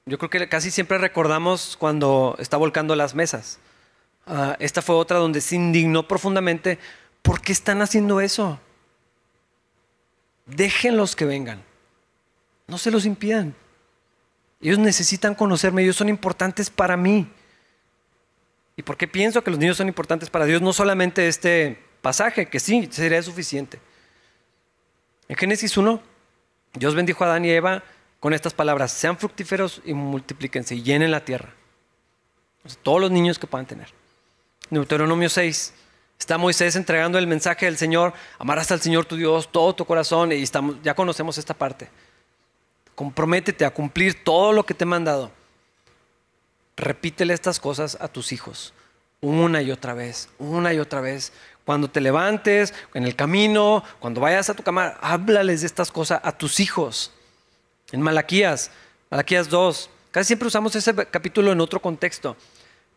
Yo 0.06 0.18
creo 0.18 0.30
que 0.30 0.48
casi 0.48 0.72
siempre 0.72 0.98
recordamos 0.98 1.76
cuando 1.78 2.38
está 2.40 2.56
volcando 2.56 2.96
las 2.96 3.16
mesas. 3.16 3.60
Ah, 4.26 4.56
esta 4.60 4.82
fue 4.82 4.96
otra 4.96 5.20
donde 5.20 5.42
se 5.42 5.56
indignó 5.56 6.08
profundamente. 6.08 6.80
¿Por 7.22 7.42
qué 7.42 7.52
están 7.52 7.82
haciendo 7.82 8.22
eso? 8.22 8.60
Déjenlos 10.46 11.16
que 11.16 11.26
vengan. 11.26 11.64
No 12.68 12.78
se 12.78 12.92
los 12.92 13.06
impidan. 13.06 13.56
Ellos 14.62 14.80
necesitan 14.80 15.36
conocerme, 15.36 15.84
ellos 15.84 15.96
son 15.96 16.10
importantes 16.10 16.70
para 16.70 16.98
mí. 16.98 17.28
¿Y 18.76 18.82
por 18.82 18.98
qué 18.98 19.08
pienso 19.08 19.44
que 19.44 19.52
los 19.52 19.60
niños 19.60 19.78
son 19.78 19.88
importantes 19.88 20.30
para 20.30 20.46
Dios? 20.46 20.62
No 20.62 20.74
solamente 20.74 21.28
este 21.28 21.80
pasaje, 22.02 22.48
que 22.48 22.60
sí, 22.60 22.88
sería 22.92 23.22
suficiente. 23.22 23.80
En 25.28 25.36
Génesis 25.36 25.78
1, 25.78 26.02
Dios 26.74 26.96
bendijo 26.96 27.24
a 27.24 27.28
Adán 27.28 27.46
y 27.46 27.52
Eva 27.52 27.84
con 28.20 28.34
estas 28.34 28.54
palabras, 28.54 28.92
sean 28.92 29.18
fructíferos 29.18 29.82
y 29.86 29.94
multiplíquense 29.94 30.76
y 30.76 30.84
llenen 30.84 31.12
la 31.12 31.24
tierra. 31.24 31.54
todos 32.82 33.00
los 33.00 33.12
niños 33.12 33.38
que 33.38 33.46
puedan 33.46 33.68
tener. 33.68 33.94
Deuteronomio 34.70 35.30
6, 35.30 35.74
está 36.20 36.38
Moisés 36.38 36.76
entregando 36.76 37.18
el 37.18 37.28
mensaje 37.28 37.66
del 37.66 37.78
Señor, 37.78 38.14
amarás 38.40 38.72
al 38.72 38.82
Señor 38.82 39.06
tu 39.06 39.16
Dios 39.16 39.52
todo 39.52 39.74
tu 39.76 39.86
corazón 39.86 40.32
y 40.32 40.42
estamos, 40.42 40.78
ya 40.84 40.96
conocemos 40.96 41.38
esta 41.38 41.54
parte. 41.54 41.90
Comprométete 42.96 43.66
a 43.66 43.72
cumplir 43.72 44.24
todo 44.24 44.54
lo 44.54 44.66
que 44.66 44.74
te 44.74 44.84
he 44.84 44.88
mandado. 44.88 45.32
Repítele 46.78 47.34
estas 47.34 47.60
cosas 47.60 47.98
a 48.00 48.08
tus 48.08 48.32
hijos 48.32 48.74
una 49.26 49.62
y 49.62 49.72
otra 49.72 49.94
vez, 49.94 50.30
una 50.38 50.74
y 50.74 50.80
otra 50.80 51.02
vez. 51.02 51.34
Cuando 51.66 51.90
te 51.90 52.00
levantes, 52.00 52.74
en 52.94 53.06
el 53.06 53.16
camino, 53.16 53.84
cuando 54.00 54.22
vayas 54.22 54.50
a 54.50 54.54
tu 54.54 54.62
cama, 54.62 54.98
háblales 55.02 55.62
de 55.62 55.68
estas 55.68 55.92
cosas 55.92 56.22
a 56.24 56.32
tus 56.32 56.60
hijos. 56.60 57.12
En 57.92 58.02
Malaquías, 58.02 58.70
Malaquías 59.10 59.50
2, 59.50 59.90
casi 60.12 60.28
siempre 60.28 60.48
usamos 60.48 60.76
ese 60.76 60.94
capítulo 61.08 61.52
en 61.52 61.62
otro 61.62 61.82
contexto. 61.82 62.38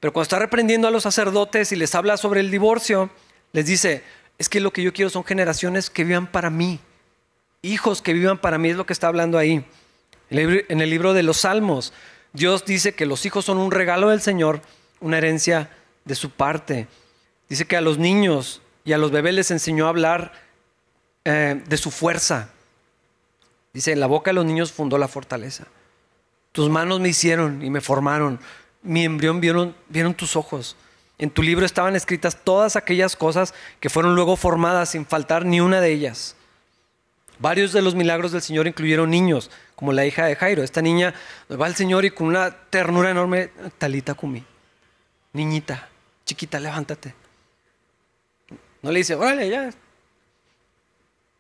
Pero 0.00 0.12
cuando 0.12 0.24
está 0.24 0.38
reprendiendo 0.38 0.88
a 0.88 0.90
los 0.90 1.02
sacerdotes 1.02 1.72
y 1.72 1.76
les 1.76 1.94
habla 1.94 2.16
sobre 2.16 2.40
el 2.40 2.50
divorcio, 2.50 3.10
les 3.52 3.66
dice, 3.66 4.02
es 4.38 4.48
que 4.48 4.60
lo 4.60 4.72
que 4.72 4.82
yo 4.82 4.92
quiero 4.92 5.10
son 5.10 5.24
generaciones 5.24 5.90
que 5.90 6.04
vivan 6.04 6.26
para 6.30 6.50
mí. 6.50 6.80
Hijos 7.62 8.02
que 8.02 8.12
vivan 8.12 8.38
para 8.38 8.58
mí 8.58 8.68
es 8.70 8.76
lo 8.76 8.86
que 8.86 8.92
está 8.92 9.08
hablando 9.08 9.38
ahí. 9.38 9.64
En 10.30 10.80
el 10.80 10.90
libro 10.90 11.14
de 11.14 11.22
los 11.22 11.38
Salmos, 11.38 11.92
Dios 12.32 12.64
dice 12.64 12.94
que 12.94 13.06
los 13.06 13.26
hijos 13.26 13.44
son 13.44 13.58
un 13.58 13.72
regalo 13.72 14.10
del 14.10 14.20
Señor, 14.20 14.60
una 15.00 15.18
herencia 15.18 15.70
de 16.04 16.14
su 16.14 16.30
parte. 16.30 16.86
Dice 17.48 17.66
que 17.66 17.76
a 17.76 17.80
los 17.80 17.98
niños 17.98 18.62
y 18.84 18.92
a 18.92 18.98
los 18.98 19.10
bebés 19.10 19.34
les 19.34 19.50
enseñó 19.50 19.86
a 19.86 19.88
hablar 19.88 20.32
eh, 21.24 21.62
de 21.66 21.76
su 21.76 21.90
fuerza. 21.90 22.50
Dice, 23.72 23.92
en 23.92 24.00
la 24.00 24.06
boca 24.06 24.30
de 24.30 24.34
los 24.34 24.44
niños 24.44 24.72
fundó 24.72 24.98
la 24.98 25.08
fortaleza. 25.08 25.66
Tus 26.52 26.70
manos 26.70 27.00
me 27.00 27.08
hicieron 27.08 27.62
y 27.62 27.70
me 27.70 27.80
formaron. 27.80 28.40
Mi 28.82 29.04
embrión 29.04 29.40
vieron, 29.40 30.14
tus 30.14 30.36
ojos. 30.36 30.76
En 31.18 31.30
tu 31.30 31.42
libro 31.42 31.66
estaban 31.66 31.96
escritas 31.96 32.44
todas 32.44 32.76
aquellas 32.76 33.16
cosas 33.16 33.54
que 33.80 33.90
fueron 33.90 34.14
luego 34.14 34.36
formadas 34.36 34.90
sin 34.90 35.04
faltar 35.04 35.44
ni 35.44 35.60
una 35.60 35.80
de 35.80 35.92
ellas. 35.92 36.36
Varios 37.40 37.72
de 37.72 37.82
los 37.82 37.94
milagros 37.94 38.32
del 38.32 38.42
Señor 38.42 38.66
incluyeron 38.66 39.10
niños, 39.10 39.50
como 39.74 39.92
la 39.92 40.06
hija 40.06 40.26
de 40.26 40.36
Jairo. 40.36 40.62
Esta 40.62 40.82
niña 40.82 41.14
va 41.50 41.66
al 41.66 41.76
Señor 41.76 42.04
y 42.04 42.10
con 42.10 42.28
una 42.28 42.50
ternura 42.50 43.10
enorme, 43.10 43.50
talita 43.78 44.14
cumi, 44.14 44.44
niñita, 45.32 45.88
chiquita, 46.24 46.58
levántate. 46.60 47.14
No 48.82 48.92
le 48.92 48.98
dice, 48.98 49.14
órale, 49.14 49.48
ya. 49.48 49.70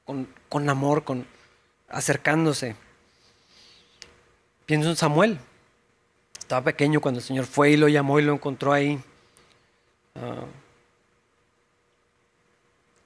Con, 0.04 0.28
con 0.48 0.68
amor, 0.68 1.04
con 1.04 1.26
acercándose. 1.88 2.76
Pienso 4.66 4.90
en 4.90 4.96
Samuel. 4.96 5.38
Estaba 6.48 6.64
pequeño 6.64 7.02
cuando 7.02 7.20
el 7.20 7.26
Señor 7.26 7.44
fue 7.44 7.72
y 7.72 7.76
lo 7.76 7.88
llamó 7.88 8.18
y 8.18 8.22
lo 8.22 8.32
encontró 8.32 8.72
ahí. 8.72 8.98
Ah, 10.14 10.46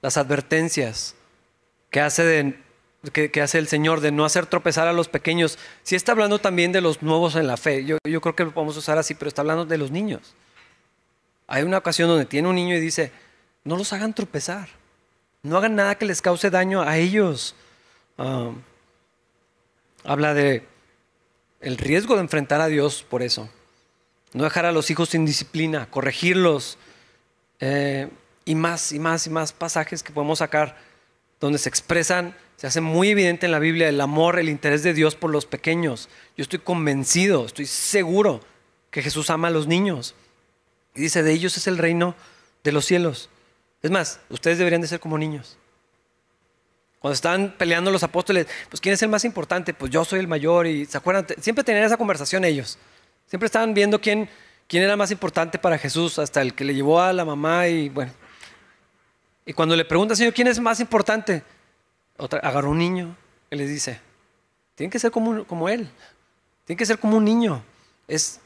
las 0.01 0.15
advertencias 0.15 1.13
que 1.89 1.99
hace 1.99 2.55
que, 3.11 3.41
hace 3.41 3.57
el 3.57 3.67
Señor 3.67 3.99
de 3.99 4.13
no 4.13 4.23
hacer 4.23 4.45
tropezar 4.45 4.87
a 4.87 4.93
los 4.93 5.09
pequeños, 5.09 5.59
si 5.83 5.97
está 5.97 6.13
hablando 6.13 6.39
también 6.39 6.71
de 6.71 6.79
los 6.79 7.01
nuevos 7.01 7.35
en 7.35 7.47
la 7.47 7.57
fe. 7.57 7.83
Yo, 7.83 7.97
yo 8.05 8.21
creo 8.21 8.33
que 8.33 8.45
lo 8.45 8.53
podemos 8.53 8.77
usar 8.77 8.97
así, 8.97 9.13
pero 9.13 9.27
está 9.27 9.41
hablando 9.41 9.65
de 9.65 9.77
los 9.77 9.91
niños. 9.91 10.35
Hay 11.45 11.63
una 11.63 11.79
ocasión 11.79 12.07
donde 12.07 12.25
tiene 12.25 12.47
un 12.47 12.55
niño 12.55 12.77
y 12.77 12.79
dice, 12.79 13.11
no 13.65 13.75
los 13.75 13.91
hagan 13.91 14.13
tropezar, 14.13 14.69
no 15.41 15.57
hagan 15.57 15.75
nada 15.75 15.95
que 15.95 16.05
les 16.05 16.21
cause 16.21 16.49
daño 16.49 16.81
a 16.81 16.95
ellos. 16.95 17.55
Ah, 18.17 18.51
habla 20.05 20.33
de 20.33 20.65
el 21.63 21.77
riesgo 21.77 22.15
de 22.15 22.21
enfrentar 22.21 22.61
a 22.61 22.67
Dios 22.67 23.05
por 23.09 23.23
eso. 23.23 23.49
No 24.33 24.43
dejar 24.43 24.65
a 24.65 24.71
los 24.71 24.91
hijos 24.91 25.09
sin 25.09 25.25
disciplina, 25.25 25.89
corregirlos. 25.89 26.77
Eh, 27.59 28.09
y 28.45 28.55
más 28.55 28.91
y 28.91 28.99
más 28.99 29.25
y 29.25 29.29
más 29.29 29.53
pasajes 29.53 30.03
que 30.03 30.11
podemos 30.11 30.39
sacar 30.39 30.75
donde 31.39 31.57
se 31.57 31.69
expresan 31.69 32.35
se 32.57 32.67
hace 32.67 32.81
muy 32.81 33.09
evidente 33.09 33.45
en 33.45 33.51
la 33.51 33.59
Biblia 33.59 33.89
el 33.89 33.99
amor, 33.99 34.39
el 34.39 34.47
interés 34.47 34.83
de 34.83 34.93
Dios 34.93 35.15
por 35.15 35.31
los 35.31 35.45
pequeños. 35.45 36.07
Yo 36.37 36.43
estoy 36.43 36.59
convencido, 36.59 37.45
estoy 37.45 37.65
seguro 37.65 38.41
que 38.89 39.01
Jesús 39.01 39.29
ama 39.29 39.49
a 39.49 39.51
los 39.51 39.67
niños. 39.67 40.15
Y 40.95 41.01
dice, 41.01 41.23
de 41.23 41.33
ellos 41.33 41.57
es 41.57 41.67
el 41.67 41.77
reino 41.77 42.15
de 42.63 42.71
los 42.71 42.85
cielos. 42.85 43.29
Es 43.81 43.91
más, 43.91 44.21
ustedes 44.29 44.59
deberían 44.59 44.81
de 44.81 44.87
ser 44.87 44.99
como 44.99 45.17
niños. 45.17 45.57
Cuando 47.03 47.15
están 47.15 47.53
peleando 47.57 47.91
los 47.91 48.01
apóstoles, 48.01 48.47
pues 48.69 48.79
¿quién 48.79 48.93
es 48.93 49.03
el 49.03 49.09
más 49.09 49.25
importante? 49.25 49.73
Pues 49.73 49.91
yo 49.91 50.05
soy 50.05 50.21
el 50.21 50.27
mayor 50.29 50.67
y 50.67 50.85
se 50.85 50.97
acuerdan, 50.97 51.27
siempre 51.41 51.61
tenían 51.61 51.83
esa 51.83 51.97
conversación 51.97 52.45
ellos. 52.45 52.77
Siempre 53.27 53.47
estaban 53.47 53.73
viendo 53.73 53.99
quién, 53.99 54.29
quién 54.69 54.83
era 54.83 54.95
más 54.95 55.11
importante 55.11 55.59
para 55.59 55.77
Jesús, 55.77 56.17
hasta 56.17 56.41
el 56.41 56.53
que 56.53 56.63
le 56.63 56.73
llevó 56.73 57.01
a 57.01 57.11
la 57.11 57.25
mamá 57.25 57.67
y 57.67 57.89
bueno. 57.89 58.13
Y 59.45 59.51
cuando 59.51 59.75
le 59.75 59.83
pregunta, 59.83 60.15
Señor, 60.15 60.33
¿quién 60.33 60.47
es 60.47 60.61
más 60.61 60.79
importante? 60.79 61.43
Otra, 62.15 62.39
agarró 62.39 62.69
un 62.69 62.77
niño 62.77 63.17
y 63.51 63.57
les 63.57 63.67
dice, 63.67 63.99
tienen 64.75 64.89
que 64.89 64.97
ser 64.97 65.11
como, 65.11 65.43
como 65.43 65.67
él, 65.67 65.89
tienen 66.63 66.77
que 66.77 66.85
ser 66.85 66.99
como 66.99 67.17
un 67.17 67.25
niño. 67.25 67.65
Es 68.07 68.39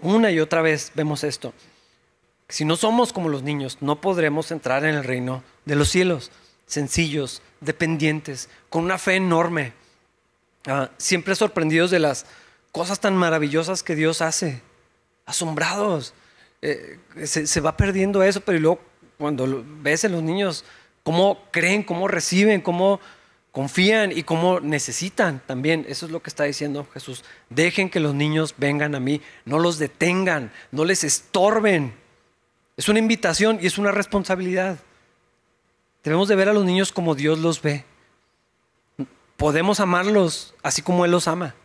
una 0.00 0.30
y 0.30 0.40
otra 0.40 0.62
vez 0.62 0.92
vemos 0.94 1.24
esto. 1.24 1.52
Si 2.48 2.64
no 2.64 2.76
somos 2.76 3.12
como 3.12 3.28
los 3.28 3.42
niños, 3.42 3.78
no 3.80 4.00
podremos 4.00 4.50
entrar 4.50 4.84
en 4.84 4.94
el 4.94 5.04
reino 5.04 5.42
de 5.66 5.76
los 5.76 5.90
cielos. 5.90 6.30
Sencillos, 6.66 7.42
dependientes, 7.60 8.48
con 8.70 8.84
una 8.84 8.98
fe 8.98 9.16
enorme, 9.16 9.72
ah, 10.66 10.90
siempre 10.96 11.34
sorprendidos 11.34 11.90
de 11.90 11.98
las 11.98 12.26
cosas 12.72 13.00
tan 13.00 13.16
maravillosas 13.16 13.82
que 13.82 13.94
Dios 13.94 14.22
hace, 14.22 14.62
asombrados. 15.26 16.14
Eh, 16.62 16.98
se, 17.24 17.60
va 17.60 17.76
perdiendo 17.76 18.22
eso, 18.22 18.40
pero 18.40 18.58
luego 18.58 18.80
cuando 19.18 19.64
ves 19.82 20.04
en 20.04 20.12
los 20.12 20.22
niños 20.22 20.64
cómo 21.02 21.44
creen, 21.50 21.82
cómo 21.82 22.08
reciben, 22.08 22.60
cómo 22.60 23.00
confían 23.52 24.12
y 24.12 24.22
cómo 24.22 24.60
necesitan 24.60 25.42
también. 25.46 25.84
Eso 25.88 26.06
es 26.06 26.12
lo 26.12 26.22
que 26.22 26.30
está 26.30 26.44
diciendo 26.44 26.86
Jesús. 26.94 27.24
Dejen 27.50 27.90
que 27.90 28.00
los 28.00 28.14
niños 28.14 28.54
vengan 28.56 28.94
a 28.94 29.00
mí, 29.00 29.20
no 29.44 29.58
los 29.58 29.78
detengan, 29.78 30.52
no 30.70 30.84
les 30.84 31.04
estorben. 31.04 31.94
Es 32.78 32.88
una 32.88 33.00
invitación 33.00 33.58
y 33.60 33.66
es 33.66 33.76
una 33.76 33.90
responsabilidad. 33.90 34.78
Debemos 36.04 36.28
de 36.28 36.36
ver 36.36 36.48
a 36.48 36.52
los 36.52 36.64
niños 36.64 36.92
como 36.92 37.16
Dios 37.16 37.40
los 37.40 37.60
ve. 37.60 37.84
Podemos 39.36 39.80
amarlos 39.80 40.54
así 40.62 40.80
como 40.80 41.04
Él 41.04 41.10
los 41.10 41.26
ama. 41.26 41.56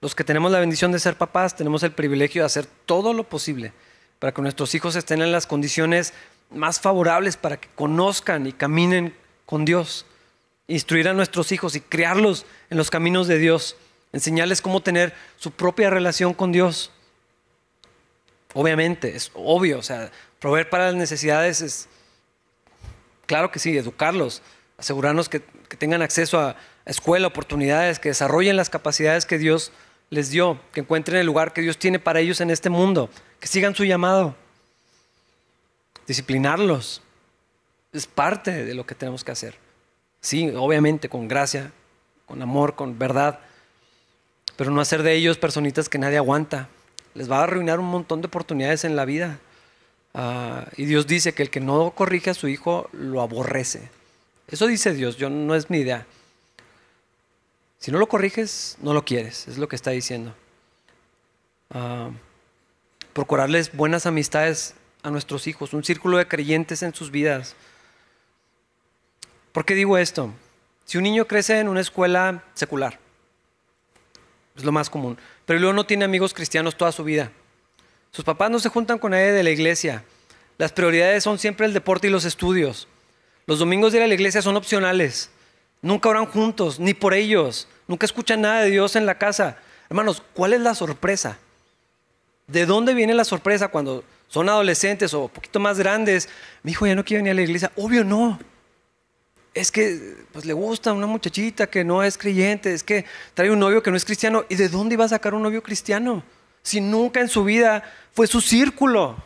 Los 0.00 0.16
que 0.16 0.24
tenemos 0.24 0.50
la 0.50 0.58
bendición 0.58 0.90
de 0.90 0.98
ser 0.98 1.16
papás 1.16 1.54
tenemos 1.54 1.84
el 1.84 1.92
privilegio 1.92 2.42
de 2.42 2.46
hacer 2.46 2.66
todo 2.66 3.14
lo 3.14 3.22
posible 3.22 3.72
para 4.18 4.34
que 4.34 4.42
nuestros 4.42 4.74
hijos 4.74 4.96
estén 4.96 5.22
en 5.22 5.30
las 5.30 5.46
condiciones 5.46 6.12
más 6.50 6.80
favorables 6.80 7.36
para 7.36 7.58
que 7.58 7.68
conozcan 7.76 8.48
y 8.48 8.52
caminen 8.52 9.14
con 9.46 9.64
Dios. 9.64 10.04
Instruir 10.66 11.08
a 11.08 11.14
nuestros 11.14 11.52
hijos 11.52 11.76
y 11.76 11.80
criarlos 11.80 12.44
en 12.70 12.76
los 12.76 12.90
caminos 12.90 13.28
de 13.28 13.38
Dios. 13.38 13.76
Enseñarles 14.12 14.62
cómo 14.62 14.82
tener 14.82 15.14
su 15.36 15.52
propia 15.52 15.90
relación 15.90 16.34
con 16.34 16.50
Dios. 16.50 16.90
Obviamente, 18.54 19.14
es 19.14 19.30
obvio, 19.34 19.78
o 19.78 19.82
sea, 19.82 20.10
proveer 20.38 20.70
para 20.70 20.86
las 20.86 20.94
necesidades 20.94 21.60
es, 21.60 21.88
claro 23.26 23.50
que 23.50 23.58
sí, 23.58 23.76
educarlos, 23.76 24.42
asegurarnos 24.78 25.28
que, 25.28 25.40
tengan 25.78 26.02
acceso 26.02 26.40
a, 26.40 26.56
escuela, 26.86 27.26
oportunidades, 27.26 27.98
que 27.98 28.08
desarrollen 28.08 28.56
las 28.56 28.70
capacidades 28.70 29.26
que 29.26 29.36
Dios 29.36 29.72
les 30.08 30.30
dio, 30.30 30.58
que 30.72 30.80
encuentren 30.80 31.18
el 31.18 31.26
lugar 31.26 31.52
que 31.52 31.60
Dios 31.60 31.78
tiene 31.78 31.98
para 31.98 32.20
ellos 32.20 32.40
en 32.40 32.50
este 32.50 32.70
mundo, 32.70 33.10
que 33.38 33.46
sigan 33.46 33.74
su 33.74 33.84
llamado 33.84 34.34
disciplinarlos. 36.08 37.02
Es 37.92 38.06
parte 38.06 38.64
de 38.64 38.74
lo 38.74 38.84
que 38.86 38.96
tenemos 38.96 39.22
que 39.22 39.30
hacer. 39.30 39.54
Sí, 40.20 40.50
obviamente, 40.56 41.08
con 41.08 41.28
gracia, 41.28 41.70
con 42.26 42.42
amor, 42.42 42.74
con 42.74 42.98
verdad, 42.98 43.38
pero 44.56 44.70
no 44.70 44.80
hacer 44.80 45.04
de 45.04 45.14
ellos 45.14 45.38
personitas 45.38 45.88
que 45.88 45.98
nadie 45.98 46.16
aguanta. 46.16 46.68
Les 47.14 47.30
va 47.30 47.40
a 47.40 47.44
arruinar 47.44 47.80
un 47.80 47.86
montón 47.86 48.20
de 48.20 48.26
oportunidades 48.26 48.84
en 48.84 48.96
la 48.96 49.04
vida. 49.04 49.38
Ah, 50.14 50.66
y 50.76 50.84
Dios 50.84 51.06
dice 51.06 51.32
que 51.32 51.42
el 51.42 51.50
que 51.50 51.60
no 51.60 51.90
corrige 51.90 52.30
a 52.30 52.34
su 52.34 52.48
hijo 52.48 52.88
lo 52.92 53.20
aborrece. 53.20 53.90
Eso 54.48 54.66
dice 54.66 54.94
Dios, 54.94 55.16
yo 55.16 55.30
no 55.30 55.54
es 55.54 55.70
mi 55.70 55.78
idea. 55.78 56.06
Si 57.78 57.92
no 57.92 57.98
lo 57.98 58.08
corriges, 58.08 58.76
no 58.80 58.92
lo 58.92 59.04
quieres, 59.04 59.46
es 59.46 59.58
lo 59.58 59.68
que 59.68 59.76
está 59.76 59.90
diciendo. 59.90 60.34
Ah, 61.70 62.10
procurarles 63.12 63.74
buenas 63.76 64.06
amistades 64.06 64.74
a 65.02 65.10
nuestros 65.10 65.46
hijos, 65.46 65.72
un 65.74 65.84
círculo 65.84 66.18
de 66.18 66.28
creyentes 66.28 66.82
en 66.82 66.94
sus 66.94 67.10
vidas. 67.10 67.54
¿Por 69.52 69.64
qué 69.64 69.74
digo 69.74 69.98
esto? 69.98 70.32
Si 70.84 70.98
un 70.98 71.04
niño 71.04 71.26
crece 71.26 71.60
en 71.60 71.68
una 71.68 71.80
escuela 71.80 72.42
secular, 72.54 72.98
es 74.58 74.64
lo 74.64 74.72
más 74.72 74.90
común, 74.90 75.18
pero 75.46 75.58
luego 75.58 75.72
no 75.72 75.86
tiene 75.86 76.04
amigos 76.04 76.34
cristianos 76.34 76.76
toda 76.76 76.92
su 76.92 77.04
vida, 77.04 77.30
sus 78.10 78.24
papás 78.24 78.50
no 78.50 78.58
se 78.58 78.68
juntan 78.68 78.98
con 78.98 79.12
nadie 79.12 79.32
de 79.32 79.42
la 79.42 79.50
iglesia, 79.50 80.04
las 80.58 80.72
prioridades 80.72 81.24
son 81.24 81.38
siempre 81.38 81.66
el 81.66 81.72
deporte 81.72 82.08
y 82.08 82.10
los 82.10 82.24
estudios, 82.24 82.88
los 83.46 83.58
domingos 83.58 83.92
de 83.92 83.98
ir 83.98 84.04
a 84.04 84.08
la 84.08 84.14
iglesia 84.14 84.42
son 84.42 84.56
opcionales, 84.56 85.30
nunca 85.82 86.08
oran 86.08 86.26
juntos, 86.26 86.78
ni 86.78 86.94
por 86.94 87.14
ellos, 87.14 87.68
nunca 87.86 88.04
escuchan 88.06 88.42
nada 88.42 88.62
de 88.62 88.70
Dios 88.70 88.96
en 88.96 89.06
la 89.06 89.16
casa. 89.16 89.56
Hermanos, 89.88 90.22
¿cuál 90.34 90.52
es 90.52 90.60
la 90.60 90.74
sorpresa? 90.74 91.38
¿De 92.46 92.66
dónde 92.66 92.92
viene 92.92 93.14
la 93.14 93.24
sorpresa 93.24 93.68
cuando 93.68 94.04
son 94.28 94.48
adolescentes 94.48 95.12
o 95.14 95.22
un 95.22 95.28
poquito 95.28 95.58
más 95.58 95.78
grandes, 95.78 96.28
mi 96.62 96.72
hijo 96.72 96.86
ya 96.86 96.94
no 96.94 97.04
quiere 97.04 97.20
venir 97.20 97.32
a 97.32 97.34
la 97.34 97.42
iglesia. 97.42 97.72
Obvio 97.76 98.04
no. 98.04 98.38
Es 99.58 99.72
que 99.72 100.14
pues, 100.30 100.44
le 100.44 100.52
gusta 100.52 100.92
una 100.92 101.08
muchachita 101.08 101.68
que 101.68 101.82
no 101.82 102.04
es 102.04 102.16
creyente, 102.16 102.72
es 102.72 102.84
que 102.84 103.04
trae 103.34 103.50
un 103.50 103.58
novio 103.58 103.82
que 103.82 103.90
no 103.90 103.96
es 103.96 104.04
cristiano. 104.04 104.44
¿Y 104.48 104.54
de 104.54 104.68
dónde 104.68 104.94
iba 104.94 105.04
a 105.04 105.08
sacar 105.08 105.34
un 105.34 105.42
novio 105.42 105.64
cristiano? 105.64 106.22
Si 106.62 106.80
nunca 106.80 107.20
en 107.20 107.28
su 107.28 107.42
vida 107.42 107.82
fue 108.12 108.28
su 108.28 108.40
círculo. 108.40 109.16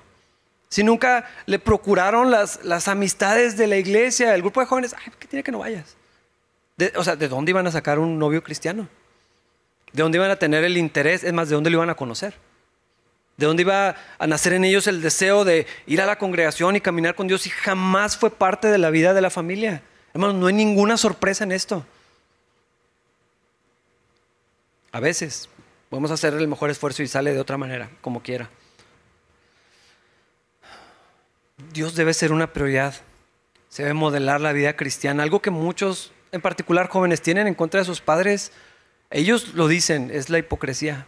Si 0.70 0.82
nunca 0.82 1.28
le 1.44 1.58
procuraron 1.58 2.30
las, 2.30 2.64
las 2.64 2.88
amistades 2.88 3.58
de 3.58 3.66
la 3.66 3.76
iglesia, 3.76 4.34
el 4.34 4.40
grupo 4.40 4.60
de 4.60 4.66
jóvenes, 4.66 4.94
ay, 4.98 5.12
¿qué 5.18 5.28
tiene 5.28 5.42
que 5.42 5.52
no 5.52 5.58
vayas? 5.58 5.96
o 6.96 7.04
sea, 7.04 7.14
¿de 7.14 7.28
dónde 7.28 7.50
iban 7.50 7.66
a 7.66 7.70
sacar 7.70 7.98
un 7.98 8.18
novio 8.18 8.42
cristiano? 8.42 8.88
¿De 9.92 10.02
dónde 10.02 10.16
iban 10.16 10.30
a 10.30 10.36
tener 10.36 10.64
el 10.64 10.78
interés? 10.78 11.24
Es 11.24 11.32
más, 11.34 11.50
¿de 11.50 11.56
dónde 11.56 11.68
lo 11.68 11.76
iban 11.76 11.90
a 11.90 11.94
conocer? 11.94 12.34
de 13.36 13.46
dónde 13.46 13.62
iba 13.62 13.96
a 14.18 14.26
nacer 14.26 14.52
en 14.52 14.64
ellos 14.64 14.86
el 14.86 15.02
deseo 15.02 15.44
de 15.44 15.66
ir 15.86 16.00
a 16.00 16.06
la 16.06 16.16
congregación 16.16 16.76
y 16.76 16.80
caminar 16.80 17.14
con 17.14 17.28
Dios 17.28 17.46
y 17.46 17.50
jamás 17.50 18.16
fue 18.16 18.30
parte 18.30 18.68
de 18.68 18.78
la 18.78 18.90
vida 18.90 19.14
de 19.14 19.20
la 19.20 19.30
familia. 19.30 19.82
Hermanos, 20.14 20.36
no 20.36 20.46
hay 20.46 20.54
ninguna 20.54 20.96
sorpresa 20.96 21.44
en 21.44 21.52
esto. 21.52 21.84
A 24.92 25.00
veces 25.00 25.48
podemos 25.88 26.10
hacer 26.10 26.34
el 26.34 26.48
mejor 26.48 26.70
esfuerzo 26.70 27.02
y 27.02 27.08
sale 27.08 27.32
de 27.32 27.40
otra 27.40 27.56
manera, 27.56 27.90
como 28.02 28.22
quiera. 28.22 28.50
Dios 31.72 31.94
debe 31.94 32.12
ser 32.12 32.32
una 32.32 32.52
prioridad. 32.52 32.94
Se 33.70 33.82
debe 33.82 33.94
modelar 33.94 34.42
la 34.42 34.52
vida 34.52 34.76
cristiana. 34.76 35.22
Algo 35.22 35.40
que 35.40 35.50
muchos, 35.50 36.12
en 36.30 36.42
particular 36.42 36.88
jóvenes, 36.88 37.22
tienen 37.22 37.46
en 37.46 37.54
contra 37.54 37.80
de 37.80 37.86
sus 37.86 38.02
padres. 38.02 38.52
Ellos 39.10 39.54
lo 39.54 39.66
dicen, 39.66 40.10
es 40.12 40.28
la 40.28 40.38
hipocresía. 40.38 41.06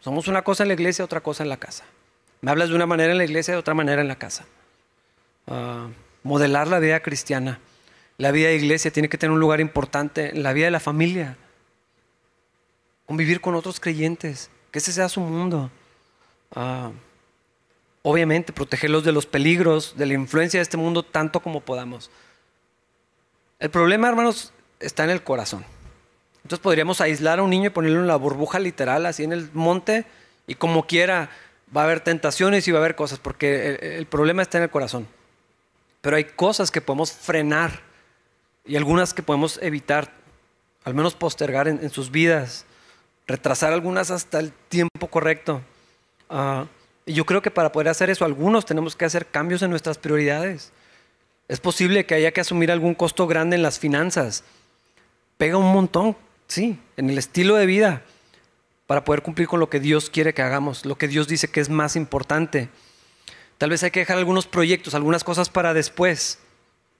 Somos 0.00 0.28
una 0.28 0.42
cosa 0.42 0.64
en 0.64 0.68
la 0.68 0.74
iglesia, 0.74 1.04
otra 1.04 1.22
cosa 1.22 1.42
en 1.42 1.48
la 1.48 1.56
casa. 1.56 1.84
Me 2.42 2.50
hablas 2.50 2.68
de 2.68 2.74
una 2.74 2.84
manera 2.84 3.12
en 3.12 3.18
la 3.18 3.24
iglesia, 3.24 3.54
de 3.54 3.60
otra 3.60 3.72
manera 3.72 4.02
en 4.02 4.08
la 4.08 4.16
casa. 4.16 4.44
Ah, 5.46 5.88
modelar 6.22 6.68
la 6.68 6.78
vida 6.78 7.00
cristiana. 7.00 7.58
La 8.16 8.30
vida 8.30 8.48
de 8.48 8.56
iglesia 8.56 8.90
tiene 8.90 9.08
que 9.08 9.18
tener 9.18 9.32
un 9.32 9.40
lugar 9.40 9.60
importante 9.60 10.30
en 10.30 10.42
la 10.42 10.52
vida 10.52 10.66
de 10.66 10.70
la 10.70 10.80
familia. 10.80 11.36
Convivir 13.06 13.40
con 13.40 13.54
otros 13.54 13.80
creyentes, 13.80 14.50
que 14.70 14.78
ese 14.78 14.92
sea 14.92 15.08
su 15.08 15.20
mundo. 15.20 15.70
Ah, 16.54 16.90
obviamente, 18.02 18.52
protegerlos 18.52 19.04
de 19.04 19.12
los 19.12 19.26
peligros, 19.26 19.94
de 19.96 20.06
la 20.06 20.14
influencia 20.14 20.58
de 20.58 20.62
este 20.62 20.76
mundo 20.76 21.02
tanto 21.02 21.40
como 21.40 21.60
podamos. 21.60 22.10
El 23.58 23.70
problema, 23.70 24.08
hermanos, 24.08 24.52
está 24.78 25.04
en 25.04 25.10
el 25.10 25.22
corazón. 25.22 25.64
Entonces 26.44 26.62
podríamos 26.62 27.00
aislar 27.00 27.38
a 27.38 27.42
un 27.42 27.50
niño 27.50 27.68
y 27.68 27.70
ponerlo 27.70 28.00
en 28.00 28.06
la 28.06 28.16
burbuja 28.16 28.58
literal, 28.58 29.06
así 29.06 29.24
en 29.24 29.32
el 29.32 29.48
monte, 29.54 30.04
y 30.46 30.54
como 30.54 30.86
quiera 30.86 31.30
va 31.74 31.82
a 31.82 31.84
haber 31.84 32.00
tentaciones 32.00 32.68
y 32.68 32.72
va 32.72 32.78
a 32.78 32.82
haber 32.82 32.94
cosas, 32.94 33.18
porque 33.18 33.96
el, 33.96 34.06
problema 34.06 34.42
está 34.42 34.58
en 34.58 34.64
el 34.64 34.70
corazón. 34.70 35.08
Pero 36.02 36.16
hay 36.16 36.24
cosas 36.24 36.70
que 36.70 36.82
podemos 36.82 37.12
frenar 37.12 37.80
y 38.64 38.76
algunas 38.76 39.14
que 39.14 39.22
podemos 39.22 39.58
evitar, 39.62 40.12
al 40.84 40.94
menos 40.94 41.14
postergar 41.14 41.68
en, 41.68 41.90
sus 41.90 42.10
vidas, 42.10 42.66
retrasar 43.26 43.72
algunas 43.72 44.10
hasta 44.10 44.40
el 44.40 44.52
tiempo 44.68 45.06
correcto. 45.08 45.62
Ah, 46.30 46.66
y 47.06 47.12
yo 47.12 47.26
creo 47.26 47.42
que 47.42 47.50
para 47.50 47.72
poder 47.72 47.88
hacer 47.88 48.10
eso, 48.10 48.24
algunos 48.24 48.64
tenemos 48.64 48.96
que 48.96 49.04
hacer 49.04 49.26
cambios 49.26 49.62
en 49.62 49.70
nuestras 49.70 49.98
prioridades. 49.98 50.72
Es 51.48 51.60
posible 51.60 52.06
que 52.06 52.14
haya 52.14 52.32
que 52.32 52.40
asumir 52.40 52.70
algún 52.70 52.94
costo 52.94 53.26
grande 53.26 53.56
en 53.56 53.62
las 53.62 53.78
finanzas. 53.78 54.44
Pega 55.36 55.58
un 55.58 55.72
montón 55.72 56.16
Sí, 56.46 56.78
en 56.96 57.10
el 57.10 57.18
estilo 57.18 57.56
de 57.56 57.66
vida, 57.66 58.02
para 58.86 59.04
poder 59.04 59.22
cumplir 59.22 59.48
con 59.48 59.60
lo 59.60 59.70
que 59.70 59.80
Dios 59.80 60.10
quiere 60.10 60.34
que 60.34 60.42
hagamos, 60.42 60.84
lo 60.84 60.96
que 60.96 61.08
Dios 61.08 61.26
dice 61.26 61.48
que 61.48 61.60
es 61.60 61.68
más 61.68 61.96
importante. 61.96 62.68
Tal 63.58 63.70
vez 63.70 63.82
hay 63.82 63.90
que 63.90 64.00
dejar 64.00 64.18
algunos 64.18 64.46
proyectos, 64.46 64.94
algunas 64.94 65.24
cosas 65.24 65.48
para 65.48 65.74
después 65.74 66.38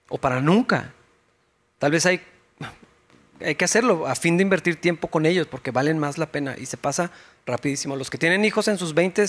o 0.08 0.18
para 0.18 0.40
nunca. 0.40 0.94
Tal 1.78 1.90
vez 1.90 2.06
hay, 2.06 2.20
hay 3.40 3.54
que 3.54 3.64
hacerlo 3.64 4.06
a 4.06 4.14
fin 4.14 4.36
de 4.36 4.42
invertir 4.42 4.80
tiempo 4.80 5.08
con 5.08 5.26
ellos 5.26 5.46
porque 5.46 5.70
valen 5.70 5.98
más 5.98 6.18
la 6.18 6.26
pena 6.26 6.56
y 6.58 6.66
se 6.66 6.76
pasa 6.76 7.10
rapidísimo. 7.46 7.96
Los 7.96 8.10
que 8.10 8.18
tienen 8.18 8.44
hijos 8.44 8.68
en 8.68 8.78
sus 8.78 8.94
20 8.94 9.26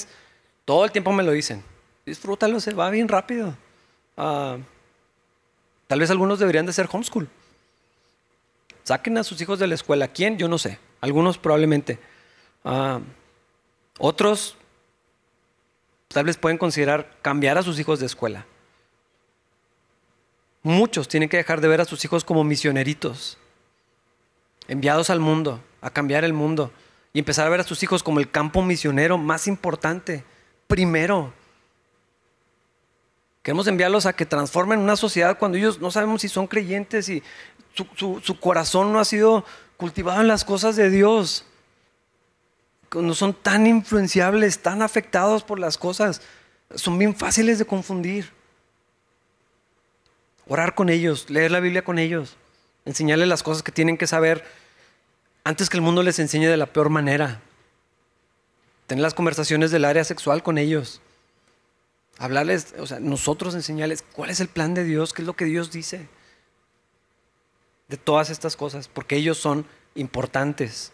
todo 0.65 0.83
el 0.85 0.91
tiempo 0.91 1.11
me 1.11 1.23
lo 1.23 1.31
dicen. 1.31 1.63
Disfrútalo, 2.05 2.59
se 2.59 2.73
va 2.73 2.89
bien 2.89 3.07
rápido. 3.07 3.55
Ah, 4.17 4.57
tal 5.87 5.99
vez 5.99 6.09
algunos 6.09 6.39
deberían 6.39 6.65
de 6.65 6.73
ser 6.73 6.87
homeschool. 6.91 7.29
Saquen 8.83 9.17
a 9.17 9.23
sus 9.23 9.39
hijos 9.41 9.59
de 9.59 9.67
la 9.67 9.75
escuela. 9.75 10.07
¿Quién? 10.07 10.37
Yo 10.37 10.47
no 10.47 10.57
sé. 10.57 10.79
Algunos 11.01 11.37
probablemente. 11.37 11.99
Ah, 12.63 12.99
otros 13.99 14.57
tal 16.07 16.25
vez 16.25 16.37
pueden 16.37 16.57
considerar 16.57 17.11
cambiar 17.21 17.57
a 17.57 17.63
sus 17.63 17.79
hijos 17.79 17.99
de 17.99 18.05
escuela. 18.05 18.45
Muchos 20.65 21.07
tienen 21.07 21.29
que 21.29 21.37
dejar 21.37 21.61
de 21.61 21.67
ver 21.67 21.79
a 21.79 21.85
sus 21.85 22.03
hijos 22.05 22.23
como 22.23 22.43
misioneritos, 22.43 23.37
enviados 24.67 25.11
al 25.11 25.19
mundo, 25.19 25.63
a 25.79 25.91
cambiar 25.91 26.23
el 26.23 26.33
mundo, 26.33 26.71
y 27.13 27.19
empezar 27.19 27.45
a 27.45 27.51
ver 27.51 27.59
a 27.59 27.65
sus 27.65 27.83
hijos 27.83 28.01
como 28.01 28.19
el 28.19 28.31
campo 28.31 28.63
misionero 28.63 29.19
más 29.19 29.45
importante, 29.45 30.23
primero. 30.65 31.31
Queremos 33.43 33.67
enviarlos 33.67 34.07
a 34.07 34.13
que 34.13 34.25
transformen 34.25 34.79
una 34.79 34.95
sociedad 34.95 35.37
cuando 35.37 35.59
ellos 35.59 35.79
no 35.79 35.91
sabemos 35.91 36.21
si 36.21 36.29
son 36.29 36.47
creyentes 36.47 37.09
y 37.09 37.21
su, 37.93 38.39
corazón 38.39 38.91
no 38.91 38.99
ha 38.99 39.05
sido 39.05 39.45
cultivado 39.77 40.21
en 40.21 40.27
las 40.27 40.43
cosas 40.43 40.75
de 40.75 40.89
Dios. 40.89 41.45
Cuando 42.89 43.13
son 43.13 43.35
tan 43.35 43.67
influenciables, 43.67 44.63
tan 44.63 44.81
afectados 44.81 45.43
por 45.43 45.59
las 45.59 45.77
cosas, 45.77 46.23
son 46.73 46.97
bien 46.97 47.15
fáciles 47.15 47.59
de 47.59 47.65
confundir. 47.65 48.33
Orar 50.47 50.75
con 50.75 50.89
ellos, 50.89 51.29
leer 51.29 51.51
la 51.51 51.59
Biblia 51.59 51.83
con 51.83 51.97
ellos, 51.97 52.37
enseñarles 52.85 53.27
las 53.27 53.43
cosas 53.43 53.63
que 53.63 53.71
tienen 53.71 53.97
que 53.97 54.07
saber 54.07 54.43
antes 55.43 55.69
que 55.69 55.77
el 55.77 55.81
mundo 55.81 56.03
les 56.03 56.19
enseñe 56.19 56.47
de 56.47 56.57
la 56.57 56.67
peor 56.67 56.89
manera. 56.89 57.41
Tener 58.87 59.01
las 59.01 59.13
conversaciones 59.13 59.71
del 59.71 59.85
área 59.85 60.03
sexual 60.03 60.43
con 60.43 60.57
ellos. 60.57 61.01
Hablarles, 62.17 62.75
o 62.77 62.85
sea, 62.85 62.99
nosotros 62.99 63.55
enseñarles 63.55 64.03
cuál 64.13 64.29
es 64.29 64.39
el 64.39 64.47
plan 64.47 64.73
de 64.73 64.83
Dios, 64.83 65.13
qué 65.13 65.21
es 65.21 65.25
lo 65.25 65.35
que 65.35 65.45
Dios 65.45 65.71
dice 65.71 66.07
de 67.87 67.97
todas 67.97 68.29
estas 68.29 68.55
cosas, 68.55 68.87
porque 68.87 69.15
ellos 69.15 69.37
son 69.37 69.65
importantes. 69.95 70.91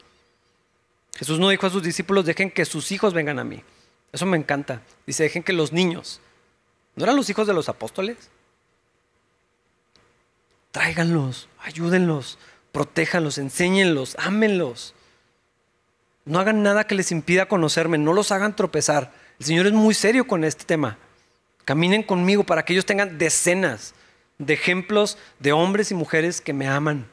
Jesús 1.15 1.39
no 1.39 1.49
dijo 1.49 1.67
a 1.67 1.69
sus 1.69 1.83
discípulos, 1.83 2.25
dejen 2.25 2.51
que 2.51 2.65
sus 2.65 2.91
hijos 2.91 3.13
vengan 3.13 3.39
a 3.39 3.43
mí. 3.43 3.63
Eso 4.11 4.25
me 4.25 4.37
encanta. 4.37 4.81
Dice, 5.05 5.23
dejen 5.23 5.43
que 5.43 5.53
los 5.53 5.71
niños, 5.71 6.19
¿no 6.95 7.03
eran 7.03 7.15
los 7.15 7.29
hijos 7.29 7.47
de 7.47 7.53
los 7.53 7.69
apóstoles? 7.69 8.17
Tráiganlos, 10.71 11.49
ayúdenlos, 11.59 12.39
protéjanlos, 12.71 13.37
enséñenlos, 13.37 14.15
ámenlos. 14.19 14.95
No 16.25 16.39
hagan 16.39 16.63
nada 16.63 16.85
que 16.85 16.95
les 16.95 17.11
impida 17.11 17.47
conocerme, 17.47 17.97
no 17.97 18.13
los 18.13 18.31
hagan 18.31 18.55
tropezar. 18.55 19.11
El 19.39 19.45
Señor 19.45 19.67
es 19.67 19.73
muy 19.73 19.93
serio 19.93 20.27
con 20.27 20.43
este 20.43 20.65
tema. 20.65 20.97
Caminen 21.65 22.03
conmigo 22.03 22.43
para 22.43 22.63
que 22.63 22.73
ellos 22.73 22.85
tengan 22.85 23.17
decenas 23.17 23.93
de 24.37 24.53
ejemplos 24.53 25.17
de 25.39 25.51
hombres 25.51 25.91
y 25.91 25.95
mujeres 25.95 26.41
que 26.41 26.53
me 26.53 26.67
aman. 26.67 27.07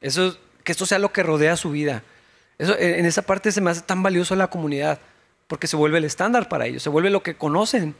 Eso, 0.00 0.38
que 0.64 0.72
esto 0.72 0.86
sea 0.86 0.98
lo 0.98 1.12
que 1.12 1.22
rodea 1.22 1.56
su 1.56 1.70
vida. 1.70 2.02
Eso, 2.58 2.78
en 2.78 3.06
esa 3.06 3.22
parte 3.22 3.52
se 3.52 3.60
me 3.60 3.70
hace 3.70 3.82
tan 3.82 4.02
valioso 4.02 4.34
la 4.36 4.48
comunidad, 4.48 5.00
porque 5.46 5.66
se 5.66 5.76
vuelve 5.76 5.98
el 5.98 6.04
estándar 6.04 6.48
para 6.48 6.66
ellos, 6.66 6.82
se 6.82 6.88
vuelve 6.88 7.10
lo 7.10 7.22
que 7.22 7.36
conocen. 7.36 7.94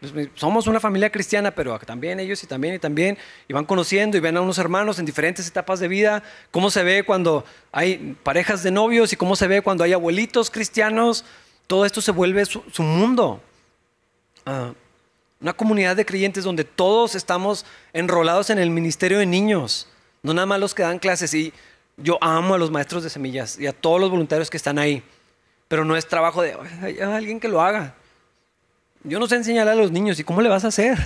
Pues, 0.00 0.28
somos 0.34 0.68
una 0.68 0.78
familia 0.78 1.10
cristiana, 1.10 1.50
pero 1.50 1.76
también 1.80 2.20
ellos 2.20 2.42
y 2.44 2.46
también 2.46 2.74
y 2.74 2.78
también, 2.78 3.18
y 3.48 3.52
van 3.52 3.64
conociendo 3.64 4.16
y 4.16 4.20
ven 4.20 4.36
a 4.36 4.40
unos 4.40 4.58
hermanos 4.58 4.98
en 4.98 5.04
diferentes 5.04 5.48
etapas 5.48 5.80
de 5.80 5.88
vida, 5.88 6.22
cómo 6.52 6.70
se 6.70 6.84
ve 6.84 7.02
cuando 7.02 7.44
hay 7.72 8.16
parejas 8.22 8.62
de 8.62 8.70
novios 8.70 9.12
y 9.12 9.16
cómo 9.16 9.34
se 9.34 9.48
ve 9.48 9.60
cuando 9.60 9.82
hay 9.82 9.92
abuelitos 9.92 10.50
cristianos, 10.50 11.24
todo 11.66 11.84
esto 11.84 12.00
se 12.00 12.12
vuelve 12.12 12.44
su, 12.46 12.62
mundo. 12.82 13.42
Ah, 14.46 14.72
una 15.40 15.52
comunidad 15.52 15.96
de 15.96 16.06
creyentes 16.06 16.44
donde 16.44 16.64
todos 16.64 17.14
estamos 17.14 17.66
enrolados 17.92 18.50
en 18.50 18.58
el 18.58 18.70
ministerio 18.70 19.18
de 19.18 19.26
niños, 19.26 19.88
no 20.22 20.32
nada 20.32 20.46
más 20.46 20.60
los 20.60 20.74
que 20.74 20.82
dan 20.82 20.98
clases. 20.98 21.34
Y 21.34 21.52
yo 21.96 22.18
amo 22.20 22.54
a 22.54 22.58
los 22.58 22.70
maestros 22.70 23.02
de 23.02 23.10
semillas 23.10 23.58
y 23.58 23.66
a 23.66 23.72
todos 23.72 24.00
los 24.00 24.10
voluntarios 24.10 24.48
que 24.48 24.56
están 24.56 24.78
ahí, 24.78 25.02
pero 25.66 25.84
no 25.84 25.96
es 25.96 26.06
trabajo 26.06 26.42
de 26.42 26.56
hay 26.82 27.00
alguien 27.00 27.40
que 27.40 27.48
lo 27.48 27.60
haga. 27.60 27.94
Yo 29.08 29.18
no 29.18 29.26
sé 29.26 29.36
enseñar 29.36 29.68
a 29.68 29.74
los 29.74 29.90
niños, 29.90 30.20
¿y 30.20 30.24
cómo 30.24 30.42
le 30.42 30.48
vas 30.48 30.64
a 30.64 30.68
hacer? 30.68 30.98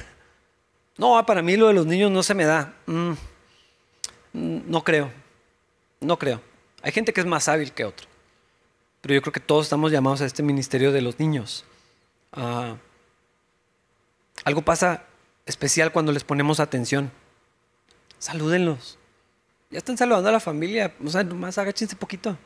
No, 0.99 1.25
para 1.25 1.41
mí 1.41 1.57
lo 1.57 1.69
de 1.69 1.75
los 1.75 1.87
niños 1.87 2.11
no 2.11 2.23
se 2.23 2.35
me 2.35 2.45
da. 2.45 2.75
Mm, 2.87 3.13
no 4.33 4.83
creo, 4.83 5.11
no 6.01 6.19
creo. 6.19 6.41
Hay 6.83 6.91
gente 6.91 7.13
que 7.13 7.21
es 7.21 7.27
más 7.27 7.49
hábil 7.49 7.73
que 7.73 7.85
otro, 7.85 8.09
pero 9.01 9.15
yo 9.15 9.23
creo 9.23 9.33
que 9.33 9.41
todos 9.41 9.67
estamos 9.67 9.93
llamados 9.93 10.21
a 10.21 10.27
este 10.27 10.43
ministerio 10.43 10.91
de 10.91 11.01
los 11.01 11.21
niños. 11.21 11.65
Ah, 12.33 12.77
algo 14.45 14.63
pasa 14.63 15.05
especial 15.47 15.93
cuando 15.93 16.11
les 16.11 16.25
ponemos 16.25 16.59
atención. 16.59 17.13
Salúdenlos. 18.19 18.99
Ya 19.71 19.79
están 19.79 19.97
saludando 19.97 20.29
a 20.29 20.33
la 20.33 20.41
familia. 20.41 20.95
O 21.05 21.09
sea, 21.09 21.23
nomás 21.23 21.57
agáchense 21.57 21.97
poquito. 21.97 22.37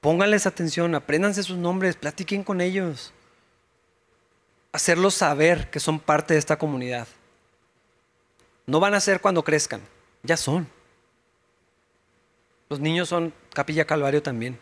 Pónganles 0.00 0.46
atención, 0.46 0.94
apréndanse 0.94 1.42
sus 1.42 1.56
nombres, 1.56 1.96
platiquen 1.96 2.44
con 2.44 2.60
ellos. 2.60 3.12
Hacerlos 4.74 5.14
saber 5.14 5.70
que 5.70 5.78
son 5.78 6.00
parte 6.00 6.34
de 6.34 6.40
esta 6.40 6.58
comunidad. 6.58 7.06
No 8.66 8.80
van 8.80 8.94
a 8.94 8.98
ser 9.00 9.20
cuando 9.20 9.44
crezcan, 9.44 9.80
ya 10.24 10.36
son. 10.36 10.66
Los 12.68 12.80
niños 12.80 13.08
son 13.08 13.32
Capilla 13.52 13.84
Calvario 13.84 14.20
también. 14.20 14.58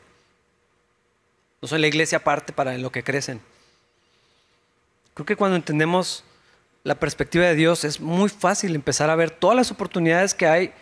No 1.62 1.66
son 1.66 1.80
la 1.80 1.86
iglesia 1.86 2.18
aparte 2.18 2.52
para 2.52 2.76
lo 2.76 2.92
que 2.92 3.02
crecen. 3.02 3.40
Creo 5.14 5.24
que 5.24 5.34
cuando 5.36 5.56
entendemos 5.56 6.24
la 6.84 6.96
perspectiva 6.96 7.46
de 7.46 7.54
Dios 7.54 7.82
es 7.84 7.98
muy 7.98 8.28
fácil 8.28 8.74
empezar 8.74 9.08
a 9.08 9.16
ver 9.16 9.30
todas 9.30 9.56
las 9.56 9.70
oportunidades 9.70 10.34
que 10.34 10.46
hay 10.46 10.74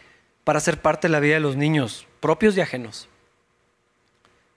para 0.43 0.59
ser 0.59 0.83
parte 0.83 1.07
de 1.07 1.13
la 1.13 1.21
vida 1.21 1.35
de 1.35 1.41
los 1.41 1.55
niños, 1.55 2.05
propios 2.19 2.57
y 2.57 2.63
ajenos. 2.63 3.07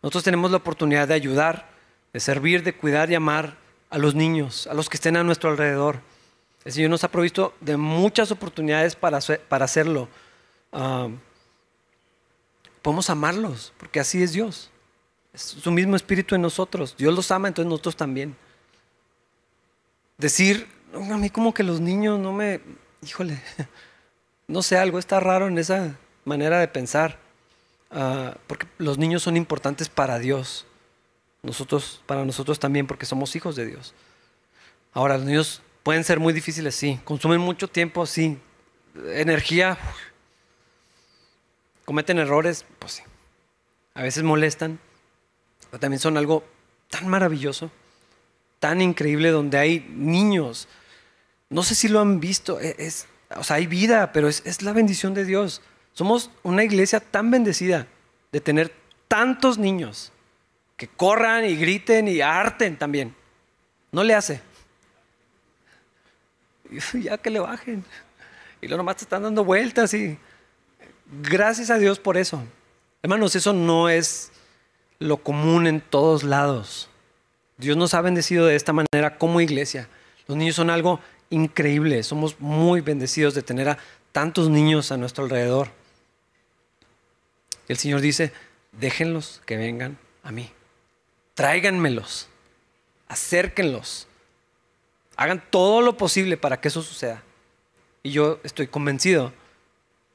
Nosotros 0.02 0.24
tenemos 0.24 0.50
la 0.50 0.58
oportunidad 0.58 1.08
de 1.08 1.14
ayudar, 1.14 1.70
de 2.12 2.20
servir, 2.20 2.64
de 2.64 2.76
cuidar 2.76 3.12
y 3.12 3.14
amar 3.14 3.62
a 3.94 4.00
los 4.00 4.16
niños, 4.16 4.66
a 4.66 4.74
los 4.74 4.90
que 4.90 4.98
estén 4.98 5.18
a 5.18 5.24
nuestro 5.24 5.52
alrededor. 5.52 6.00
El 6.66 6.74
Señor 6.74 6.90
nos 6.90 7.04
ha 7.04 7.12
provisto 7.12 7.54
de 7.62 7.78
muchas 7.78 8.32
oportunidades 8.32 8.96
para, 8.96 9.20
para 9.48 9.66
hacerlo. 9.66 10.10
Ah, 10.72 11.10
podemos 12.82 13.12
amarlos, 13.12 13.72
porque 13.78 14.00
así 14.00 14.24
es 14.24 14.34
Dios. 14.34 14.72
Es 15.32 15.42
su 15.44 15.70
mismo 15.70 15.96
espíritu 15.96 16.34
en 16.34 16.42
nosotros. 16.42 16.96
Dios 16.98 17.14
los 17.14 17.30
ama, 17.30 17.48
entonces 17.50 17.70
nosotros 17.70 17.96
también 17.96 18.36
decir, 20.18 20.68
a 20.94 21.18
mí 21.18 21.30
como 21.30 21.54
que 21.54 21.62
los 21.62 21.80
niños 21.80 22.20
no 22.20 22.34
me, 22.34 22.62
híjole, 23.06 23.40
no 24.48 24.64
sé, 24.64 24.78
algo 24.78 24.98
está 24.98 25.20
raro 25.20 25.48
en 25.48 25.60
esa 25.60 25.98
manera 26.26 26.60
de 26.60 26.68
pensar, 26.68 27.20
ah, 27.92 28.36
porque 28.48 28.66
los 28.80 28.98
niños 28.98 29.22
son 29.22 29.38
importantes 29.38 29.88
para 29.88 30.18
Dios, 30.18 30.66
nosotros, 31.44 32.02
para 32.06 32.26
nosotros 32.26 32.60
también, 32.60 32.88
porque 32.88 33.06
somos 33.06 33.36
hijos 33.36 33.56
de 33.56 33.68
Dios. 33.68 33.94
Ahora, 34.94 35.18
los 35.18 35.26
niños 35.26 35.62
pueden 35.84 36.04
ser 36.04 36.20
muy 36.20 36.34
difíciles, 36.34 36.76
sí, 36.76 37.00
consumen 37.04 37.40
mucho 37.40 37.68
tiempo, 37.68 38.06
sí, 38.06 38.40
energía, 38.96 39.78
cometen 41.86 42.18
errores, 42.18 42.66
pues 42.80 42.94
sí, 42.94 43.04
a 43.94 44.02
veces 44.02 44.24
molestan, 44.24 44.80
pero 45.70 45.80
también 45.80 46.00
son 46.00 46.18
algo 46.18 46.44
tan 46.90 47.08
maravilloso 47.08 47.70
tan 48.64 48.80
increíble 48.80 49.30
donde 49.30 49.58
hay 49.58 49.86
niños. 49.94 50.70
No 51.50 51.64
sé 51.64 51.76
si 51.76 51.90
lo 51.90 52.00
han 52.00 52.22
visto, 52.22 52.62
e, 52.62 52.78
es, 52.80 53.08
o 53.36 53.44
sea, 53.44 53.58
hay 53.58 53.68
vida, 53.68 54.14
pero 54.14 54.30
es, 54.30 54.62
la 54.62 54.72
bendición 54.72 55.14
de 55.14 55.26
Dios. 55.26 55.62
Somos 55.92 56.32
una 56.44 56.64
iglesia 56.64 57.02
tan 57.02 57.30
bendecida 57.30 57.88
de 58.32 58.40
tener 58.40 58.74
tantos 59.10 59.58
niños 59.58 60.13
que 60.78 60.88
corran 60.88 61.46
y 61.46 61.56
griten 61.56 62.08
y 62.08 62.22
arten 62.22 62.78
también. 62.78 63.16
No 63.92 64.04
le 64.04 64.16
hace. 64.16 64.42
Ya 66.94 67.18
que 67.18 67.30
le 67.30 67.40
bajen. 67.40 67.84
Y 68.62 68.68
luego 68.68 68.78
nomás 68.78 68.98
te 68.98 69.04
están 69.04 69.24
dando 69.24 69.44
vueltas 69.44 69.94
y 69.94 70.18
gracias 71.22 71.70
a 71.70 71.78
Dios 71.78 72.00
por 72.00 72.18
eso. 72.18 72.44
Hermanos, 73.04 73.36
eso 73.36 73.54
no 73.54 73.90
es 73.90 74.32
lo 75.00 75.18
común 75.18 75.68
en 75.68 75.82
todos 75.82 76.24
lados. 76.24 76.90
Dios 77.58 77.78
nos 77.78 77.94
ha 77.94 78.02
bendecido 78.02 78.46
de 78.46 78.56
esta 78.56 78.74
manera 78.74 79.18
como 79.18 79.42
iglesia. 79.42 79.88
Los 80.28 80.38
niños 80.38 80.56
son 80.56 80.70
algo 80.70 81.00
increíble. 81.30 82.02
Somos 82.04 82.40
muy 82.40 82.82
bendecidos 82.82 83.34
de 83.34 83.44
tener 83.44 83.70
a 83.70 83.78
tantos 84.12 84.50
niños 84.50 84.92
a 84.92 84.98
nuestro 84.98 85.26
alrededor. 85.26 85.70
El 87.68 87.78
Señor 87.78 88.02
dice, 88.02 88.32
déjenlos 88.72 89.42
que 89.46 89.58
vengan 89.58 89.98
a 90.24 90.32
mí. 90.32 90.52
Tráiganmelos. 91.34 92.28
Acérquenlos. 93.08 94.08
Hagan 95.16 95.44
todo 95.50 95.82
lo 95.82 95.98
posible 95.98 96.38
para 96.38 96.60
que 96.60 96.68
eso 96.68 96.82
suceda. 96.82 97.24
Y 98.02 98.12
yo 98.12 98.40
estoy 98.44 98.68
convencido 98.68 99.34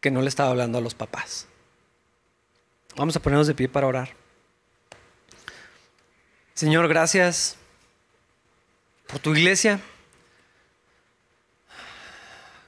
que 0.00 0.10
no 0.10 0.22
le 0.22 0.28
estaba 0.28 0.50
hablando 0.50 0.78
a 0.78 0.80
los 0.80 0.94
papás. 0.94 1.46
Vamos 2.96 3.16
a 3.16 3.20
ponernos 3.20 3.46
de 3.46 3.54
pie 3.54 3.68
para 3.68 3.86
orar. 3.86 4.10
Señor, 6.54 6.88
gracias 6.88 7.56
por 9.06 9.20
tu 9.20 9.34
iglesia. 9.34 9.80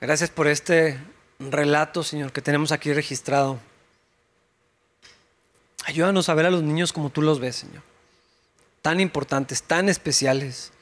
Gracias 0.01 0.31
por 0.31 0.47
este 0.47 0.99
relato, 1.39 2.03
Señor, 2.03 2.33
que 2.33 2.41
tenemos 2.41 2.73
aquí 2.73 2.93
registrado. 2.93 3.59
Ayúdanos 5.85 6.29
a 6.29 6.35
ver 6.35 6.47
a 6.47 6.51
los 6.51 6.63
niños 6.63 6.93
como 6.93 7.11
tú 7.11 7.21
los 7.21 7.41
ves, 7.41 7.57
Señor. 7.57 7.90
Tan 8.83 9.01
importantes, 9.01 9.63
tan 9.63 9.89
especiales, 9.89 10.73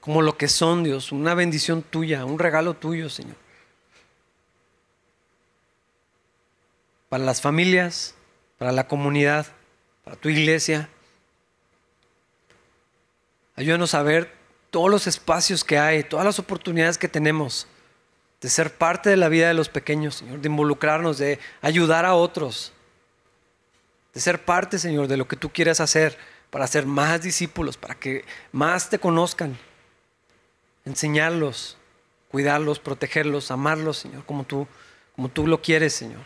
como 0.00 0.22
lo 0.22 0.36
que 0.36 0.48
son, 0.48 0.84
Dios. 0.84 1.12
Una 1.12 1.34
bendición 1.34 1.82
tuya, 1.82 2.24
un 2.24 2.38
regalo 2.38 2.74
tuyo, 2.74 3.10
Señor. 3.10 3.36
Para 7.08 7.24
las 7.24 7.40
familias, 7.40 8.14
para 8.58 8.72
la 8.72 8.86
comunidad, 8.86 9.46
para 10.04 10.16
tu 10.16 10.28
iglesia. 10.28 10.88
Ayúdanos 13.56 13.94
a 13.94 14.02
ver 14.02 14.32
todos 14.70 14.90
los 14.90 15.06
espacios 15.06 15.64
que 15.64 15.78
hay, 15.78 16.04
todas 16.04 16.26
las 16.26 16.38
oportunidades 16.38 16.98
que 16.98 17.08
tenemos 17.08 17.66
de 18.40 18.50
ser 18.50 18.74
parte 18.74 19.10
de 19.10 19.16
la 19.16 19.28
vida 19.28 19.48
de 19.48 19.54
los 19.54 19.68
pequeños, 19.68 20.16
Señor, 20.16 20.40
de 20.40 20.48
involucrarnos, 20.48 21.18
de 21.18 21.38
ayudar 21.62 22.04
a 22.04 22.14
otros, 22.14 22.72
de 24.14 24.20
ser 24.20 24.44
parte, 24.44 24.78
Señor, 24.78 25.08
de 25.08 25.16
lo 25.16 25.26
que 25.26 25.36
tú 25.36 25.50
quieres 25.50 25.80
hacer 25.80 26.16
para 26.56 26.64
hacer 26.64 26.86
más 26.86 27.20
discípulos, 27.20 27.76
para 27.76 27.94
que 27.94 28.24
más 28.50 28.88
te 28.88 28.98
conozcan, 28.98 29.58
enseñarlos, 30.86 31.76
cuidarlos, 32.30 32.78
protegerlos, 32.78 33.50
amarlos, 33.50 33.98
Señor, 33.98 34.24
como 34.24 34.44
tú, 34.44 34.66
como 35.14 35.28
tú 35.28 35.46
lo 35.46 35.60
quieres, 35.60 35.92
Señor. 35.92 36.22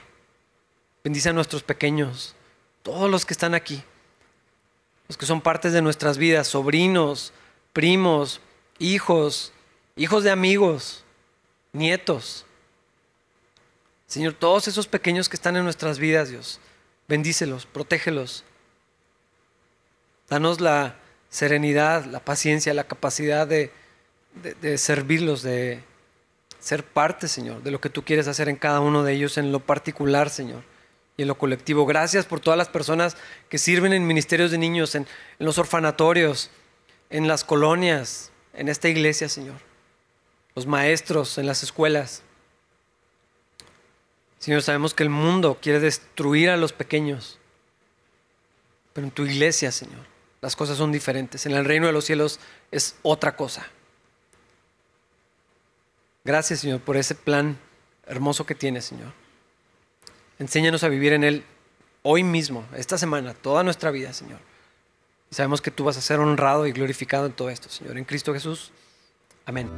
Bendice 1.02 1.30
a 1.30 1.32
nuestros 1.32 1.64
pequeños, 1.64 2.36
todos 2.84 3.10
los 3.10 3.26
que 3.26 3.32
están 3.32 3.56
aquí, 3.56 3.82
los 5.08 5.18
que 5.18 5.26
son 5.26 5.40
partes 5.40 5.72
de 5.72 5.82
nuestras 5.82 6.16
vidas, 6.16 6.46
sobrinos, 6.46 7.32
primos, 7.72 8.40
hijos, 8.78 9.52
hijos 9.96 10.22
de 10.22 10.30
amigos, 10.30 11.02
nietos. 11.72 12.46
Señor, 14.06 14.34
todos 14.34 14.68
esos 14.68 14.86
pequeños 14.86 15.28
que 15.28 15.34
están 15.34 15.56
en 15.56 15.64
nuestras 15.64 15.98
vidas, 15.98 16.28
Dios, 16.28 16.60
bendícelos, 17.08 17.66
protégelos. 17.66 18.44
Danos 20.30 20.60
la 20.60 20.94
serenidad, 21.28 22.04
la 22.04 22.20
paciencia, 22.20 22.72
la 22.72 22.84
capacidad 22.84 23.48
de, 23.48 23.72
servirlos, 24.78 25.42
de 25.42 25.82
ser 26.60 26.84
parte, 26.84 27.26
Señor, 27.26 27.64
de 27.64 27.72
lo 27.72 27.80
que 27.80 27.90
tú 27.90 28.04
quieres 28.04 28.28
hacer 28.28 28.48
en 28.48 28.54
cada 28.54 28.78
uno 28.78 29.02
de 29.02 29.12
ellos, 29.12 29.38
en 29.38 29.50
lo 29.50 29.58
particular, 29.58 30.30
Señor, 30.30 30.62
y 31.16 31.22
en 31.22 31.28
lo 31.28 31.36
colectivo. 31.36 31.84
Gracias 31.84 32.26
por 32.26 32.38
todas 32.38 32.56
las 32.56 32.68
personas 32.68 33.16
que 33.48 33.58
sirven 33.58 33.92
en 33.92 34.06
ministerios 34.06 34.52
de 34.52 34.58
niños, 34.58 34.94
en, 34.94 35.02
en 35.38 35.46
los 35.46 35.58
orfanatorios, 35.58 36.50
en 37.10 37.26
las 37.26 37.42
colonias, 37.42 38.30
en 38.54 38.68
esta 38.68 38.88
iglesia, 38.88 39.28
Señor. 39.28 39.56
Los 40.54 40.64
maestros 40.64 41.38
en 41.38 41.46
las 41.46 41.64
escuelas. 41.64 42.22
Señor, 44.38 44.62
sabemos 44.62 44.94
que 44.94 45.02
el 45.02 45.10
mundo 45.10 45.58
quiere 45.60 45.80
destruir 45.80 46.50
a 46.50 46.56
los 46.56 46.72
pequeños, 46.72 47.38
pero 48.92 49.08
en 49.08 49.10
tu 49.10 49.24
iglesia, 49.26 49.70
Señor, 49.72 50.06
las 50.40 50.56
cosas 50.56 50.78
son 50.78 50.92
diferentes. 50.92 51.46
En 51.46 51.52
el 51.52 51.64
reino 51.64 51.86
de 51.86 51.92
los 51.92 52.04
cielos 52.04 52.40
es 52.70 52.96
otra 53.02 53.36
cosa. 53.36 53.66
Gracias, 56.24 56.60
Señor, 56.60 56.80
por 56.80 56.96
ese 56.96 57.14
plan 57.14 57.58
hermoso 58.06 58.46
que 58.46 58.54
tienes, 58.54 58.84
Señor. 58.84 59.12
Enséñanos 60.38 60.84
a 60.84 60.88
vivir 60.88 61.12
en 61.12 61.24
Él 61.24 61.44
hoy 62.02 62.22
mismo, 62.22 62.64
esta 62.76 62.98
semana, 62.98 63.34
toda 63.34 63.62
nuestra 63.62 63.90
vida, 63.90 64.12
Señor. 64.12 64.38
Y 65.30 65.34
sabemos 65.34 65.60
que 65.60 65.70
tú 65.70 65.84
vas 65.84 65.96
a 65.96 66.00
ser 66.00 66.18
honrado 66.18 66.66
y 66.66 66.72
glorificado 66.72 67.26
en 67.26 67.32
todo 67.32 67.50
esto, 67.50 67.68
Señor. 67.68 67.96
En 67.98 68.04
Cristo 68.04 68.32
Jesús. 68.32 68.72
Amén. 69.46 69.70